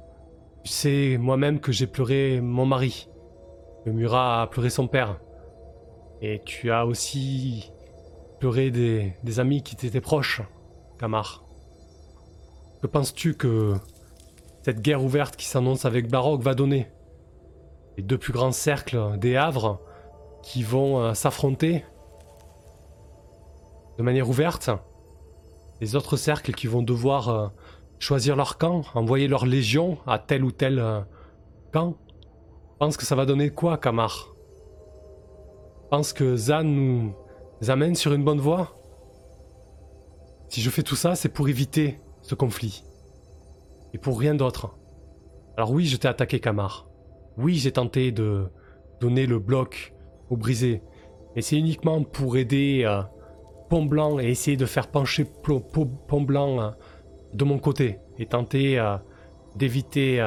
Tu 0.64 0.70
sais 0.72 1.16
moi-même 1.18 1.59
que 1.59 1.72
j'ai 1.72 1.86
pleuré 1.86 2.41
mon 2.43 2.66
mari, 2.66 3.09
que 3.84 3.91
Murat 3.91 4.43
a 4.43 4.47
pleuré 4.47 4.68
son 4.68 4.86
père. 4.86 5.18
Et 6.20 6.43
tu 6.45 6.70
as 6.70 6.84
aussi 6.84 7.70
pleuré 8.41 8.70
des, 8.70 9.14
des 9.24 9.41
amis 9.41 9.62
qui 9.62 9.74
t'étaient 9.74 10.03
proches, 10.03 10.43
Kamar. 10.99 11.45
Que 12.82 12.86
penses-tu 12.86 13.34
que 13.34 13.74
cette 14.62 14.82
guerre 14.82 15.03
ouverte 15.03 15.36
qui 15.36 15.47
s'annonce 15.47 15.86
avec 15.86 16.11
Baroque 16.11 16.43
va 16.43 16.55
donner? 16.55 16.88
Les 17.97 18.03
deux 18.03 18.18
plus 18.18 18.34
grands 18.34 18.53
cercles 18.53 19.18
des 19.18 19.36
Havres 19.36 19.80
qui 20.43 20.62
vont 20.62 21.01
euh, 21.01 21.14
s'affronter 21.14 21.84
de 24.01 24.03
manière 24.03 24.30
ouverte. 24.30 24.70
Les 25.82 25.94
autres 25.94 26.16
cercles 26.16 26.55
qui 26.55 26.66
vont 26.66 26.80
devoir 26.80 27.28
euh, 27.28 27.48
choisir 27.98 28.34
leur 28.34 28.57
camp, 28.57 28.82
envoyer 28.94 29.28
leur 29.28 29.44
légion 29.44 29.98
à 30.07 30.18
tel 30.18 30.42
ou 30.42 30.51
tel 30.51 30.78
euh, 30.78 31.01
camp. 31.70 31.98
Pense 32.78 32.96
que 32.96 33.05
ça 33.05 33.14
va 33.14 33.26
donner 33.26 33.51
quoi, 33.51 33.76
Kamar? 33.76 34.34
Pense 35.90 36.14
que 36.14 36.34
Zan 36.34 36.64
nous 36.64 37.14
amène 37.68 37.94
sur 37.94 38.14
une 38.14 38.24
bonne 38.24 38.40
voie? 38.40 38.72
Si 40.48 40.62
je 40.62 40.70
fais 40.70 40.82
tout 40.82 40.96
ça, 40.96 41.14
c'est 41.14 41.28
pour 41.28 41.51
éviter 41.51 41.98
ce 42.22 42.34
conflit. 42.34 42.84
Et 43.92 43.98
pour 43.98 44.18
rien 44.18 44.34
d'autre. 44.34 44.78
Alors 45.59 45.72
oui, 45.72 45.84
je 45.84 45.98
t'ai 45.98 46.09
attaqué, 46.09 46.40
Kamar. 46.40 46.88
Oui, 47.36 47.57
j'ai 47.57 47.72
tenté 47.72 48.12
de 48.12 48.46
donner 48.98 49.26
le 49.26 49.38
bloc 49.38 49.92
au 50.30 50.38
brisé. 50.38 50.82
Mais 51.36 51.42
c'est 51.42 51.59
uniquement 51.59 52.03
pour 52.03 52.38
aider 52.38 52.84
euh, 52.86 53.03
Pont 53.70 53.86
Blanc 53.86 54.18
et 54.18 54.28
essayer 54.28 54.58
de 54.58 54.66
faire 54.66 54.88
pencher 54.88 55.24
Pont 55.24 56.20
Blanc 56.20 56.60
euh, 56.60 56.70
de 57.32 57.44
mon 57.44 57.58
côté. 57.58 57.98
Et 58.18 58.26
tenter 58.26 58.78
euh, 58.78 58.96
d'éviter 59.56 60.18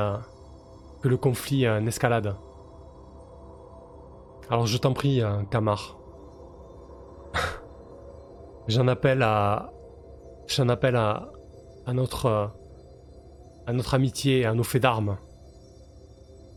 que 1.01 1.07
le 1.07 1.17
conflit 1.17 1.65
n'escalade. 1.81 2.35
Alors 4.49 4.65
je 4.65 4.77
t'en 4.77 4.93
prie, 4.93 5.21
Kamar. 5.51 5.99
J'en 8.67 8.87
appelle 8.87 9.21
à... 9.21 9.71
J'en 10.47 10.67
appelle 10.69 10.95
à, 10.95 11.29
à 11.85 11.93
notre, 11.93 12.51
à 13.67 13.73
notre 13.73 13.93
amitié, 13.93 14.45
à 14.45 14.53
nos 14.53 14.63
faits 14.63 14.81
d'armes. 14.81 15.17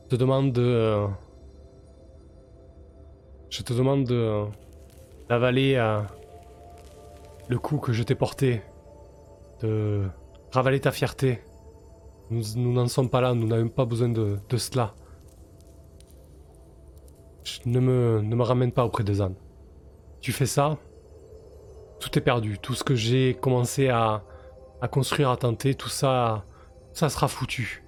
Je 0.05 0.11
te 0.11 0.17
demande 0.17 0.53
de, 0.53 1.07
je 3.51 3.63
te 3.63 3.73
demande 3.73 4.05
de 4.05 4.45
d'avaler 5.29 5.75
euh, 5.75 6.01
le 7.49 7.59
coup 7.59 7.79
que 7.79 7.93
je 7.93 8.03
t'ai 8.03 8.15
porté, 8.15 8.63
de 9.61 10.09
ravaler 10.53 10.81
ta 10.81 10.93
fierté. 10.93 11.41
Nous 12.31 12.73
n'en 12.73 12.89
sommes 12.89 13.09
pas 13.09 13.21
là, 13.21 13.35
nous 13.35 13.47
n'avons 13.47 13.69
pas 13.69 13.85
besoin 13.85 14.09
de, 14.09 14.39
cela. 14.57 14.95
ne, 17.65 17.81
me, 17.81 18.21
ne 18.21 18.35
me 18.35 18.43
ramène 18.43 18.73
pas 18.73 18.85
auprès 18.85 19.05
des 19.05 19.21
ânes. 19.21 19.37
Tu 20.21 20.33
fais 20.33 20.47
ça, 20.47 20.79
tout 22.01 22.19
est 22.19 22.23
perdu. 22.23 22.59
Tout 22.59 22.75
ce 22.75 22.83
que 22.83 22.95
j'ai 22.95 23.35
commencé 23.35 23.89
à, 23.89 24.25
à 24.81 24.89
construire, 24.89 25.31
à 25.31 25.37
tenter, 25.37 25.75
tout 25.75 25.89
ça, 25.89 26.45
ça 26.93 27.09
sera 27.09 27.29
foutu. 27.29 27.85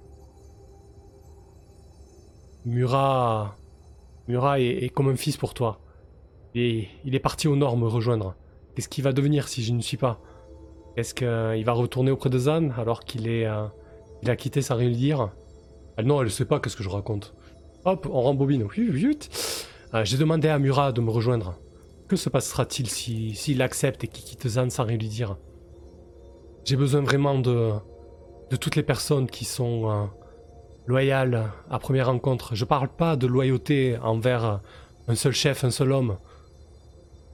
Murat, 2.64 3.56
Murat 4.28 4.60
est, 4.60 4.92
comme 4.94 5.08
un 5.08 5.16
fils 5.16 5.36
pour 5.36 5.54
toi. 5.54 5.80
Et 6.54 6.88
il 7.04 7.14
est 7.14 7.20
parti 7.20 7.48
au 7.48 7.56
nord 7.56 7.76
me 7.76 7.86
rejoindre. 7.86 8.34
Qu'est-ce 8.78 8.88
qu'il 8.88 9.02
va 9.02 9.12
devenir 9.12 9.48
si 9.48 9.64
je 9.64 9.72
ne 9.72 9.80
suis 9.80 9.96
pas? 9.96 10.20
Est-ce 10.96 11.12
qu'il 11.12 11.64
va 11.64 11.72
retourner 11.72 12.12
auprès 12.12 12.30
de 12.30 12.38
Zan 12.38 12.70
alors 12.78 13.00
qu'il 13.00 13.26
est, 13.26 13.44
euh, 13.44 13.64
il 14.22 14.30
a 14.30 14.36
quitté 14.36 14.62
sans 14.62 14.76
rien 14.76 14.86
lui 14.86 14.94
dire 14.94 15.32
elle, 15.96 16.06
Non, 16.06 16.20
elle 16.20 16.26
ne 16.26 16.30
sait 16.30 16.44
pas 16.44 16.60
qu'est-ce 16.60 16.76
que 16.76 16.84
je 16.84 16.88
raconte. 16.88 17.34
Hop, 17.84 18.08
on 18.08 18.20
rembobine. 18.20 18.62
Euh, 18.62 20.04
J'ai 20.04 20.16
demandé 20.16 20.46
à 20.46 20.60
Murat 20.60 20.92
de 20.92 21.00
me 21.00 21.10
rejoindre. 21.10 21.58
Que 22.06 22.14
se 22.14 22.28
passera-t-il 22.28 22.88
s'il 22.88 23.34
si, 23.34 23.60
accepte 23.60 24.04
et 24.04 24.06
qu'il 24.06 24.22
quitte 24.22 24.46
Zan 24.46 24.70
sans 24.70 24.84
rien 24.84 24.96
lui 24.96 25.08
dire 25.08 25.38
j'ai 26.64 26.76
besoin 26.76 27.00
vraiment 27.00 27.36
de, 27.36 27.72
de 28.50 28.56
toutes 28.56 28.76
les 28.76 28.84
personnes 28.84 29.26
qui 29.26 29.44
sont 29.44 29.90
euh, 29.90 30.04
loyales 30.86 31.50
à 31.68 31.80
première 31.80 32.06
rencontre. 32.06 32.54
Je 32.54 32.64
parle 32.64 32.90
pas 32.90 33.16
de 33.16 33.26
loyauté 33.26 33.98
envers 34.00 34.60
un 35.08 35.14
seul 35.16 35.32
chef, 35.32 35.64
un 35.64 35.72
seul 35.72 35.90
homme. 35.90 36.16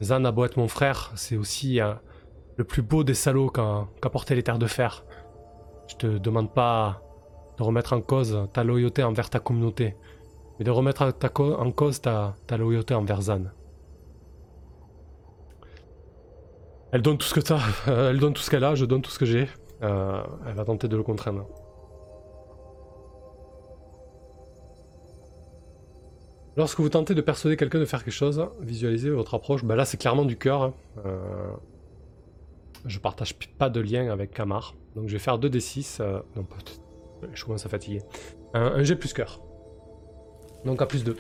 Zan 0.03 0.25
a 0.25 0.33
beau 0.33 0.45
être 0.45 0.57
mon 0.57 0.69
frère, 0.69 1.13
c'est 1.15 1.37
aussi 1.37 1.81
euh, 1.81 1.95
le 2.57 2.65
plus 2.65 2.83
beau 2.83 3.05
des 3.05 3.15
salauds 3.15 3.51
qu'a 3.51 3.87
les 4.31 4.43
terres 4.43 4.59
de 4.59 4.67
fer. 4.67 5.05
Je 5.89 5.97
te 5.97 6.07
demande 6.19 6.53
pas 6.53 7.03
de 7.59 7.63
remettre 7.63 7.93
en 7.93 8.01
cause 8.01 8.49
ta 8.53 8.65
loyauté 8.65 9.03
envers 9.03 9.31
ta 9.31 9.39
communauté, 9.39 9.97
mais 10.59 10.65
de 10.65 10.71
remettre 10.71 11.03
en 11.39 11.71
cause 11.71 12.01
ta, 12.01 12.35
loyauté 12.57 12.95
envers 12.95 13.23
Zan. 13.23 13.53
Elle 16.93 17.03
donne 17.03 17.19
tout 17.19 17.27
ce 17.27 17.35
que 17.35 17.41
t'as, 17.41 17.61
elle 17.87 18.21
qu'elle 18.51 18.65
a, 18.65 18.75
je 18.75 18.85
donne 18.85 19.03
tout 19.03 19.11
ce 19.11 19.19
que 19.19 19.27
j'ai. 19.27 19.49
Euh, 19.83 20.23
elle 20.47 20.55
va 20.55 20.65
tenter 20.65 20.89
de 20.89 20.97
le 20.97 21.03
contraindre. 21.03 21.47
Lorsque 26.57 26.79
vous 26.81 26.89
tentez 26.89 27.15
de 27.15 27.21
persuader 27.21 27.57
quelqu'un 27.57 27.81
de 27.81 27.85
faire 27.85 28.05
quelque 28.05 28.15
chose, 28.15 28.47
visualisez 28.61 29.11
votre 29.11 29.35
approche. 29.35 29.65
Ben 29.65 29.75
là, 29.75 29.85
c'est 29.85 29.97
clairement 29.97 30.25
du 30.25 30.37
cœur. 30.37 30.63
Hein. 30.63 30.75
Euh, 31.05 31.51
je 32.87 32.99
partage 32.99 33.35
pas 33.59 33.71
de 33.71 33.81
lien 33.81 34.11
avec 34.11 34.33
Kamar. 34.33 34.75
Donc 34.95 35.09
je 35.09 35.15
vais 35.15 35.19
faire 35.19 35.39
2d6. 35.39 36.01
Euh, 36.01 36.21
non, 36.37 36.47
je 37.33 37.45
commence 37.45 37.67
à 37.67 37.69
fatiguer. 37.69 38.03
Un, 38.53 38.67
un 38.67 38.83
G 38.85 38.95
plus 38.95 39.13
cœur. 39.13 39.41
Donc 40.65 40.81
à 40.81 40.87
plus 40.87 41.03
2. 41.03 41.17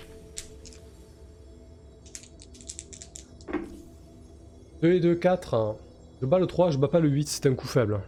2 4.82 4.93
et 4.93 5.01
2, 5.01 5.14
4. 5.16 5.76
Je 6.20 6.26
bats 6.26 6.39
le 6.39 6.47
3, 6.47 6.70
je 6.70 6.78
bats 6.78 6.89
pas 6.89 7.01
le 7.01 7.09
8, 7.09 7.28
c'est 7.28 7.47
un 7.47 7.55
coup 7.55 7.66
faible. 7.66 8.01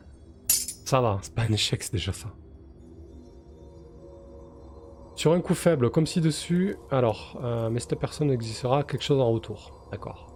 Ça 0.48 1.00
va, 1.00 1.18
c'est 1.22 1.34
pas 1.34 1.42
un 1.42 1.52
échec, 1.52 1.82
c'est 1.82 1.92
déjà 1.92 2.12
ça. 2.12 2.28
Sur 5.16 5.32
un 5.32 5.40
coup 5.40 5.54
faible, 5.54 5.88
comme 5.90 6.06
ci-dessus, 6.06 6.76
alors, 6.90 7.40
euh, 7.42 7.70
mais 7.70 7.80
cette 7.80 7.98
personne 7.98 8.30
existera 8.30 8.84
quelque 8.84 9.02
chose 9.02 9.18
en 9.18 9.32
retour. 9.32 9.88
D'accord. 9.90 10.26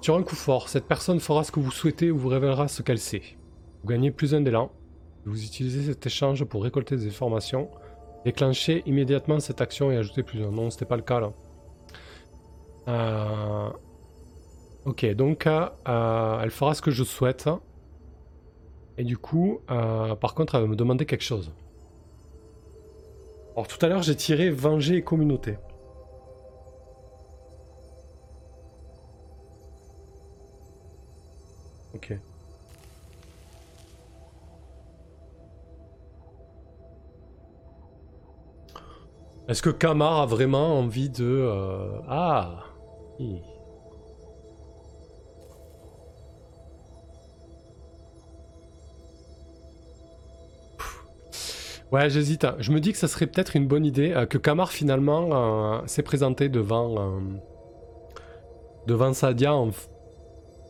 Sur 0.00 0.14
un 0.14 0.22
coup 0.22 0.36
fort, 0.36 0.68
cette 0.68 0.86
personne 0.86 1.18
fera 1.18 1.42
ce 1.42 1.50
que 1.50 1.58
vous 1.58 1.72
souhaitez 1.72 2.12
ou 2.12 2.16
vous 2.16 2.28
révélera 2.28 2.68
ce 2.68 2.80
qu'elle 2.82 3.00
sait. 3.00 3.22
Vous 3.82 3.88
gagnez 3.88 4.12
plus 4.12 4.36
un 4.36 4.40
d'élan. 4.40 4.70
Vous 5.26 5.44
utilisez 5.44 5.82
cet 5.82 6.06
échange 6.06 6.44
pour 6.44 6.62
récolter 6.62 6.96
des 6.96 7.08
informations. 7.08 7.68
Déclenchez 8.24 8.84
immédiatement 8.86 9.40
cette 9.40 9.60
action 9.60 9.90
et 9.90 9.96
ajoutez 9.96 10.22
plus 10.22 10.40
un. 10.44 10.52
Non, 10.52 10.70
c'était 10.70 10.84
pas 10.84 10.96
le 10.96 11.02
cas 11.02 11.18
là. 11.18 11.32
Euh, 12.86 13.68
Ok, 14.86 15.04
donc 15.16 15.46
euh, 15.48 16.40
elle 16.40 16.50
fera 16.50 16.72
ce 16.74 16.82
que 16.82 16.92
je 16.92 17.02
souhaite. 17.02 17.50
Et 18.96 19.02
du 19.02 19.18
coup, 19.18 19.60
par 19.66 20.34
contre, 20.34 20.54
elle 20.54 20.62
va 20.62 20.66
me 20.68 20.76
demander 20.76 21.04
quelque 21.04 21.24
chose. 21.24 21.52
Alors 23.58 23.66
tout 23.66 23.84
à 23.84 23.88
l'heure 23.88 24.04
j'ai 24.04 24.14
tiré 24.14 24.50
venger 24.50 24.98
et 24.98 25.02
communauté. 25.02 25.58
Ok. 31.92 32.12
Est-ce 39.48 39.60
que 39.60 39.70
Kamar 39.70 40.20
a 40.20 40.26
vraiment 40.26 40.78
envie 40.78 41.10
de... 41.10 41.24
Euh, 41.24 41.98
ah 42.08 42.62
Ouais, 51.92 52.10
j'hésite. 52.10 52.46
Je 52.58 52.72
me 52.72 52.80
dis 52.80 52.92
que 52.92 52.98
ça 52.98 53.08
serait 53.08 53.26
peut-être 53.26 53.56
une 53.56 53.66
bonne 53.66 53.86
idée 53.86 54.12
euh, 54.12 54.26
que 54.26 54.38
Kamar 54.38 54.70
finalement 54.70 55.28
euh, 55.32 55.86
s'est 55.86 56.02
présenté 56.02 56.48
devant, 56.48 57.20
devant 58.86 59.12
Sadia 59.12 59.54
en, 59.54 59.70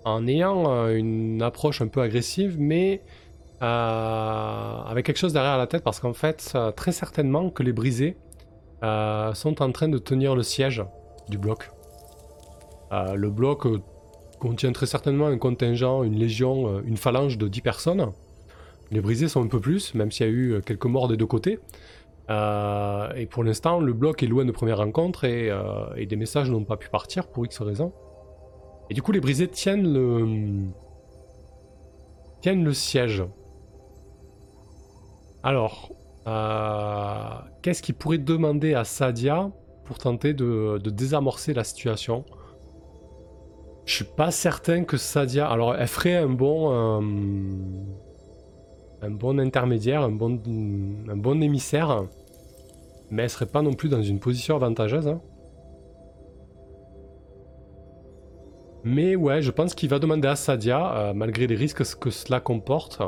en 0.05 0.27
ayant 0.27 0.89
une 0.89 1.43
approche 1.43 1.83
un 1.83 1.89
peu 1.89 2.01
agressive, 2.01 2.57
mais 2.59 3.03
avec 3.61 5.07
quelque 5.07 5.19
chose 5.19 5.33
derrière 5.33 5.59
la 5.59 5.67
tête, 5.67 5.83
parce 5.83 5.99
qu'en 5.99 6.13
fait, 6.13 6.57
très 6.77 6.93
certainement 6.93 7.51
que 7.51 7.65
les 7.65 7.73
brisés 7.73 8.17
euh, 8.85 9.35
sont 9.35 9.61
en 9.61 9.73
train 9.73 9.89
de 9.89 9.99
tenir 9.99 10.37
le 10.37 10.43
siège 10.43 10.85
du 11.29 11.37
bloc. 11.37 11.71
Euh, 12.93 13.15
le 13.15 13.29
bloc 13.29 13.67
euh, 13.67 13.83
contient 14.39 14.71
très 14.71 14.87
certainement 14.87 15.27
un 15.27 15.37
contingent, 15.37 16.05
une 16.05 16.15
légion, 16.15 16.81
une 16.83 16.97
phalange 16.97 17.39
de 17.39 17.49
10 17.49 17.61
personnes. 17.61 18.13
Les 18.91 19.01
brisés 19.01 19.29
sont 19.29 19.43
un 19.43 19.49
peu 19.49 19.61
plus, 19.61 19.95
même 19.95 20.11
s'il 20.11 20.27
y 20.27 20.29
a 20.29 20.33
eu 20.33 20.61
quelques 20.65 20.87
morts 20.87 21.09
des 21.09 21.17
deux 21.17 21.27
côtés. 21.27 21.59
et 22.31 23.27
pour 23.31 23.45
l'instant, 23.45 23.81
le 23.81 23.93
bloc 23.93 24.23
est 24.23 24.27
loin 24.27 24.45
de 24.45 24.53
première 24.53 24.79
rencontre 24.79 25.25
et, 25.25 25.51
et 25.97 26.07
des 26.07 26.17
messages 26.17 26.51
n'ont 26.51 26.65
pas 26.65 26.77
pu 26.77 26.89
partir 26.89 27.27
pour 27.27 27.45
X 27.45 27.61
raisons. 27.61 27.93
Et 28.91 28.95
du 28.95 29.03
coup, 29.03 29.13
les 29.13 29.21
brisés 29.21 29.49
tiennent 29.49 29.93
le, 29.93 30.69
tiennent 32.41 32.65
le 32.65 32.73
siège. 32.73 33.23
Alors, 35.43 35.93
euh, 36.27 37.39
qu'est-ce 37.63 37.83
qu'il 37.83 37.95
pourrait 37.95 38.19
demander 38.19 38.75
à 38.75 38.85
Sadia 38.85 39.51
pour 39.85 39.99
tenter 39.99 40.35
de, 40.35 40.79
désamorcer 40.79 41.55
la 41.55 41.65
situation? 41.65 42.25
Je 43.85 43.95
suis 43.95 44.05
pas 44.05 44.31
certain 44.31 44.85
que 44.85 44.97
Sadia. 44.97 45.49
Alors, 45.49 45.75
elle 45.75 45.89
ferait 45.89 46.17
un 46.17 46.29
bon. 46.29 47.03
Euh, 49.03 49.07
un 49.07 49.11
bon 49.11 49.39
intermédiaire, 49.39 50.03
un 50.03 50.11
bon, 50.11 51.43
émissaire. 51.43 52.05
Mais 53.11 53.23
elle 53.23 53.31
serait 53.31 53.47
pas 53.47 53.63
non 53.63 53.73
plus 53.73 53.89
dans 53.89 54.03
une 54.03 54.21
position 54.21 54.57
avantageuse. 54.57 55.09
Hein. 55.09 55.21
Mais 58.85 59.17
ouais, 59.17 59.43
je 59.43 59.51
pense 59.51 59.75
qu'il 59.75 59.89
va 59.89 59.99
demander 59.99 60.29
à 60.29 60.37
Sadia, 60.37 60.95
euh, 60.95 61.13
malgré 61.15 61.47
les 61.47 61.57
risques 61.57 61.83
que 61.99 62.11
cela 62.11 62.41
comporte, 62.41 63.01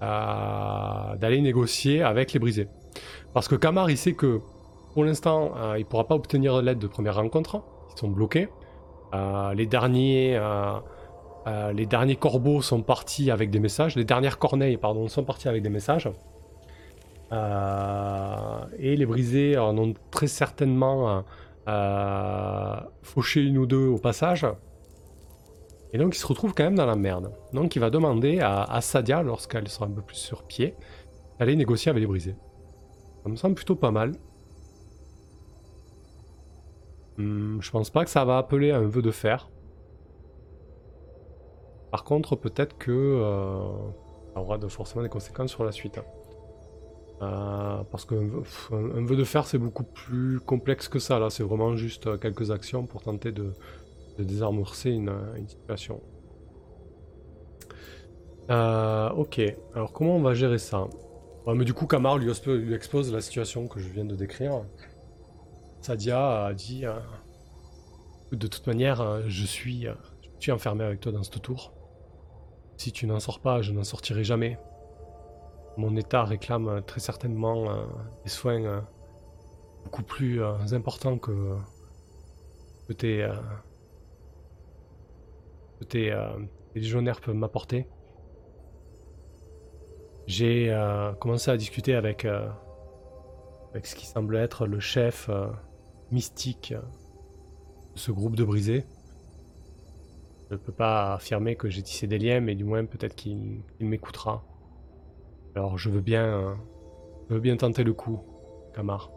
d'aller 0.00 1.40
négocier 1.40 2.02
avec 2.02 2.34
les 2.34 2.38
brisés. 2.38 2.68
Parce 3.32 3.48
que 3.48 3.54
Kamar, 3.54 3.90
il 3.90 3.96
sait 3.96 4.12
que 4.12 4.40
pour 4.94 5.04
l'instant, 5.04 5.52
euh, 5.56 5.76
il 5.76 5.84
pourra 5.84 6.06
pas 6.06 6.14
obtenir 6.14 6.62
l'aide 6.62 6.78
de 6.78 6.86
première 6.86 7.16
rencontre. 7.16 7.62
Ils 7.94 7.98
sont 7.98 8.08
bloqués. 8.08 8.48
Euh, 9.12 9.52
les, 9.52 9.66
derniers, 9.66 10.38
euh, 11.46 11.72
les 11.72 11.86
derniers 11.86 12.16
corbeaux 12.16 12.62
sont 12.62 12.82
partis 12.82 13.30
avec 13.30 13.50
des 13.50 13.60
messages. 13.60 13.96
Les 13.96 14.04
dernières 14.04 14.38
corneilles, 14.38 14.76
pardon, 14.76 15.08
sont 15.08 15.24
partis 15.24 15.48
avec 15.48 15.62
des 15.62 15.70
messages. 15.70 16.08
et 18.78 18.96
les 18.96 19.06
brisés 19.06 19.58
en 19.58 19.76
ont 19.76 19.94
très 20.10 20.28
certainement 20.28 21.24
fauché 23.02 23.42
une 23.42 23.58
ou 23.58 23.66
deux 23.66 23.86
au 23.86 23.98
passage. 23.98 24.46
Et 25.94 25.98
donc 25.98 26.16
il 26.16 26.18
se 26.18 26.26
retrouve 26.26 26.54
quand 26.54 26.64
même 26.64 26.74
dans 26.74 26.86
la 26.86 26.96
merde. 26.96 27.32
Donc 27.52 27.76
il 27.76 27.78
va 27.78 27.88
demander 27.88 28.40
à, 28.40 28.80
Sadia, 28.80 29.22
lorsqu'elle 29.22 29.68
sera 29.68 29.86
un 29.86 29.90
peu 29.90 30.02
plus 30.02 30.16
sur 30.16 30.42
pied, 30.42 30.74
d'aller 31.38 31.54
négocier 31.54 31.88
avec 31.88 32.00
les 32.00 32.08
brisés. 32.08 32.34
Ça 33.22 33.28
me 33.28 33.36
semble 33.36 33.54
plutôt 33.54 33.76
pas 33.76 33.92
mal. 33.92 34.10
Hmm, 37.16 37.60
je 37.60 37.70
pense 37.70 37.90
pas 37.90 38.04
que 38.04 38.10
ça 38.10 38.24
va 38.24 38.38
appeler 38.38 38.72
à 38.72 38.78
un 38.78 38.88
vœu 38.88 39.02
de 39.02 39.12
fer. 39.12 39.48
Par 41.94 42.02
contre, 42.02 42.34
peut-être 42.34 42.76
que 42.76 42.90
euh, 42.90 43.60
ça 44.34 44.40
aura 44.40 44.58
de, 44.58 44.66
forcément 44.66 45.04
des 45.04 45.08
conséquences 45.08 45.52
sur 45.52 45.62
la 45.62 45.70
suite. 45.70 45.98
Hein. 45.98 46.04
Euh, 47.22 47.84
parce 47.84 48.04
qu'un 48.04 48.18
vœu 48.18 49.14
de 49.14 49.22
fer, 49.22 49.46
c'est 49.46 49.58
beaucoup 49.58 49.84
plus 49.84 50.40
complexe 50.40 50.88
que 50.88 50.98
ça. 50.98 51.20
Là, 51.20 51.30
c'est 51.30 51.44
vraiment 51.44 51.76
juste 51.76 52.18
quelques 52.18 52.50
actions 52.50 52.84
pour 52.84 53.02
tenter 53.02 53.30
de, 53.30 53.52
désamorcer 54.18 54.90
une, 54.90 55.12
situation. 55.46 56.02
Euh, 58.50 59.10
ok, 59.10 59.40
alors 59.76 59.92
comment 59.92 60.16
on 60.16 60.20
va 60.22 60.34
gérer 60.34 60.58
ça? 60.58 60.88
Mais 61.46 61.64
Du 61.64 61.74
coup, 61.74 61.86
Kamar 61.86 62.18
lui, 62.18 62.28
expose 62.74 63.12
la 63.12 63.20
situation 63.20 63.68
que 63.68 63.78
je 63.78 63.88
viens 63.88 64.04
de 64.04 64.16
décrire. 64.16 64.64
Sadia 65.80 66.46
a 66.46 66.54
dit 66.54 66.86
euh, 66.86 66.98
De 68.32 68.48
toute 68.48 68.66
manière, 68.66 69.00
euh, 69.00 69.22
je 69.28 69.46
suis, 69.46 69.82
je 69.82 70.40
suis 70.40 70.50
enfermé 70.50 70.82
avec 70.82 70.98
toi 70.98 71.12
dans 71.12 71.22
ce 71.22 71.38
tour. 71.38 71.72
Si 72.76 72.92
tu 72.92 73.06
n'en 73.06 73.20
sors 73.20 73.40
pas, 73.40 73.62
je 73.62 73.72
n'en 73.72 73.84
sortirai 73.84 74.24
jamais. 74.24 74.58
Mon 75.76 75.96
état 75.96 76.24
réclame 76.24 76.82
très 76.86 77.00
certainement 77.00 77.66
des 78.22 78.30
soins 78.30 78.84
beaucoup 79.84 80.02
plus 80.02 80.42
importants 80.72 81.18
que, 81.18 81.56
que 82.88 82.92
tes 82.92 83.26
euh, 85.94 86.28
légionnaires 86.74 87.20
peuvent 87.20 87.34
m'apporter. 87.34 87.86
J'ai 90.26 90.72
euh, 90.72 91.12
commencé 91.14 91.50
à 91.50 91.56
discuter 91.56 91.94
euh, 91.94 91.98
avec 91.98 93.86
ce 93.86 93.94
qui 93.94 94.06
semble 94.06 94.36
être 94.36 94.66
le 94.66 94.80
chef 94.80 95.30
mystique 96.10 96.72
de 96.72 97.98
ce 97.98 98.10
groupe 98.12 98.36
de 98.36 98.44
brisés. 98.44 98.86
Je 100.50 100.54
ne 100.54 100.58
peux 100.58 100.72
pas 100.72 101.14
affirmer 101.14 101.56
que 101.56 101.68
j'ai 101.68 101.82
tissé 101.82 102.06
des 102.06 102.18
liens, 102.18 102.40
mais 102.40 102.54
du 102.54 102.64
moins 102.64 102.84
peut-être 102.84 103.14
qu'il 103.14 103.62
m'écoutera. 103.80 104.44
Alors 105.54 105.78
je 105.78 105.88
veux 105.88 106.00
bien, 106.00 106.56
je 107.28 107.34
veux 107.34 107.40
bien 107.40 107.56
tenter 107.56 107.84
le 107.84 107.92
coup, 107.92 108.20
Kamar. 108.74 109.10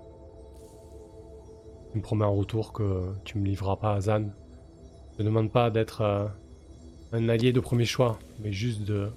Tu 1.92 1.98
me 1.98 2.04
promets 2.04 2.26
en 2.26 2.36
retour 2.36 2.74
que 2.74 3.14
tu 3.24 3.38
me 3.38 3.46
livreras 3.46 3.78
pas 3.78 3.94
à 3.94 4.02
Zan. 4.02 4.30
Je 5.18 5.24
ne 5.24 5.28
demande 5.28 5.52
pas 5.52 5.70
d'être 5.70 6.32
un 7.12 7.30
allié 7.30 7.52
de 7.52 7.60
premier 7.60 7.86
choix, 7.86 8.20
mais 8.40 8.52
juste 8.52 8.84
de, 8.84 9.10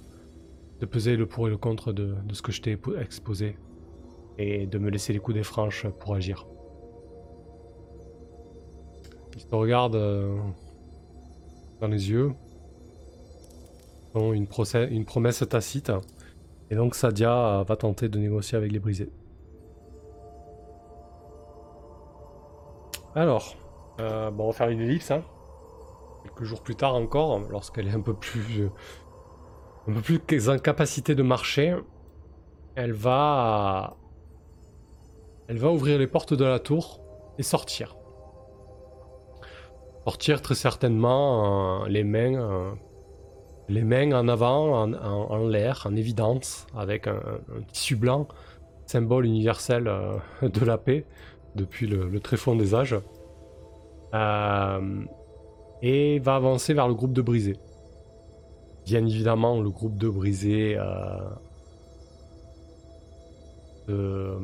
de 0.79 0.85
peser 0.85 1.15
le 1.15 1.27
pour 1.27 1.47
et 1.47 1.49
le 1.49 1.57
contre 1.57 1.93
de, 1.93 2.15
de 2.25 2.33
ce 2.33 2.41
que 2.41 2.51
je 2.51 2.61
t'ai 2.61 2.77
exposé 2.99 3.57
et 4.37 4.65
de 4.65 4.77
me 4.79 4.89
laisser 4.89 5.13
les 5.13 5.19
coups 5.19 5.35
des 5.35 5.43
franches 5.43 5.85
pour 5.99 6.15
agir. 6.15 6.47
Il 9.35 9.45
te 9.45 9.55
regarde 9.55 9.95
euh, 9.95 10.37
dans 11.81 11.87
les 11.87 12.09
yeux, 12.09 12.31
une, 14.15 14.47
une 14.91 15.05
promesse 15.05 15.43
tacite, 15.49 15.91
et 16.69 16.75
donc 16.75 16.95
Sadia 16.95 17.63
va 17.67 17.75
tenter 17.75 18.07
de 18.07 18.17
négocier 18.19 18.57
avec 18.57 18.71
les 18.71 18.79
brisés. 18.79 19.11
Alors, 23.13 23.55
euh, 23.99 24.31
bon, 24.31 24.45
on 24.45 24.47
va 24.47 24.53
faire 24.53 24.69
une 24.69 24.79
ellipse. 24.79 25.11
Hein 25.11 25.23
quelques 26.23 26.43
jours 26.43 26.61
plus 26.61 26.75
tard 26.75 26.95
encore, 26.95 27.39
lorsqu'elle 27.49 27.87
est 27.87 27.93
un 27.93 28.01
peu 28.01 28.13
plus, 28.13 28.69
un 29.87 29.93
peu 29.93 30.01
plus 30.01 30.49
en 30.49 30.57
capacité 30.57 31.15
de 31.15 31.23
marcher, 31.23 31.75
elle 32.75 32.93
va, 32.93 33.97
elle 35.47 35.57
va 35.57 35.71
ouvrir 35.71 35.97
les 35.97 36.07
portes 36.07 36.33
de 36.33 36.45
la 36.45 36.59
tour 36.59 37.01
et 37.37 37.43
sortir. 37.43 37.95
Sortir 40.05 40.41
très 40.41 40.55
certainement 40.55 41.85
les 41.85 42.03
mains, 42.03 42.75
les 43.69 43.83
mains 43.83 44.11
en 44.13 44.27
avant, 44.27 44.83
en, 44.83 45.47
l'air, 45.47 45.85
en 45.85 45.95
évidence, 45.95 46.67
avec 46.75 47.07
un, 47.07 47.21
tissu 47.71 47.95
blanc, 47.95 48.27
symbole 48.85 49.25
universel 49.25 49.87
euh, 49.87 50.17
de 50.41 50.65
la 50.65 50.77
paix 50.77 51.05
depuis 51.55 51.87
le, 51.87 52.09
le 52.09 52.19
tréfonds 52.19 52.55
des 52.55 52.75
âges. 52.75 52.99
Euh, 54.13 55.05
et 55.81 56.19
va 56.19 56.35
avancer 56.35 56.73
vers 56.73 56.87
le 56.87 56.93
groupe 56.93 57.13
de 57.13 57.21
brisés. 57.21 57.57
Bien 58.85 59.05
évidemment, 59.05 59.61
le 59.61 59.69
groupe 59.69 59.97
de 59.97 60.09
brisés 60.09 60.77
euh, 63.89 64.39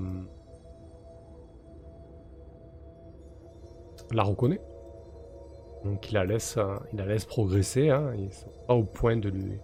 la 4.12 4.24
reconnaît. 4.24 4.62
Donc 5.88 6.12
il 6.12 6.16
la 6.16 6.26
laisse, 6.26 6.60
il 6.92 7.00
la 7.00 7.06
laisse 7.06 7.26
progresser. 7.26 7.90
Hein. 7.90 8.14
Ils 8.18 8.34
sont 8.34 8.52
pas 8.68 8.74
au 8.74 8.84
point 8.84 9.16
de 9.16 9.30
lui, 9.30 9.58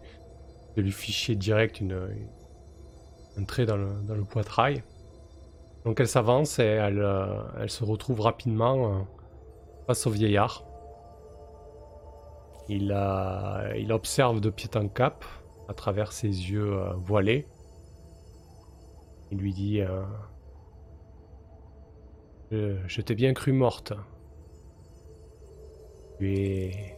de 0.78 0.82
lui 0.82 0.92
ficher 0.92 1.36
direct 1.36 1.82
une, 1.82 2.08
un 3.38 3.44
trait 3.44 3.66
dans 3.66 3.76
le, 3.76 3.90
dans 4.08 4.16
le 4.16 4.24
poitrail. 4.24 4.84
Donc 5.84 6.00
elle 6.00 6.08
s'avance 6.08 6.60
et 6.60 6.64
elle, 6.64 7.02
euh, 7.02 7.42
elle, 7.60 7.70
se 7.70 7.84
retrouve 7.84 8.22
rapidement 8.22 8.88
euh, 8.88 9.00
face 9.86 10.08
au 10.08 10.12
vieillard. 10.12 10.64
Il, 12.70 12.98
il 13.76 13.92
observe 13.92 14.40
de 14.40 14.50
pied 14.50 14.70
en 14.76 14.88
cap 14.88 15.26
à 15.68 15.74
travers 15.74 16.14
ses 16.14 16.30
yeux 16.30 16.80
voilés. 16.96 17.46
Il 19.32 19.40
lui 19.40 19.52
dit 19.52 19.82
Je, 22.50 23.02
t'ai 23.02 23.16
bien 23.16 23.34
cru 23.34 23.52
morte. 23.52 23.92
Tu 26.20 26.36
es 26.36 26.98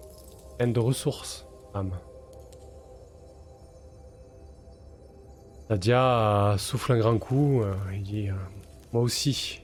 pleine 0.57 0.73
de 0.73 0.79
ressources, 0.79 1.47
âme. 1.73 1.93
Nadia 5.69 6.55
souffle 6.57 6.93
un 6.93 6.99
grand 6.99 7.17
coup. 7.17 7.61
Euh, 7.61 7.73
il 7.93 8.03
dit 8.03 8.29
euh, 8.29 8.35
Moi 8.93 9.01
aussi, 9.01 9.61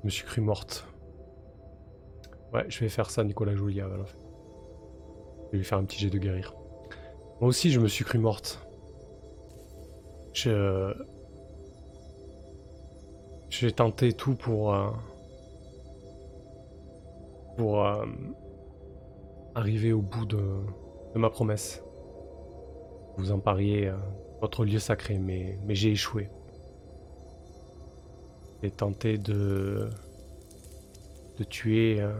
je 0.00 0.04
me 0.04 0.10
suis 0.10 0.24
cru 0.24 0.40
morte. 0.40 0.86
Ouais, 2.52 2.64
je 2.68 2.80
vais 2.80 2.88
faire 2.88 3.10
ça, 3.10 3.24
Nicolas 3.24 3.54
Julia. 3.54 3.88
Je 3.88 5.52
vais 5.52 5.58
lui 5.58 5.64
faire 5.64 5.78
un 5.78 5.84
petit 5.84 5.98
jet 5.98 6.10
de 6.10 6.18
guérir. 6.18 6.54
Moi 7.40 7.48
aussi, 7.48 7.70
je 7.70 7.80
me 7.80 7.88
suis 7.88 8.04
cru 8.04 8.18
morte. 8.18 8.66
Je. 10.34 10.94
J'ai 13.48 13.72
tenté 13.72 14.12
tout 14.12 14.34
pour. 14.34 14.74
Euh, 14.74 14.90
pour. 17.58 17.86
arriver 19.54 19.92
au 19.92 20.00
bout 20.00 20.24
de, 20.24 20.40
ma 21.16 21.30
promesse. 21.30 21.82
Vous 23.16 23.32
en 23.32 23.40
pariez 23.40 23.92
votre 24.40 24.64
lieu 24.64 24.78
sacré, 24.78 25.18
mais, 25.18 25.58
j'ai 25.68 25.90
échoué. 25.90 26.30
J'ai 28.62 28.70
tenté 28.70 29.18
de, 29.18 29.88
de 31.38 31.44
tuer 31.44 32.00
euh, 32.00 32.12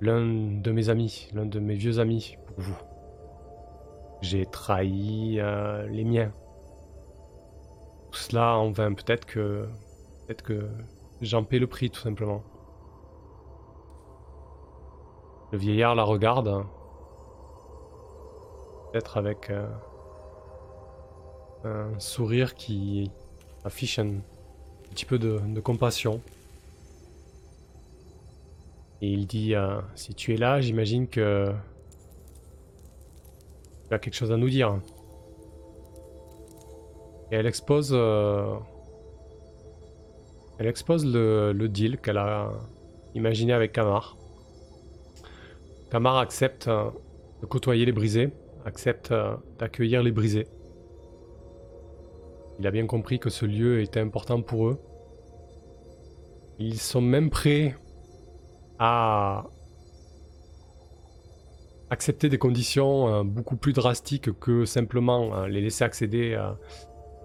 l'un 0.00 0.60
de 0.60 0.70
mes 0.70 0.90
amis, 0.90 1.28
l'un 1.32 1.46
de 1.46 1.58
mes 1.58 1.74
vieux 1.74 1.98
amis 1.98 2.36
pour 2.46 2.60
vous. 2.60 2.76
J'ai 4.20 4.44
trahi 4.46 5.38
euh, 5.38 5.86
les 5.88 6.04
miens. 6.04 6.32
Tout 8.10 8.18
cela 8.18 8.58
en 8.58 8.70
vain. 8.70 8.92
Peut-être 8.92 9.26
que, 9.26 9.66
peut-être 10.26 10.42
que 10.42 10.68
j'en 11.22 11.44
paie 11.44 11.58
le 11.58 11.66
prix 11.66 11.90
tout 11.90 12.00
simplement. 12.00 12.42
Le 15.56 15.62
vieillard 15.62 15.94
la 15.94 16.02
regarde, 16.02 16.66
peut-être 18.92 19.16
avec 19.16 19.48
euh, 19.48 19.66
un 21.64 21.98
sourire 21.98 22.54
qui 22.54 23.10
affiche 23.64 23.98
un, 23.98 24.16
petit 24.90 25.06
peu 25.06 25.18
de, 25.18 25.58
compassion. 25.60 26.20
Et 29.00 29.08
il 29.08 29.26
dit 29.26 29.54
euh, 29.54 29.80
Si 29.94 30.14
tu 30.14 30.34
es 30.34 30.36
là, 30.36 30.60
j'imagine 30.60 31.08
que 31.08 31.50
tu 33.88 33.94
as 33.94 33.98
quelque 33.98 34.12
chose 34.12 34.32
à 34.32 34.36
nous 34.36 34.50
dire. 34.50 34.78
Et 37.32 37.36
elle 37.36 37.46
expose, 37.46 37.92
euh, 37.94 38.56
elle 40.58 40.66
expose 40.66 41.06
le, 41.06 41.54
le 41.54 41.68
deal 41.70 41.96
qu'elle 41.96 42.18
a 42.18 42.50
imaginé 43.14 43.54
avec 43.54 43.72
Kamar. 43.72 44.18
Kamar 45.96 46.18
accepte 46.18 46.68
euh, 46.68 46.90
de 47.40 47.46
côtoyer 47.46 47.86
les 47.86 47.92
brisés, 47.92 48.28
accepte 48.66 49.14
d'accueillir 49.58 50.02
les 50.02 50.12
brisés. 50.12 50.46
Il 52.58 52.66
a 52.66 52.70
bien 52.70 52.86
compris 52.86 53.18
que 53.18 53.30
ce 53.30 53.46
lieu 53.46 53.80
était 53.80 54.00
important 54.00 54.42
pour 54.42 54.68
eux. 54.68 54.78
Ils 56.58 56.78
sont 56.78 57.00
même 57.00 57.30
prêts 57.30 57.76
à 58.78 59.46
accepter 61.88 62.28
des 62.28 62.36
conditions 62.36 63.08
euh, 63.08 63.22
beaucoup 63.22 63.56
plus 63.56 63.72
drastiques 63.72 64.38
que 64.38 64.66
simplement 64.66 65.34
euh, 65.34 65.48
les 65.48 65.62
laisser 65.62 65.84
accéder 65.84 66.38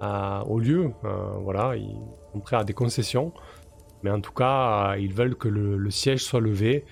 au 0.02 0.60
lieu. 0.60 0.92
Euh, 1.04 1.38
voilà, 1.42 1.76
ils 1.76 2.00
sont 2.32 2.40
prêts 2.40 2.56
à 2.56 2.64
des 2.64 2.74
concessions. 2.74 3.34
Mais 4.04 4.10
en 4.10 4.22
tout 4.22 4.34
cas, 4.34 4.96
ils 4.98 5.14
veulent 5.14 5.36
que 5.36 5.48
le, 5.48 5.92
siège 5.92 6.24
soit 6.24 6.40
levé 6.40 6.86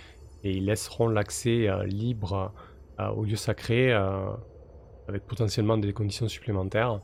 et 0.43 0.51
ils 0.51 0.65
laisseront 0.65 1.07
l'accès 1.07 1.67
libre 1.85 2.53
au 2.97 3.23
lieu 3.23 3.35
sacré 3.35 3.93
avec 3.93 5.25
potentiellement 5.25 5.77
des 5.77 5.93
conditions 5.93 6.27
supplémentaires. 6.27 7.01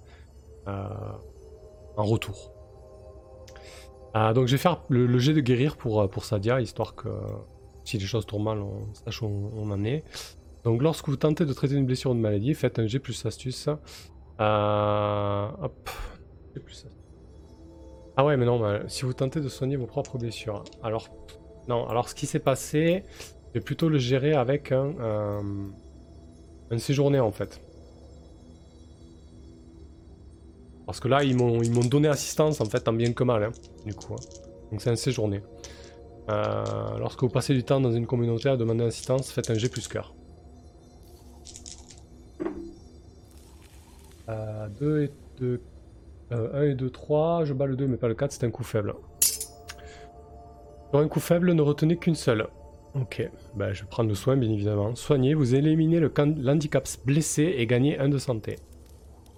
Euh, 0.67 0.87
en 1.97 2.03
retour. 2.03 2.51
Euh, 4.15 4.33
donc 4.33 4.47
je 4.47 4.53
vais 4.53 4.57
faire 4.57 4.81
le, 4.89 5.17
jet 5.17 5.33
de 5.33 5.39
guérir 5.39 5.77
pour, 5.77 6.01
euh, 6.01 6.07
pour 6.07 6.25
Sadia, 6.25 6.59
histoire 6.59 6.95
que 6.95 7.07
si 7.85 7.97
les 7.97 8.05
choses 8.05 8.25
tournent 8.25 8.43
mal, 8.43 8.59
on 8.59 8.93
sache 8.93 9.21
où 9.21 9.27
on, 9.27 9.71
en 9.71 9.83
est. 9.85 10.03
Donc 10.65 10.81
lorsque 10.81 11.07
vous 11.07 11.15
tentez 11.15 11.45
de 11.45 11.53
traiter 11.53 11.75
une 11.75 11.85
blessure 11.85 12.11
ou 12.11 12.13
une 12.15 12.19
maladie, 12.19 12.53
faites 12.53 12.79
un 12.79 12.87
G 12.87 12.99
plus 12.99 13.25
astuce. 13.25 13.69
Ah 14.39 15.51
ouais, 18.23 18.35
mais 18.35 18.45
non, 18.45 18.81
si 18.87 19.03
vous 19.03 19.13
tentez 19.13 19.39
de 19.39 19.47
soigner 19.47 19.77
vos 19.77 19.85
propres 19.85 20.17
blessures. 20.17 20.65
Alors, 20.83 21.07
non, 21.67 21.87
alors 21.87 22.09
ce 22.09 22.15
qui 22.15 22.25
s'est 22.27 22.39
passé, 22.39 23.03
je 23.49 23.59
vais 23.59 23.63
plutôt 23.63 23.89
le 23.89 23.97
gérer 23.97 24.33
avec 24.33 24.71
un, 24.71 24.93
un 26.71 26.77
séjourné 26.77 27.19
en 27.19 27.31
fait. 27.31 27.59
Parce 30.85 30.99
que 30.99 31.07
là, 31.07 31.23
ils 31.23 31.35
m'ont 31.35 31.59
donné 31.81 32.07
assistance, 32.07 32.61
en 32.61 32.65
fait, 32.65 32.87
en 32.87 32.93
bien 32.93 33.11
que 33.13 33.23
mal, 33.23 33.43
hein, 33.43 33.51
du 33.85 33.93
coup. 33.93 34.13
Hein. 34.13 34.23
Donc 34.71 34.81
c'est 34.81 34.91
un 34.91 34.95
séjourné. 34.95 35.41
Euh, 36.29 36.63
lorsque 36.99 37.21
vous 37.21 37.29
passez 37.29 37.53
du 37.53 37.63
temps 37.63 37.79
dans 37.79 37.91
une 37.91 38.05
communauté 38.05 38.49
à 38.49 38.57
demander 38.57 38.83
assistance, 38.83 39.31
faites 39.31 39.49
un 39.49 39.55
G 39.55 39.69
plus 39.69 39.87
cœur. 39.87 40.13
2 44.79 45.03
et 45.03 45.11
2... 45.39 45.61
1 46.31 46.63
et 46.63 46.73
2, 46.73 46.89
3, 46.89 47.45
je 47.45 47.53
bats 47.53 47.67
le 47.67 47.75
2 47.75 47.85
mais 47.85 47.97
pas 47.97 48.07
le 48.07 48.15
4, 48.15 48.31
c'est 48.31 48.43
un 48.43 48.49
coup 48.49 48.63
faible. 48.63 48.95
Pour 50.95 51.03
un 51.03 51.09
coup 51.09 51.19
faible, 51.19 51.51
ne 51.51 51.61
retenez 51.61 51.97
qu'une 51.97 52.15
seule. 52.15 52.47
Ok, 52.93 53.29
bah, 53.53 53.73
je 53.73 53.81
vais 53.81 53.89
prendre 53.89 54.07
le 54.07 54.15
soin 54.15 54.37
bien 54.37 54.49
évidemment. 54.49 54.95
Soignez, 54.95 55.33
vous 55.33 55.53
éliminez 55.53 55.99
l'handicap 55.99 56.87
blessé 57.03 57.53
et 57.57 57.67
gagnez 57.67 57.99
1 57.99 58.07
de 58.07 58.17
santé. 58.17 58.55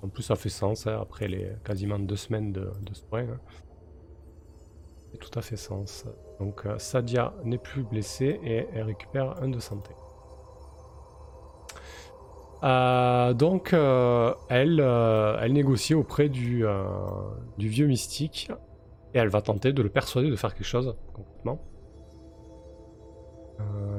En 0.04 0.08
plus, 0.08 0.22
ça 0.22 0.36
fait 0.36 0.50
sens 0.50 0.86
hein, 0.86 1.00
après 1.02 1.28
les 1.28 1.50
quasiment 1.66 1.98
deux 1.98 2.16
semaines 2.16 2.52
de, 2.52 2.70
de 2.84 2.94
soins. 2.94 3.22
Hein. 3.22 3.40
tout 5.20 5.32
à 5.34 5.42
fait 5.42 5.58
sens. 5.58 6.06
Donc, 6.40 6.64
euh, 6.68 6.78
Sadia 6.78 7.34
n'est 7.44 7.58
plus 7.58 7.82
blessée 7.82 8.40
et 8.44 8.68
elle 8.76 8.84
récupère 8.84 9.42
un 9.42 9.50
de 9.50 9.58
santé. 9.60 9.96
Euh, 12.62 13.34
donc, 13.34 13.74
euh, 13.74 14.32
elle, 14.50 14.80
elle 14.80 15.54
négocie 15.54 15.96
auprès 15.96 16.30
du, 16.30 16.64
du 17.58 17.68
vieux 17.68 17.88
mystique 17.88 18.52
et 19.14 19.20
elle 19.20 19.30
va 19.30 19.42
tenter 19.42 19.74
de 19.74 19.82
le 19.82 19.90
persuader 19.90 20.30
de 20.30 20.36
faire 20.36 20.54
quelque 20.54 20.66
chose 20.66 20.96
complètement. 21.14 21.60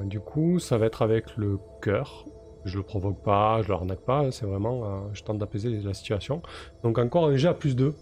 du 0.05 0.21
coup, 0.21 0.59
ça 0.59 0.79
va 0.79 0.87
être 0.87 1.03
avec 1.03 1.37
le 1.37 1.59
cœur 1.83 2.25
je 2.65 2.77
le 2.77 2.83
provoque 2.83 3.23
pas, 3.23 3.63
je 3.63 3.69
le 3.69 3.75
arnaque 3.75 4.01
pas, 4.01 4.31
c'est 4.31 4.47
vraiment, 4.47 4.85
euh, 4.85 4.99
je 5.13 5.23
tente 5.23 5.39
d'apaiser 5.39 5.71
la 5.71 5.95
situation. 5.95 6.43
Donc 6.83 6.99
encore 6.99 7.27
un 7.27 7.37
G 7.37 7.49
à 7.49 7.55
plus 7.55 7.75
2. 7.75 7.95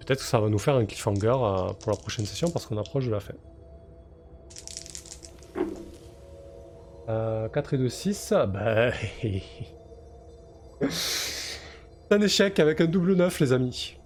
Peut-être 0.00 0.20
que 0.20 0.24
ça 0.24 0.40
va 0.40 0.48
nous 0.48 0.58
faire 0.58 0.76
un 0.76 0.84
cliffhanger 0.86 1.28
euh, 1.28 1.72
pour 1.80 1.90
la 1.90 1.98
prochaine 1.98 2.26
session 2.26 2.50
parce 2.50 2.66
qu'on 2.66 2.78
approche 2.78 3.06
de 3.06 3.10
la 3.10 3.20
fin. 3.20 3.34
4 7.52 7.74
et 7.74 7.78
2, 7.78 7.88
6, 7.88 8.34
bah... 8.48 8.90
c'est 10.90 11.60
un 12.10 12.20
échec 12.20 12.58
avec 12.58 12.80
un 12.80 12.86
double 12.86 13.14
9 13.14 13.40
les 13.40 13.52
amis. 13.52 13.96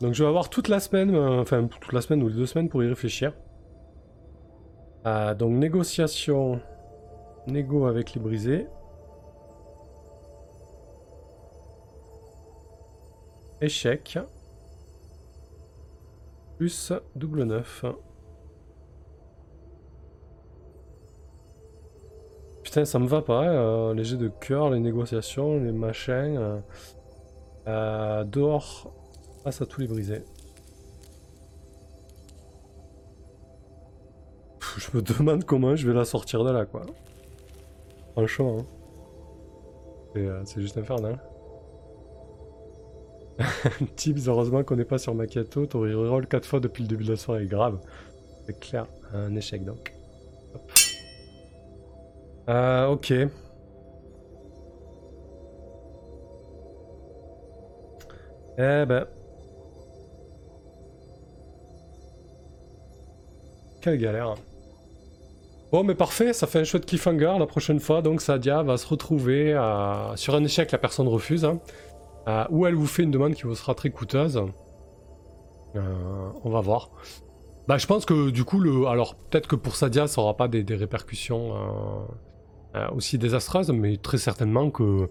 Donc 0.00 0.12
je 0.14 0.22
vais 0.22 0.28
avoir 0.28 0.50
toute 0.50 0.68
la 0.68 0.80
semaine, 0.80 1.14
euh, 1.14 1.40
enfin 1.40 1.66
toute 1.66 1.92
la 1.92 2.00
semaine 2.00 2.22
ou 2.22 2.28
les 2.28 2.34
deux 2.34 2.46
semaines 2.46 2.68
pour 2.68 2.82
y 2.82 2.88
réfléchir. 2.88 3.32
donc 5.38 5.52
négociation, 5.52 6.60
négo 7.46 7.86
avec 7.86 8.14
les 8.14 8.20
brisés. 8.20 8.66
Échec. 13.60 14.18
Plus 16.58 16.92
double 17.14 17.44
9. 17.44 17.84
Putain, 22.62 22.84
ça 22.84 22.98
me 22.98 23.06
va 23.06 23.22
pas, 23.22 23.48
euh, 23.48 23.94
les 23.94 24.04
jets 24.04 24.16
de 24.16 24.28
cœur, 24.28 24.70
les 24.70 24.80
négociations, 24.80 25.58
les 25.58 25.72
machins. 25.72 26.36
Euh, 26.36 26.58
euh, 27.68 28.24
dehors, 28.24 28.92
à 29.46 29.66
tous 29.66 29.80
les 29.80 29.86
brisés. 29.86 30.22
je 34.76 34.88
me 34.96 35.00
demande 35.00 35.44
comment 35.44 35.76
je 35.76 35.86
vais 35.86 35.94
la 35.94 36.04
sortir 36.04 36.42
de 36.44 36.50
là, 36.50 36.66
quoi. 36.66 36.84
Franchement, 38.12 38.58
hein. 40.16 40.42
c'est 40.44 40.60
juste 40.60 40.76
infernal. 40.76 41.22
Tips, 43.96 44.26
heureusement 44.26 44.64
qu'on 44.64 44.76
n'est 44.76 44.84
pas 44.84 44.98
sur 44.98 45.14
Macchiato, 45.14 45.66
t'aurais 45.66 45.94
reroll 45.94 46.26
4 46.26 46.44
fois 46.44 46.60
depuis 46.60 46.82
le 46.82 46.88
début 46.88 47.04
de 47.04 47.10
la 47.10 47.16
soirée, 47.16 47.46
grave. 47.46 47.78
C'est 48.46 48.58
clair, 48.58 48.86
un 49.14 49.34
échec 49.36 49.64
donc. 49.64 49.92
Euh, 52.48 52.86
ok. 52.88 53.12
Eh 58.58 58.86
ben. 58.86 59.06
Galère. 63.94 64.34
Bon, 65.72 65.84
mais 65.84 65.94
parfait, 65.94 66.32
ça 66.32 66.46
fait 66.46 66.60
un 66.60 66.64
chouette 66.64 66.86
cliffhanger 66.86 67.36
la 67.38 67.46
prochaine 67.46 67.80
fois. 67.80 68.02
Donc, 68.02 68.20
Sadia 68.20 68.62
va 68.62 68.76
se 68.76 68.86
retrouver 68.86 69.52
sur 70.14 70.34
un 70.34 70.44
échec, 70.44 70.70
la 70.72 70.78
personne 70.78 71.08
refuse. 71.08 71.44
Hein, 71.44 71.58
ou 72.50 72.66
elle 72.66 72.74
vous 72.74 72.86
fait 72.86 73.02
une 73.02 73.10
demande 73.10 73.34
qui 73.34 73.42
vous 73.42 73.54
sera 73.54 73.74
très 73.74 73.90
coûteuse. 73.90 74.40
Euh, 75.76 76.28
on 76.44 76.50
va 76.50 76.60
voir. 76.60 76.90
Bah, 77.68 77.78
je 77.78 77.86
pense 77.86 78.04
que 78.04 78.30
du 78.30 78.44
coup, 78.44 78.60
le... 78.60 78.86
alors 78.86 79.16
peut-être 79.16 79.48
que 79.48 79.56
pour 79.56 79.76
Sadia, 79.76 80.06
ça 80.06 80.20
aura 80.20 80.36
pas 80.36 80.48
des, 80.48 80.64
répercussions 80.74 81.54
euh, 81.54 82.78
euh, 82.78 82.88
aussi 82.94 83.18
désastreuses, 83.18 83.70
mais 83.70 83.96
très 83.96 84.18
certainement 84.18 84.70
que 84.70 85.08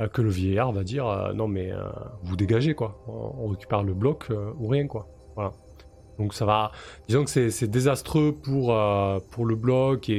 euh, 0.00 0.06
que 0.06 0.22
le 0.22 0.30
vieillard 0.30 0.72
va 0.72 0.84
dire 0.84 1.06
euh, 1.08 1.32
non 1.32 1.48
mais 1.48 1.72
euh, 1.72 1.82
vous 2.22 2.36
dégagez 2.36 2.74
quoi, 2.74 3.02
on, 3.08 3.48
récupère 3.48 3.82
le 3.82 3.94
bloc 3.94 4.28
ou 4.58 4.68
rien 4.68 4.86
quoi. 4.86 5.08
Voilà. 5.34 5.52
Donc 6.18 6.34
ça 6.34 6.44
va, 6.44 6.72
disons 7.06 7.24
que 7.24 7.30
c'est 7.50 7.66
désastreux 7.68 8.32
pour, 8.32 8.76
pour 9.30 9.46
le 9.46 9.54
bloc 9.54 10.08
et, 10.08 10.14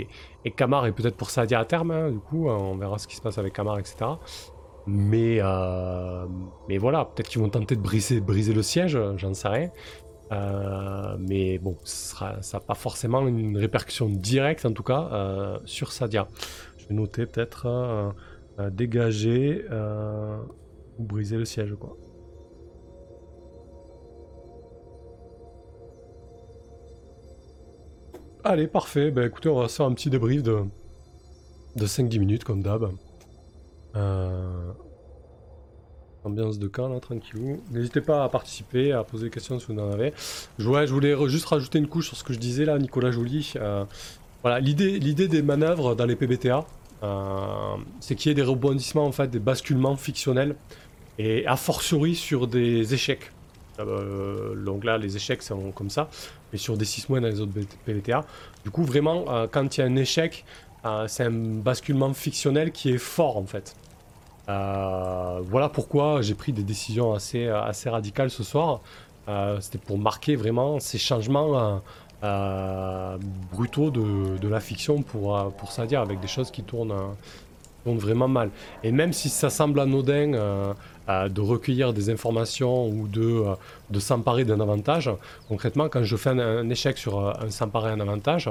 et, 0.00 0.08
et 0.44 0.50
Kamar 0.50 0.86
et 0.86 0.92
peut-être 0.92 1.16
pour 1.16 1.30
Sadia 1.30 1.60
à 1.60 1.64
terme, 1.64 1.90
hein, 1.90 2.10
du 2.10 2.18
coup 2.18 2.48
on 2.48 2.76
verra 2.76 2.98
ce 2.98 3.06
qui 3.08 3.16
se 3.16 3.22
passe 3.22 3.38
avec 3.38 3.54
Kamar 3.54 3.78
etc. 3.78 3.96
Mais, 4.86 5.40
mais 6.68 6.76
voilà, 6.76 7.06
peut-être 7.06 7.28
qu'ils 7.28 7.40
vont 7.40 7.48
tenter 7.48 7.74
de 7.74 7.80
briser, 7.80 8.20
briser 8.20 8.52
le 8.52 8.62
siège, 8.62 8.98
j'en 9.16 9.32
sais 9.32 9.48
rien. 9.48 9.70
mais 11.18 11.58
bon, 11.58 11.76
ça 11.84 12.38
n'a 12.52 12.60
pas 12.60 12.74
forcément 12.74 13.26
une 13.26 13.56
répercussion 13.56 14.10
directe 14.10 14.66
en 14.66 14.72
tout 14.72 14.82
cas 14.82 15.58
sur 15.64 15.90
Sadia. 15.90 16.28
Je 16.76 16.88
vais 16.88 16.94
noter 16.94 17.24
peut-être 17.24 17.66
dégager 18.70 19.64
euh, 19.70 20.38
ou 20.98 21.04
briser 21.04 21.36
le 21.36 21.44
siège 21.44 21.74
quoi. 21.78 21.96
Allez, 28.46 28.66
parfait. 28.66 29.10
Ben 29.10 29.26
écoutez, 29.26 29.48
on 29.48 29.58
va 29.58 29.68
faire 29.68 29.86
un 29.86 29.94
petit 29.94 30.10
débrief 30.10 30.42
de, 30.42 30.58
de 31.76 31.86
5-10 31.86 32.18
minutes 32.18 32.44
comme 32.44 32.62
d'hab. 32.62 32.90
Euh, 33.96 34.70
ambiance 36.24 36.58
de 36.58 36.68
camp 36.68 36.88
là, 36.88 37.00
tranquille. 37.00 37.60
N'hésitez 37.70 38.02
pas 38.02 38.22
à 38.22 38.28
participer, 38.28 38.92
à 38.92 39.02
poser 39.02 39.24
des 39.24 39.30
questions 39.30 39.58
si 39.58 39.72
vous 39.72 39.80
en 39.80 39.90
avez. 39.90 40.12
Je, 40.58 40.64
je 40.64 40.92
voulais 40.92 41.16
juste 41.26 41.46
rajouter 41.46 41.78
une 41.78 41.88
couche 41.88 42.08
sur 42.08 42.18
ce 42.18 42.24
que 42.24 42.34
je 42.34 42.38
disais 42.38 42.66
là, 42.66 42.78
Nicolas 42.78 43.10
Joly. 43.10 43.54
Euh, 43.56 43.86
voilà, 44.42 44.60
l'idée 44.60 45.28
des 45.28 45.42
manœuvres 45.42 45.94
dans 45.94 46.04
les 46.04 46.14
PBTA, 46.14 46.66
euh, 47.02 47.76
c'est 48.00 48.14
qu'il 48.14 48.28
y 48.28 48.32
ait 48.32 48.34
des 48.34 48.42
rebondissements, 48.42 49.06
en 49.06 49.12
fait, 49.12 49.28
des 49.28 49.38
basculements 49.38 49.96
fictionnels, 49.96 50.54
et 51.18 51.46
a 51.46 51.56
fortiori 51.56 52.14
sur 52.14 52.46
des 52.46 52.92
échecs. 52.92 53.32
Euh, 53.80 54.54
donc 54.54 54.84
là, 54.84 54.98
les 54.98 55.16
échecs 55.16 55.42
sont 55.42 55.72
comme 55.72 55.90
ça, 55.90 56.08
mais 56.52 56.58
sur 56.58 56.76
des 56.76 56.84
6 56.84 57.08
mois 57.08 57.20
dans 57.20 57.28
les 57.28 57.40
autres 57.40 57.52
PVTA. 57.84 58.24
Du 58.64 58.70
coup, 58.70 58.84
vraiment, 58.84 59.24
euh, 59.28 59.46
quand 59.50 59.76
il 59.76 59.80
y 59.80 59.82
a 59.82 59.86
un 59.86 59.96
échec, 59.96 60.44
c'est 61.06 61.24
un 61.24 61.30
basculement 61.30 62.12
fictionnel 62.12 62.70
qui 62.70 62.90
est 62.90 62.98
fort, 62.98 63.38
en 63.38 63.46
fait. 63.46 63.74
voilà 64.46 65.70
pourquoi 65.72 66.20
j'ai 66.20 66.34
pris 66.34 66.52
des 66.52 66.62
décisions 66.62 67.14
assez, 67.14 67.48
radicales 67.86 68.30
ce 68.30 68.42
soir. 68.42 68.82
C'était 69.60 69.78
pour 69.78 69.96
marquer 69.96 70.36
vraiment 70.36 70.80
ces 70.80 70.98
changements 70.98 71.80
euh, 72.24 73.18
brutaux 73.52 73.90
de, 73.90 74.48
la 74.48 74.60
fiction 74.60 75.02
pour, 75.02 75.36
euh, 75.36 75.50
pour 75.50 75.72
ça 75.72 75.84
dire, 75.84 76.00
avec 76.00 76.20
des 76.20 76.26
choses 76.26 76.50
qui 76.50 76.62
tournent, 76.62 76.94
euh, 77.86 77.90
tournent 77.90 77.98
vraiment 77.98 78.28
mal. 78.28 78.50
Et 78.82 78.92
même 78.92 79.12
si 79.12 79.28
ça 79.28 79.50
semble 79.50 79.80
anodin 79.80 80.74
de 81.08 81.40
recueillir 81.40 81.92
des 81.92 82.10
informations 82.10 82.88
ou 82.88 83.06
de, 83.08 83.44
de 83.90 84.00
s'emparer 84.00 84.44
d'un 84.44 84.60
avantage, 84.60 85.10
concrètement, 85.48 85.88
quand 85.88 86.02
je 86.02 86.16
fais 86.16 86.30
un, 86.30 86.68
échec 86.70 86.96
sur 86.98 87.28
un 87.28 87.50
s'emparer 87.50 87.90
un 87.90 88.00
avantage, 88.00 88.48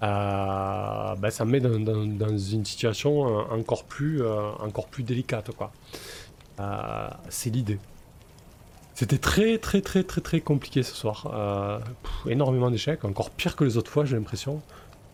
ben, 0.00 1.30
ça 1.30 1.44
me 1.44 1.50
met 1.50 1.60
dans, 1.60 2.38
une 2.38 2.64
situation 2.64 3.22
encore 3.50 3.84
plus, 3.84 4.22
encore 4.60 4.86
plus 4.86 5.02
délicate. 5.02 5.50
quoi. 5.52 5.70
C'est 7.28 7.50
l'idée. 7.50 7.78
C'était 8.94 9.18
très 9.18 9.58
très 9.58 9.80
très 9.80 10.02
très 10.02 10.20
très 10.20 10.40
compliqué 10.40 10.82
ce 10.82 10.94
soir. 10.94 11.30
Euh, 11.34 11.80
énormément 12.28 12.70
d'échecs, 12.70 13.04
encore 13.04 13.30
pire 13.30 13.56
que 13.56 13.64
les 13.64 13.76
autres 13.76 13.90
fois 13.90 14.04
j'ai 14.04 14.16
l'impression. 14.16 14.60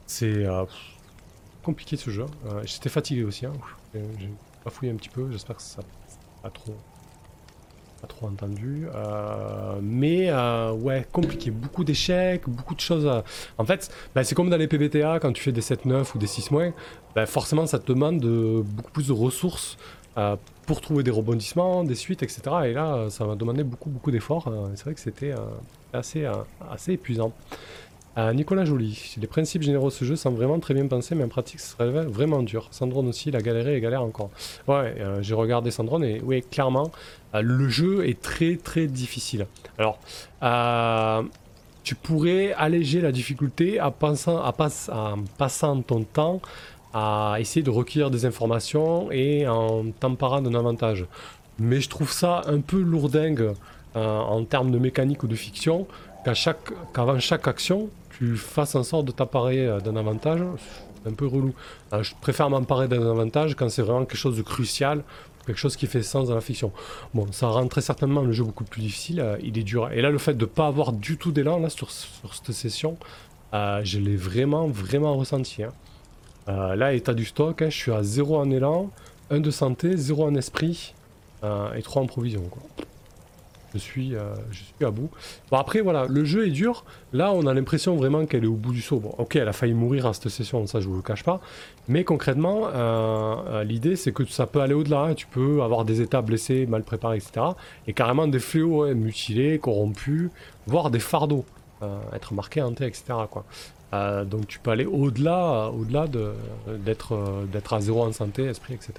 C'est 0.07 0.45
euh, 0.47 0.65
compliqué 1.69 1.97
ce 1.97 2.11
jeu. 2.11 2.27
Euh, 2.47 2.63
j'étais 2.65 2.89
fatigué 2.89 3.25
aussi. 3.25 3.47
Hein. 3.47 3.53
J'ai 3.95 4.31
fouillé 4.71 4.93
un 4.93 4.97
petit 4.97 5.09
peu, 5.09 5.31
j'espère 5.31 5.57
que 5.57 5.63
ça 5.63 5.83
pas 6.43 6.51
trop, 6.51 6.75
pas 8.01 8.07
trop 8.07 8.27
entendu. 8.27 8.87
mais 9.83 10.33
ouais, 10.33 11.07
compliqué. 11.13 11.51
Beaucoup 11.51 11.85
d'échecs, 11.85 12.49
beaucoup 12.49 12.75
de 12.75 12.81
choses. 12.81 13.11
En 13.59 13.65
fait, 13.65 13.91
bah, 14.15 14.25
c'est 14.25 14.35
comme 14.35 14.51
dans 14.51 14.57
les 14.57 14.69
PBTA 14.69 15.21
quand 15.21 15.33
tu 15.33 15.43
fais 15.43 15.53
des 15.53 15.63
7-9 15.63 16.15
ou 16.15 16.19
des 16.19 16.27
6 16.27 16.51
bah, 17.15 17.27
forcément 17.27 17.67
ça 17.67 17.79
te 17.79 17.87
demande 17.87 18.21
beaucoup 18.65 18.91
plus 18.91 19.09
de 19.09 19.13
ressources 19.13 19.77
pour 20.69 20.83
trouver 20.83 21.03
des 21.03 21.11
rebondissements, 21.11 21.83
des 21.83 21.95
suites, 21.95 22.23
etc. 22.23 22.43
Et 22.67 22.73
là, 22.75 23.09
ça 23.09 23.25
m'a 23.25 23.37
demandé 23.37 23.65
beaucoup, 23.65 23.89
beaucoup 23.89 24.11
d'efforts. 24.11 24.49
Euh, 24.49 24.69
c'est 24.75 24.85
vrai 24.85 24.95
que 24.95 25.01
c'était 25.01 25.33
euh, 25.33 25.39
assez, 25.95 26.27
euh, 26.27 26.35
assez 26.71 26.93
épuisant. 26.93 27.33
Nicolas 28.35 28.65
Joly, 28.65 29.15
les 29.21 29.27
principes 29.27 29.63
généraux 29.63 29.89
de 29.89 29.93
ce 29.93 30.05
jeu 30.05 30.17
sont 30.17 30.31
vraiment 30.31 30.59
très 30.59 30.75
bien 30.75 30.87
pensés, 30.87 31.15
mais 31.15 31.25
en 31.25 31.29
pratique, 31.29 31.61
ce 31.61 31.77
serait 31.77 31.89
vraiment 31.89 32.43
dur. 32.43 32.69
Sandrone 32.71 33.09
aussi, 33.09 33.31
la 33.31 33.41
galéré 33.41 33.77
et 33.77 33.81
galère 33.81 34.03
encore. 34.03 34.31
Ouais, 34.67 34.97
j'ai 35.21 35.35
regardé 35.35 35.71
Sandrone 35.71 36.05
et 36.05 36.21
oui, 36.25 36.43
clairement, 36.43 36.91
le 37.33 37.69
jeu 37.69 38.09
est 38.09 38.21
très 38.21 38.57
très 38.57 38.87
difficile. 38.87 39.47
Alors, 39.79 39.99
tu 41.85 41.95
pourrais 41.95 42.53
alléger 42.55 43.01
la 43.01 43.13
difficulté 43.13 43.79
à 43.79 43.91
passant 43.91 44.43
ton 45.83 46.03
temps 46.03 46.41
à 46.93 47.37
essayer 47.39 47.63
de 47.63 47.71
recueillir 47.71 48.11
des 48.11 48.25
informations 48.27 49.11
et 49.13 49.47
en 49.47 49.85
t'emparant 50.01 50.41
d'un 50.41 50.55
avantage. 50.55 51.07
Mais 51.59 51.81
je 51.81 51.89
trouve 51.89 52.13
ça 52.13 52.43
un 52.47 52.61
peu 52.61 52.81
lourdingue 52.81 53.53
euh, 53.97 54.19
en 54.19 54.45
termes 54.45 54.71
de 54.71 54.79
mécanique 54.79 55.23
ou 55.23 55.27
de 55.27 55.35
fiction 55.35 55.87
qu'avant 56.93 57.19
chaque 57.19 57.49
action, 57.49 57.89
tu 58.19 58.37
fasses 58.37 58.75
en 58.75 58.83
sorte 58.83 59.07
de 59.07 59.13
t'emparer 59.13 59.67
euh, 59.67 59.81
d'un 59.81 59.97
avantage. 59.97 60.41
Un 61.07 61.13
peu 61.13 61.27
relou. 61.27 61.55
Euh, 61.93 62.03
je 62.03 62.13
préfère 62.21 62.51
m'emparer 62.51 62.89
d'un 62.89 63.09
avantage 63.09 63.55
quand 63.55 63.69
c'est 63.69 63.83
vraiment 63.83 64.05
quelque 64.05 64.19
chose 64.19 64.37
de 64.37 64.43
crucial, 64.43 65.03
quelque 65.47 65.59
chose 65.59 65.77
qui 65.77 65.87
fait 65.87 66.03
sens 66.03 66.29
dans 66.29 66.35
la 66.35 66.41
fiction. 66.41 66.73
Bon, 67.15 67.27
ça 67.33 67.49
rend 67.49 67.67
très 67.69 67.81
certainement 67.81 68.23
le 68.23 68.33
jeu 68.33 68.45
beaucoup 68.45 68.65
plus 68.65 68.83
difficile, 68.83 69.25
il 69.43 69.57
est 69.59 69.63
dur. 69.63 69.91
Et 69.93 70.03
là, 70.03 70.11
le 70.11 70.19
fait 70.19 70.35
de 70.35 70.45
ne 70.45 70.47
pas 70.47 70.67
avoir 70.67 70.93
du 70.93 71.17
tout 71.17 71.33
d'élan 71.33 71.59
là 71.59 71.71
sur, 71.71 71.91
sur 71.91 72.35
cette 72.35 72.53
session, 72.53 72.99
je 73.53 73.99
l'ai 73.99 74.17
vraiment, 74.17 74.67
vraiment 74.67 75.17
ressenti. 75.17 75.63
Hein. 75.63 75.73
Euh, 76.49 76.75
là, 76.77 76.95
état 76.95 77.13
du 77.13 77.27
stock, 77.27 77.61
hein, 77.61 77.69
je 77.69 77.77
suis 77.77 77.93
à 77.93 78.03
0 78.03 78.39
en 78.39 78.51
élan, 78.51 78.91
1 79.31 79.41
de 79.41 79.51
santé, 79.51 79.97
0 79.97 80.25
en 80.25 80.35
esprit 80.35 80.95
euh, 81.45 81.75
et 81.75 81.83
3 81.83 82.03
en 82.03 82.07
provision. 82.07 82.43
Je, 83.75 83.79
suis, 83.79 84.15
euh, 84.15 84.35
je 84.51 84.59
suis 84.59 84.85
à 84.85 84.91
bout. 84.91 85.11
Bon, 85.51 85.57
après, 85.59 85.81
voilà, 85.81 86.07
le 86.09 86.25
jeu 86.25 86.47
est 86.47 86.51
dur. 86.51 86.85
Là, 87.13 87.33
on 87.33 87.47
a 87.47 87.55
l'impression 87.55 87.97
vraiment 87.97 88.27
qu'elle 88.27 88.45
est 88.45 88.49
au 88.49 88.55
bout 88.55 88.73
du 88.73 88.81
saut. 88.81 89.01
Bon, 89.01 89.15
ok, 89.19 89.37
elle 89.37 89.49
a 89.49 89.53
failli 89.53 89.75
mourir 89.75 90.07
à 90.07 90.13
cette 90.15 90.29
session, 90.29 90.67
ça, 90.67 90.81
je 90.81 90.89
vous 90.89 90.97
le 90.97 91.03
cache 91.03 91.25
pas. 91.25 91.41
Mais 91.89 92.05
concrètement, 92.05 92.69
l'idée, 93.63 93.97
c'est 93.97 94.13
que 94.13 94.25
ça 94.27 94.47
peut 94.47 94.61
aller 94.61 94.75
au-delà. 94.75 95.15
Tu 95.15 95.27
peux 95.27 95.63
avoir 95.63 95.85
des 95.85 96.01
états 96.01 96.21
blessés, 96.21 96.67
mal 96.67 96.83
préparés, 96.83 97.17
etc. 97.17 97.47
Et 97.87 97.93
carrément 97.93 98.27
des 98.27 98.41
fléaux 98.41 98.95
mutilés, 98.95 99.59
corrompus, 99.59 100.31
voire 100.67 100.91
des 100.91 101.01
fardeaux. 101.01 101.45
être 102.13 102.35
marqués 102.35 102.61
en 102.61 102.73
T, 102.73 102.85
etc. 102.85 103.15
Euh, 103.95 104.25
donc 104.25 104.47
tu 104.47 104.59
peux 104.59 104.71
aller 104.71 104.85
au-delà 104.85 105.71
au-delà 105.71 106.07
d'être 106.07 107.13
euh, 107.13 107.61
à 107.71 107.81
zéro 107.81 108.03
en 108.03 108.13
santé, 108.13 108.45
esprit, 108.45 108.75
etc. 108.75 108.93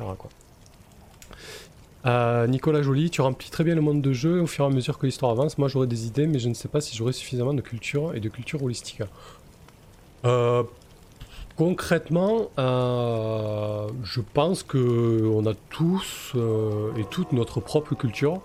Euh, 2.06 2.48
Nicolas 2.48 2.82
Joly, 2.82 3.10
tu 3.10 3.22
remplis 3.22 3.50
très 3.50 3.64
bien 3.64 3.76
le 3.76 3.82
monde 3.82 4.02
de 4.02 4.14
jeu 4.14 4.42
au 4.42 4.48
fur 4.48 4.66
et 4.66 4.68
à 4.68 4.72
mesure 4.72 4.98
que 4.98 5.06
l'histoire 5.06 5.32
avance. 5.32 5.58
Moi 5.58 5.68
j'aurais 5.68 5.88
des 5.88 6.08
idées, 6.08 6.28
mais 6.28 6.40
je 6.40 6.50
ne 6.50 6.54
sais 6.54 6.68
pas 6.68 6.82
si 6.82 6.96
j'aurai 6.96 7.14
suffisamment 7.14 7.54
de 7.54 7.62
culture 7.62 8.16
et 8.16 8.20
de 8.20 8.30
culture 8.30 8.64
holistique. 8.64 9.02
concrètement, 11.58 12.50
je 12.58 14.22
pense 14.34 14.64
que 14.64 15.30
on 15.34 15.46
a 15.46 15.54
tous 15.70 16.34
et 16.98 17.04
toutes 17.10 17.34
notre 17.34 17.60
propre 17.60 17.96
culture. 17.96 18.42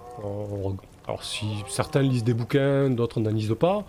Alors 1.07 1.23
si 1.23 1.47
certains 1.69 2.03
lisent 2.03 2.25
des 2.25 2.35
bouquins, 2.35 2.91
d'autres 2.91 3.21
n'en 3.21 3.31
lisent 3.31 3.55
pas. 3.59 3.85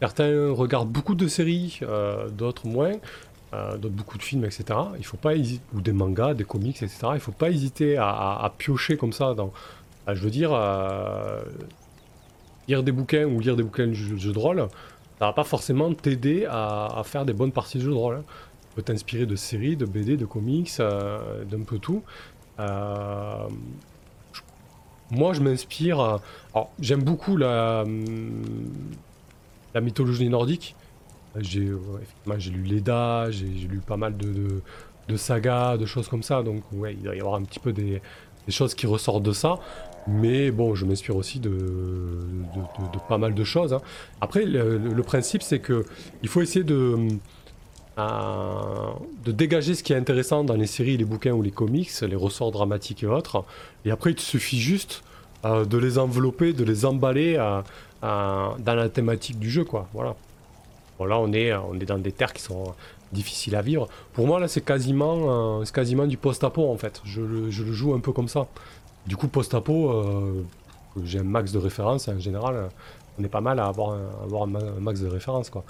Certains 0.00 0.52
regardent 0.52 0.90
beaucoup 0.90 1.16
de 1.16 1.26
séries, 1.26 1.80
euh, 1.82 2.28
d'autres 2.28 2.68
moins, 2.68 2.92
euh, 3.54 3.76
d'autres 3.78 3.94
beaucoup 3.94 4.18
de 4.18 4.22
films, 4.22 4.44
etc. 4.44 4.64
Il 4.98 5.04
faut 5.04 5.16
pas 5.16 5.34
hésiter, 5.34 5.62
ou 5.74 5.80
des 5.80 5.92
mangas, 5.92 6.34
des 6.34 6.44
comics, 6.44 6.76
etc. 6.82 7.08
Il 7.14 7.20
faut 7.20 7.32
pas 7.32 7.50
hésiter 7.50 7.96
à, 7.98 8.52
piocher 8.58 8.96
comme 8.96 9.12
ça 9.12 9.34
dans, 9.34 9.52
je 10.06 10.20
veux 10.20 10.30
dire, 10.30 10.50
lire 12.68 12.82
des 12.82 12.92
bouquins 12.92 13.24
ou 13.24 13.40
lire 13.40 13.56
des 13.56 13.62
bouquins 13.62 13.86
de 13.86 13.94
jeux 13.94 14.32
de 14.32 14.38
rôle, 14.38 14.68
ça 15.18 15.26
va 15.26 15.32
pas 15.32 15.44
forcément 15.44 15.92
t'aider 15.94 16.46
à, 16.48 17.02
faire 17.04 17.24
des 17.24 17.32
bonnes 17.32 17.52
parties 17.52 17.78
de 17.78 17.84
jeux 17.84 17.90
de 17.90 17.96
rôle. 17.96 18.16
Hein. 18.16 18.24
Tu 18.70 18.76
peux 18.76 18.82
t'inspirer 18.82 19.26
de 19.26 19.36
séries, 19.36 19.76
de 19.76 19.86
BD, 19.86 20.16
de 20.16 20.26
comics, 20.26 20.70
d'un 20.78 21.62
peu 21.66 21.78
tout. 21.78 22.02
moi, 25.10 25.32
je 25.32 25.40
m'inspire. 25.40 26.20
J'aime 26.80 27.02
beaucoup 27.02 27.36
la, 27.36 27.84
la 29.74 29.80
mythologie 29.80 30.28
nordique. 30.28 30.74
J'ai 31.40 31.70
j'ai 32.38 32.50
lu 32.50 32.62
Leda, 32.62 33.30
j'ai 33.30 33.46
lu 33.46 33.80
pas 33.86 33.96
mal 33.96 34.16
de, 34.16 34.62
de, 35.08 35.16
sagas, 35.16 35.76
de 35.76 35.86
choses 35.86 36.08
comme 36.08 36.22
ça. 36.22 36.42
Donc 36.42 36.62
ouais, 36.72 36.96
il 37.00 37.08
va 37.08 37.14
y 37.14 37.20
avoir 37.20 37.36
un 37.36 37.42
petit 37.42 37.60
peu 37.60 37.72
des, 37.72 38.00
choses 38.48 38.74
qui 38.74 38.86
ressortent 38.86 39.22
de 39.22 39.32
ça. 39.32 39.58
Mais 40.06 40.50
bon, 40.50 40.74
je 40.74 40.86
m'inspire 40.86 41.16
aussi 41.16 41.38
de, 41.38 41.50
de, 41.50 42.98
pas 43.08 43.18
mal 43.18 43.34
de 43.34 43.44
choses. 43.44 43.74
Hein. 43.74 43.82
Après, 44.22 44.44
le, 44.46 45.02
principe, 45.02 45.42
c'est 45.42 45.58
que 45.58 45.84
il 46.22 46.28
faut 46.28 46.40
essayer 46.40 46.64
de, 46.64 46.96
euh, 47.98 48.92
de 49.24 49.32
dégager 49.32 49.74
ce 49.74 49.82
qui 49.82 49.92
est 49.92 49.96
intéressant 49.96 50.44
dans 50.44 50.54
les 50.54 50.68
séries, 50.68 50.96
les 50.96 51.04
bouquins 51.04 51.32
ou 51.32 51.42
les 51.42 51.50
comics, 51.50 51.90
les 52.00 52.16
ressorts 52.16 52.52
dramatiques 52.52 53.02
et 53.02 53.06
autres. 53.06 53.44
Et 53.84 53.90
après, 53.90 54.10
il 54.10 54.14
te 54.14 54.22
suffit 54.22 54.60
juste 54.60 55.02
euh, 55.44 55.64
de 55.64 55.78
les 55.78 55.98
envelopper, 55.98 56.52
de 56.52 56.62
les 56.62 56.84
emballer 56.84 57.36
euh, 57.36 57.60
dans 58.00 58.74
la 58.74 58.88
thématique 58.88 59.40
du 59.40 59.50
jeu, 59.50 59.64
quoi. 59.64 59.88
Voilà. 59.92 60.14
Là, 61.06 61.18
on 61.18 61.32
est, 61.32 61.54
on 61.54 61.74
est 61.74 61.84
dans 61.84 61.98
des 61.98 62.12
terres 62.12 62.32
qui 62.32 62.42
sont 62.42 62.74
difficiles 63.12 63.56
à 63.56 63.62
vivre. 63.62 63.88
Pour 64.12 64.26
moi, 64.26 64.40
là, 64.40 64.48
c'est 64.48 64.60
quasiment, 64.60 65.60
euh, 65.60 65.64
quasiment 65.64 66.06
du 66.06 66.16
post-apo, 66.16 66.70
en 66.70 66.76
fait. 66.76 67.00
Je 67.04 67.20
le, 67.20 67.50
joue 67.50 67.94
un 67.94 68.00
peu 68.00 68.12
comme 68.12 68.28
ça. 68.28 68.46
Du 69.06 69.16
coup, 69.16 69.28
post-apo, 69.28 69.90
euh, 69.90 70.44
j'ai 71.04 71.20
un 71.20 71.24
max 71.24 71.52
de 71.52 71.58
référence. 71.58 72.08
En 72.08 72.18
général, 72.18 72.68
on 73.18 73.24
est 73.24 73.28
pas 73.28 73.40
mal 73.40 73.58
à 73.60 73.66
avoir 73.66 73.92
un, 73.92 74.24
avoir 74.24 74.42
un 74.44 74.80
max 74.80 75.00
de 75.00 75.08
référence, 75.08 75.50
quoi. 75.50 75.64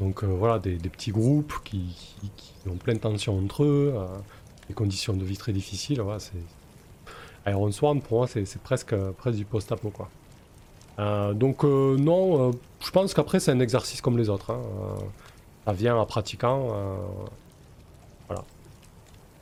Donc, 0.00 0.24
euh, 0.24 0.26
voilà, 0.26 0.58
des, 0.58 0.76
petits 0.76 1.12
groupes 1.12 1.54
qui, 1.64 1.94
ont 2.68 2.76
plein 2.76 2.94
de 2.94 2.98
tensions 2.98 3.38
entre 3.38 3.64
eux, 3.64 3.94
des 4.68 4.74
conditions 4.74 5.12
de 5.12 5.24
vie 5.24 5.36
très 5.36 5.52
difficiles. 5.52 6.00
Voilà, 6.00 6.18
c'est... 6.18 6.32
Iron 7.46 7.70
Sworn, 7.72 8.00
pour 8.00 8.18
moi, 8.18 8.26
c'est 8.28 8.62
presque, 8.62 8.94
presque 9.18 9.36
du 9.36 9.44
post-apo, 9.44 9.90
quoi. 9.90 10.08
Euh, 10.98 11.32
donc 11.32 11.64
euh, 11.64 11.96
non, 11.96 12.50
euh, 12.50 12.52
je 12.84 12.90
pense 12.90 13.14
qu'après 13.14 13.40
c'est 13.40 13.50
un 13.50 13.60
exercice 13.60 14.00
comme 14.00 14.18
les 14.18 14.28
autres. 14.28 14.50
Hein. 14.50 14.60
ça 15.66 15.72
vient 15.72 15.96
en 15.96 16.06
pratiquant. 16.06 16.68
voilà. 18.28 18.44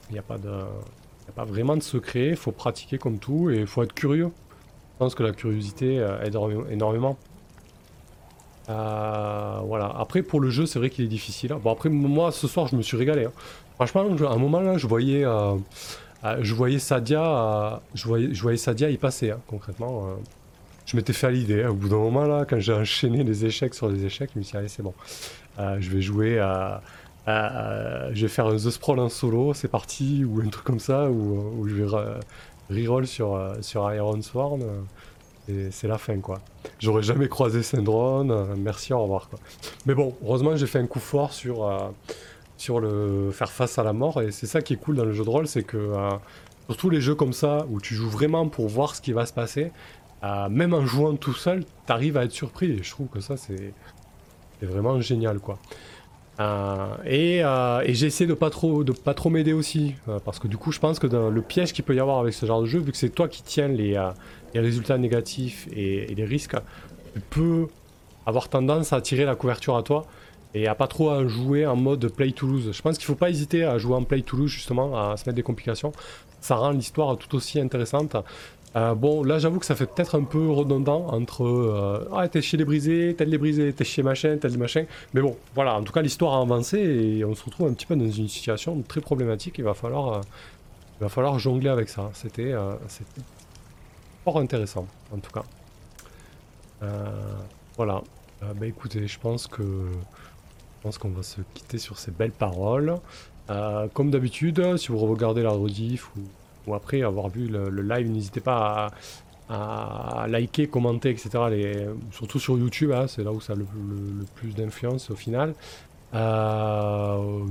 Il 0.09 0.15
n'y 0.15 0.19
a, 0.19 0.23
pas 0.23 0.39
de, 0.39 0.51
a 0.51 1.33
pas 1.35 1.45
vraiment 1.45 1.77
de 1.77 1.83
secret, 1.83 2.29
il 2.29 2.37
faut 2.37 2.51
pratiquer 2.53 2.99
comme 2.99 3.19
tout 3.19 3.51
et 3.51 3.61
il 3.61 3.67
faut 3.67 3.83
être 3.83 3.95
curieux. 3.95 4.31
Je 4.95 4.99
pense 4.99 5.15
que 5.15 5.23
la 5.23 5.33
curiosité 5.33 5.97
aide 6.23 6.37
énormément. 6.71 7.17
voilà. 8.67 9.95
Après 9.99 10.23
pour 10.23 10.41
le 10.41 10.51
jeu 10.51 10.67
c'est 10.67 10.79
vrai 10.79 10.91
qu'il 10.91 11.05
est 11.05 11.09
difficile. 11.09 11.55
Bon 11.63 11.73
après 11.73 11.89
moi 11.89 12.33
ce 12.33 12.47
soir 12.49 12.67
je 12.67 12.77
me 12.77 12.83
suis 12.83 12.97
régalé. 12.97 13.25
Hein. 13.27 13.33
Franchement 13.77 14.03
à 14.03 14.35
un 14.35 14.39
moment 14.39 14.61
là 14.61 14.77
je 14.77 14.87
voyais... 14.87 15.25
je 16.41 16.55
voyais 16.55 16.79
Sadia, 16.79 17.81
je 17.95 18.07
voyais, 18.07 18.59
Sadia 18.59 18.91
y 18.91 18.99
passer 18.99 19.31
hein, 19.31 19.41
concrètement 19.47 20.17
je 20.87 20.97
m'étais 20.97 21.13
fait 21.13 21.27
à 21.27 21.31
l'idée. 21.31 21.65
Au 21.65 21.75
bout 21.75 21.89
d'un 21.89 21.99
moment, 21.99 22.25
là, 22.25 22.45
quand 22.49 22.59
j'ai 22.59 22.73
enchaîné 22.73 23.25
les 23.25 23.45
échecs 23.45 23.75
sur 23.75 23.89
les 23.89 24.05
échecs, 24.05 24.31
je 24.35 24.39
me 24.39 24.45
suis 24.45 24.53
dit, 24.53 24.59
allez, 24.59 24.69
c'est 24.69 24.83
bon. 24.83 24.95
Euh, 25.59 25.77
je 25.81 25.91
vais 25.91 26.01
jouer 26.01 26.39
à, 26.39 26.81
Je 27.27 28.23
vais 28.23 28.29
faire 28.29 28.47
un 28.47 28.57
The 28.57 28.71
Sprawl 28.71 28.99
en 28.99 29.09
solo, 29.09 29.55
c'est 29.55 29.69
parti, 29.69 30.25
ou 30.25 30.41
un 30.41 30.49
truc 30.49 30.65
comme 30.65 30.81
ça, 30.81 31.11
ou, 31.11 31.69
je 31.69 31.75
vais 31.75 31.87
reroll 32.71 33.07
sur, 33.07 33.35
euh, 33.35 33.55
sur 33.61 33.93
Iron 33.93 34.21
Sworn. 34.23 34.63
et 35.49 35.71
c'est 35.71 35.89
la 35.89 35.99
fin, 35.99 36.19
quoi. 36.19 36.41
J'aurais 36.79 37.03
jamais 37.03 37.29
croisé 37.29 37.63
Syndrome, 37.63 38.31
euh, 38.31 38.55
merci, 38.57 38.93
au 38.93 39.03
revoir, 39.03 39.29
quoi. 39.29 39.39
Mais 39.87 39.95
bon, 39.95 40.15
heureusement, 40.25 40.57
j'ai 40.57 40.67
fait 40.67 40.79
un 40.79 40.87
coup 40.87 41.01
fort 41.01 41.33
sur, 41.33 41.93
sur 42.57 42.81
le 42.81 43.31
faire 43.33 43.53
face 43.53 43.79
à 43.79 43.85
la 43.85 43.93
mort, 43.93 44.23
et 44.23 44.31
c'est 44.33 44.47
ça 44.47 44.63
qui 44.63 44.75
est 44.75 44.77
cool 44.77 44.97
dans 44.97 45.05
le 45.05 45.13
jeu 45.13 45.25
de 45.25 45.31
rôle, 45.31 45.47
c'est 45.47 45.63
que. 45.63 45.93
Surtout 46.69 46.89
les 46.89 47.01
jeux 47.01 47.17
comme 47.17 47.33
ça, 47.33 47.67
où 47.69 47.81
tu 47.81 47.97
joues 47.97 48.09
vraiment 48.09 48.49
pour 48.49 48.69
voir 48.69 48.95
ce 48.95 49.01
qui 49.01 49.13
va 49.13 49.27
se 49.27 49.33
passer, 49.33 49.73
euh, 50.23 50.49
même 50.49 50.75
en 50.75 50.85
jouant 50.85 51.17
tout 51.17 51.33
seul, 51.33 51.65
t'arrives 51.87 52.17
à 52.17 52.25
être 52.25 52.33
surpris. 52.33 52.71
Et 52.73 52.83
je 52.83 52.91
trouve 52.91 53.09
que 53.09 53.21
ça, 53.21 53.37
c'est 53.37 53.73
vraiment 54.63 55.01
génial, 55.01 55.39
quoi. 55.39 55.59
Euh, 56.39 56.97
euh, 57.07 57.83
et, 57.85 57.95
j'ai 57.95 58.07
essayé 58.07 58.27
de 58.27 58.35
pas 58.35 58.51
trop, 58.51 58.85
de 58.85 58.93
pas 58.93 59.15
trop 59.15 59.31
m'aider 59.31 59.53
aussi, 59.53 59.95
parce 60.25 60.39
que 60.39 60.49
du 60.49 60.57
coup, 60.57 60.73
je 60.73 60.79
pense 60.79 60.99
que 60.99 61.07
dans 61.07 61.31
le 61.31 61.43
piège 61.43 61.73
qu'il 61.73 61.85
peut 61.85 61.95
y 61.95 62.01
avoir 62.01 62.19
avec 62.19 62.35
ce 62.35 62.47
genre 62.47 62.63
de 62.63 62.67
jeu, 62.67 62.81
vu 62.81 62.93
que 62.93 62.99
c'est 62.99 63.11
toi 63.11 63.29
qui 63.29 63.43
tiens 63.43 63.69
les, 63.69 64.03
les 64.55 64.61
résultats 64.61 64.99
négatifs 64.99 65.69
et, 65.73 66.15
les 66.15 66.25
risques, 66.25 66.57
tu 67.15 67.21
peux 67.21 67.67
avoir 68.27 68.49
tendance 68.49 68.93
à 68.93 69.01
tirer 69.01 69.25
la 69.25 69.35
couverture 69.35 69.77
à 69.77 69.83
toi 69.83 70.07
et 70.55 70.67
à 70.67 70.75
pas 70.75 70.87
trop 70.87 71.27
jouer 71.29 71.67
en 71.67 71.77
mode 71.77 72.09
play 72.09 72.33
to 72.33 72.47
lose. 72.47 72.73
Je 72.73 72.83
pense 72.83 72.97
qu'il 72.97 73.07
faut 73.07 73.15
pas 73.15 73.31
hésiter 73.31 73.65
à 73.65 73.79
jouer 73.79 73.95
en 73.95 74.05
play 74.05 74.23
to 74.23 74.37
lose 74.37 74.51
justement, 74.51 75.11
à 75.11 75.17
se 75.17 75.25
mettre 75.25 75.37
des 75.37 75.43
complications. 75.43 75.93
Ça 76.41 76.57
rend 76.57 76.71
l'histoire 76.71 77.17
tout 77.19 77.37
aussi 77.37 77.61
intéressante. 77.61 78.17
Euh, 78.77 78.95
bon, 78.95 79.25
là 79.25 79.41
j'avoue 79.41 79.59
que 79.59 79.67
ça 79.67 79.75
fait 79.75 79.87
peut-être 79.87 80.17
un 80.17 80.23
peu 80.23 80.49
redondant 80.49 81.09
entre 81.09 81.45
euh, 81.45 82.09
Ah, 82.15 82.29
t'es 82.29 82.41
chez 82.41 82.57
les 82.57 82.65
brisés, 82.65 83.17
tel 83.19 83.29
les 83.29 83.39
brisés, 83.39 83.73
t'es 83.73 83.85
chez 83.85 84.03
machin, 84.03 84.37
tel 84.41 84.57
machin. 84.59 84.85
Mais 85.13 85.21
bon, 85.21 85.37
voilà, 85.55 85.75
en 85.75 85.83
tout 85.83 85.93
cas 85.93 86.03
l'histoire 86.03 86.35
a 86.35 86.41
avancé 86.41 86.79
et 86.79 87.25
on 87.25 87.35
se 87.35 87.45
retrouve 87.45 87.69
un 87.69 87.73
petit 87.73 87.87
peu 87.87 87.97
dans 87.97 88.11
une 88.11 88.29
situation 88.29 88.81
très 88.83 89.01
problématique. 89.01 89.57
Il 89.59 89.65
va 89.65 89.75
falloir, 89.75 90.13
euh, 90.13 90.21
il 91.01 91.03
va 91.03 91.09
falloir 91.09 91.39
jongler 91.39 91.69
avec 91.69 91.89
ça. 91.89 92.11
C'était 92.15 92.55
fort 94.25 94.39
intéressant, 94.39 94.87
en 95.13 95.19
tout 95.19 95.33
cas. 95.33 95.45
voilà. 97.77 98.03
bah 98.55 98.67
écoutez, 98.67 99.09
je 99.09 99.19
pense 99.19 99.47
que 99.49 99.63
je 99.63 100.83
pense 100.83 100.99
qu'on 100.99 101.11
va 101.11 101.23
se 101.23 101.41
quitter 101.55 101.79
sur 101.79 101.99
ces 101.99 102.13
belles 102.13 102.31
paroles. 102.31 102.97
comme 103.95 104.11
d'habitude, 104.11 104.77
si 104.77 104.89
vous 104.89 104.99
regardez 104.99 105.43
la 105.43 105.51
rediff 105.51 106.11
ou 106.17 106.21
ou 106.67 106.75
après 106.75 107.03
avoir 107.03 107.29
vu 107.29 107.49
le, 107.49 107.83
live, 107.83 108.11
n'hésitez 108.11 108.41
pas 108.41 108.91
à, 109.49 110.27
liker, 110.29 110.69
commenter, 110.69 111.11
etc. 111.11 111.31
Surtout 112.13 112.39
sur 112.39 112.57
YouTube, 112.57 112.93
hein, 112.93 113.07
c'est 113.09 113.25
là 113.25 113.33
où 113.33 113.41
ça 113.41 113.55
a 113.55 113.57
le, 113.57 113.67
plus 114.35 114.55
d'influence 114.55 115.11
au 115.11 115.17
final. 115.17 115.55
Euh, 116.13 117.45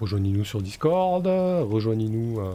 rejoignez-nous 0.00 0.44
sur 0.44 0.62
Discord, 0.62 1.26
rejoignez-nous 1.26 2.40
euh, 2.40 2.54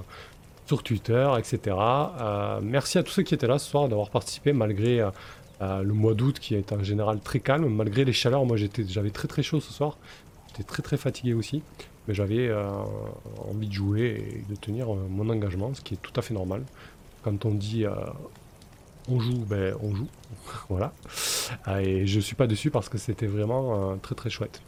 sur 0.67 0.83
Twitter, 0.83 1.29
etc. 1.37 1.75
Euh, 1.77 2.59
merci 2.61 2.97
à 2.97 3.03
tous 3.03 3.11
ceux 3.11 3.23
qui 3.23 3.33
étaient 3.33 3.47
là 3.47 3.59
ce 3.59 3.69
soir 3.69 3.89
d'avoir 3.89 4.09
participé 4.09 4.53
malgré 4.53 5.05
le 5.61 5.93
mois 5.93 6.13
d'août 6.13 6.39
qui 6.39 6.55
est 6.55 6.73
en 6.73 6.83
général 6.83 7.19
très 7.21 7.39
calme, 7.39 7.67
malgré 7.67 8.03
les 8.03 8.11
chaleurs. 8.11 8.45
Moi 8.45 8.57
j'avais 8.57 9.11
très 9.11 9.29
très 9.29 9.43
chaud 9.43 9.61
ce 9.61 9.71
soir, 9.71 9.97
j'étais 10.49 10.63
très 10.63 10.83
très 10.83 10.97
fatigué 10.97 11.33
aussi 11.33 11.61
mais 12.07 12.13
j'avais 12.13 12.47
euh, 12.47 12.65
envie 13.47 13.67
de 13.67 13.73
jouer 13.73 14.43
et 14.47 14.51
de 14.51 14.55
tenir 14.55 14.93
euh, 14.93 14.97
mon 15.09 15.29
engagement, 15.29 15.73
ce 15.73 15.81
qui 15.81 15.93
est 15.95 16.01
tout 16.01 16.11
à 16.15 16.21
fait 16.21 16.33
normal. 16.33 16.63
Quand 17.23 17.45
on 17.45 17.51
dit 17.51 17.85
euh, 17.85 17.91
on 19.09 19.19
joue, 19.19 19.37
ben 19.45 19.75
on 19.81 19.95
joue, 19.95 20.07
voilà. 20.69 20.91
et 21.79 22.05
je 22.05 22.19
suis 22.19 22.35
pas 22.35 22.47
dessus 22.47 22.71
parce 22.71 22.89
que 22.89 22.97
c'était 22.97 23.27
vraiment 23.27 23.97
très 23.97 24.15
très 24.15 24.29
chouette. 24.29 24.61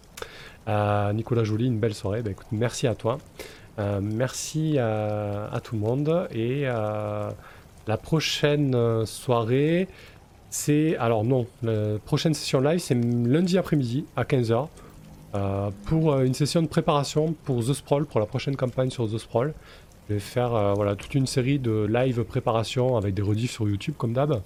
Nicolas 0.67 1.43
Joly, 1.43 1.67
une 1.67 1.79
belle 1.79 1.93
soirée. 1.93 2.21
Ben, 2.21 2.31
écoute, 2.31 2.47
merci 2.51 2.87
à 2.87 2.95
toi. 2.95 3.17
merci 4.01 4.77
à, 4.79 5.59
tout 5.63 5.75
le 5.75 5.81
monde. 5.81 6.27
Et 6.31 6.63
la 6.63 7.97
prochaine 8.01 9.05
soirée, 9.05 9.87
c'est. 10.49 10.97
Alors 10.97 11.23
non, 11.23 11.47
la 11.61 11.99
prochaine 11.99 12.33
session 12.33 12.59
live, 12.59 12.79
c'est 12.79 12.95
lundi 12.95 13.57
après-midi 13.57 14.05
à 14.15 14.23
15h. 14.23 14.67
Euh, 15.35 15.69
pour 15.85 16.13
euh, 16.13 16.23
une 16.23 16.33
session 16.33 16.61
de 16.61 16.67
préparation 16.67 17.35
pour 17.43 17.59
The 17.59 17.73
Sprawl, 17.73 18.05
pour 18.05 18.21
la 18.21 18.25
prochaine 18.25 18.55
campagne 18.55 18.89
sur 18.89 19.09
The 19.11 19.17
Sprawl. 19.17 19.53
Je 20.07 20.13
vais 20.13 20.19
faire 20.19 20.55
euh, 20.55 20.73
voilà, 20.73 20.95
toute 20.95 21.13
une 21.13 21.27
série 21.27 21.59
de 21.59 21.85
live 21.91 22.23
préparation 22.23 22.95
avec 22.95 23.13
des 23.13 23.21
rediffs 23.21 23.51
sur 23.51 23.67
YouTube 23.67 23.95
comme 23.97 24.13
d'hab. 24.13 24.41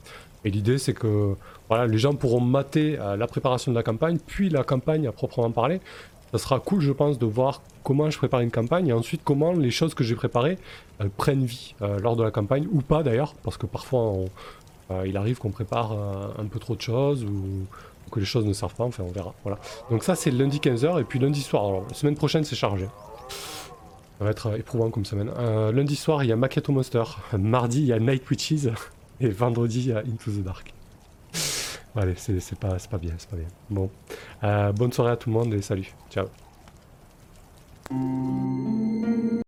Et 0.45 0.49
l'idée 0.49 0.79
c'est 0.79 0.93
que 0.93 1.35
voilà, 1.67 1.85
les 1.85 1.99
gens 1.99 2.15
pourront 2.15 2.41
mater 2.41 2.97
la 3.17 3.27
préparation 3.27 3.71
de 3.71 3.77
la 3.77 3.83
campagne, 3.83 4.17
puis 4.25 4.49
la 4.49 4.63
campagne 4.63 5.05
à 5.05 5.11
proprement 5.11 5.51
parler. 5.51 5.81
Ça 6.31 6.37
sera 6.37 6.59
cool 6.59 6.79
je 6.79 6.93
pense 6.93 7.19
de 7.19 7.25
voir 7.25 7.61
comment 7.83 8.09
je 8.09 8.17
prépare 8.17 8.39
une 8.39 8.49
campagne 8.49 8.87
et 8.87 8.93
ensuite 8.93 9.21
comment 9.23 9.51
les 9.51 9.69
choses 9.69 9.93
que 9.93 10.03
j'ai 10.03 10.15
préparées 10.15 10.57
prennent 11.17 11.43
vie 11.43 11.75
lors 12.01 12.15
de 12.15 12.23
la 12.23 12.31
campagne 12.31 12.67
ou 12.71 12.81
pas 12.81 13.03
d'ailleurs, 13.03 13.33
parce 13.43 13.57
que 13.57 13.65
parfois 13.65 14.13
il 15.05 15.17
arrive 15.17 15.39
qu'on 15.39 15.51
prépare 15.51 15.91
un 15.91 16.45
peu 16.45 16.57
trop 16.57 16.75
de 16.75 16.81
choses 16.81 17.25
ou 17.25 17.67
que 18.09 18.19
les 18.19 18.25
choses 18.25 18.45
ne 18.45 18.53
servent 18.53 18.75
pas, 18.75 18.83
enfin 18.83 19.03
on 19.03 19.11
verra. 19.11 19.33
Voilà. 19.43 19.59
Donc 19.89 20.03
ça 20.03 20.15
c'est 20.15 20.31
lundi 20.31 20.59
15h 20.59 20.99
et 20.99 21.03
puis 21.03 21.19
lundi 21.19 21.41
soir. 21.41 21.65
Alors 21.65 21.85
la 21.87 21.93
semaine 21.93 22.15
prochaine 22.15 22.43
c'est 22.43 22.55
chargé. 22.55 22.87
Ça 24.19 24.25
va 24.25 24.31
être 24.31 24.47
euh, 24.47 24.57
éprouvant 24.57 24.89
comme 24.89 25.05
semaine. 25.05 25.31
Euh, 25.37 25.71
lundi 25.71 25.95
soir 25.95 26.23
il 26.23 26.29
y 26.29 26.31
a 26.31 26.35
Maquetto 26.35 26.71
Monster. 26.71 27.03
Mardi 27.37 27.81
il 27.81 27.87
y 27.87 27.93
a 27.93 27.99
Night 27.99 28.29
Witches. 28.29 28.67
Et 29.21 29.29
vendredi 29.29 29.79
il 29.79 29.87
y 29.87 29.93
a 29.93 29.99
Into 29.99 30.31
the 30.31 30.43
Dark. 30.43 30.73
Allez, 31.95 32.13
c'est 32.15 32.59
pas, 32.59 32.77
pas 32.89 32.97
bien, 32.97 33.13
c'est 33.17 33.29
pas 33.29 33.35
bien. 33.35 33.47
Bon. 33.69 33.89
Euh, 34.43 34.71
bonne 34.71 34.93
soirée 34.93 35.11
à 35.11 35.17
tout 35.17 35.29
le 35.29 35.33
monde 35.35 35.53
et 35.53 35.61
salut. 35.61 35.93
Ciao. 36.09 36.27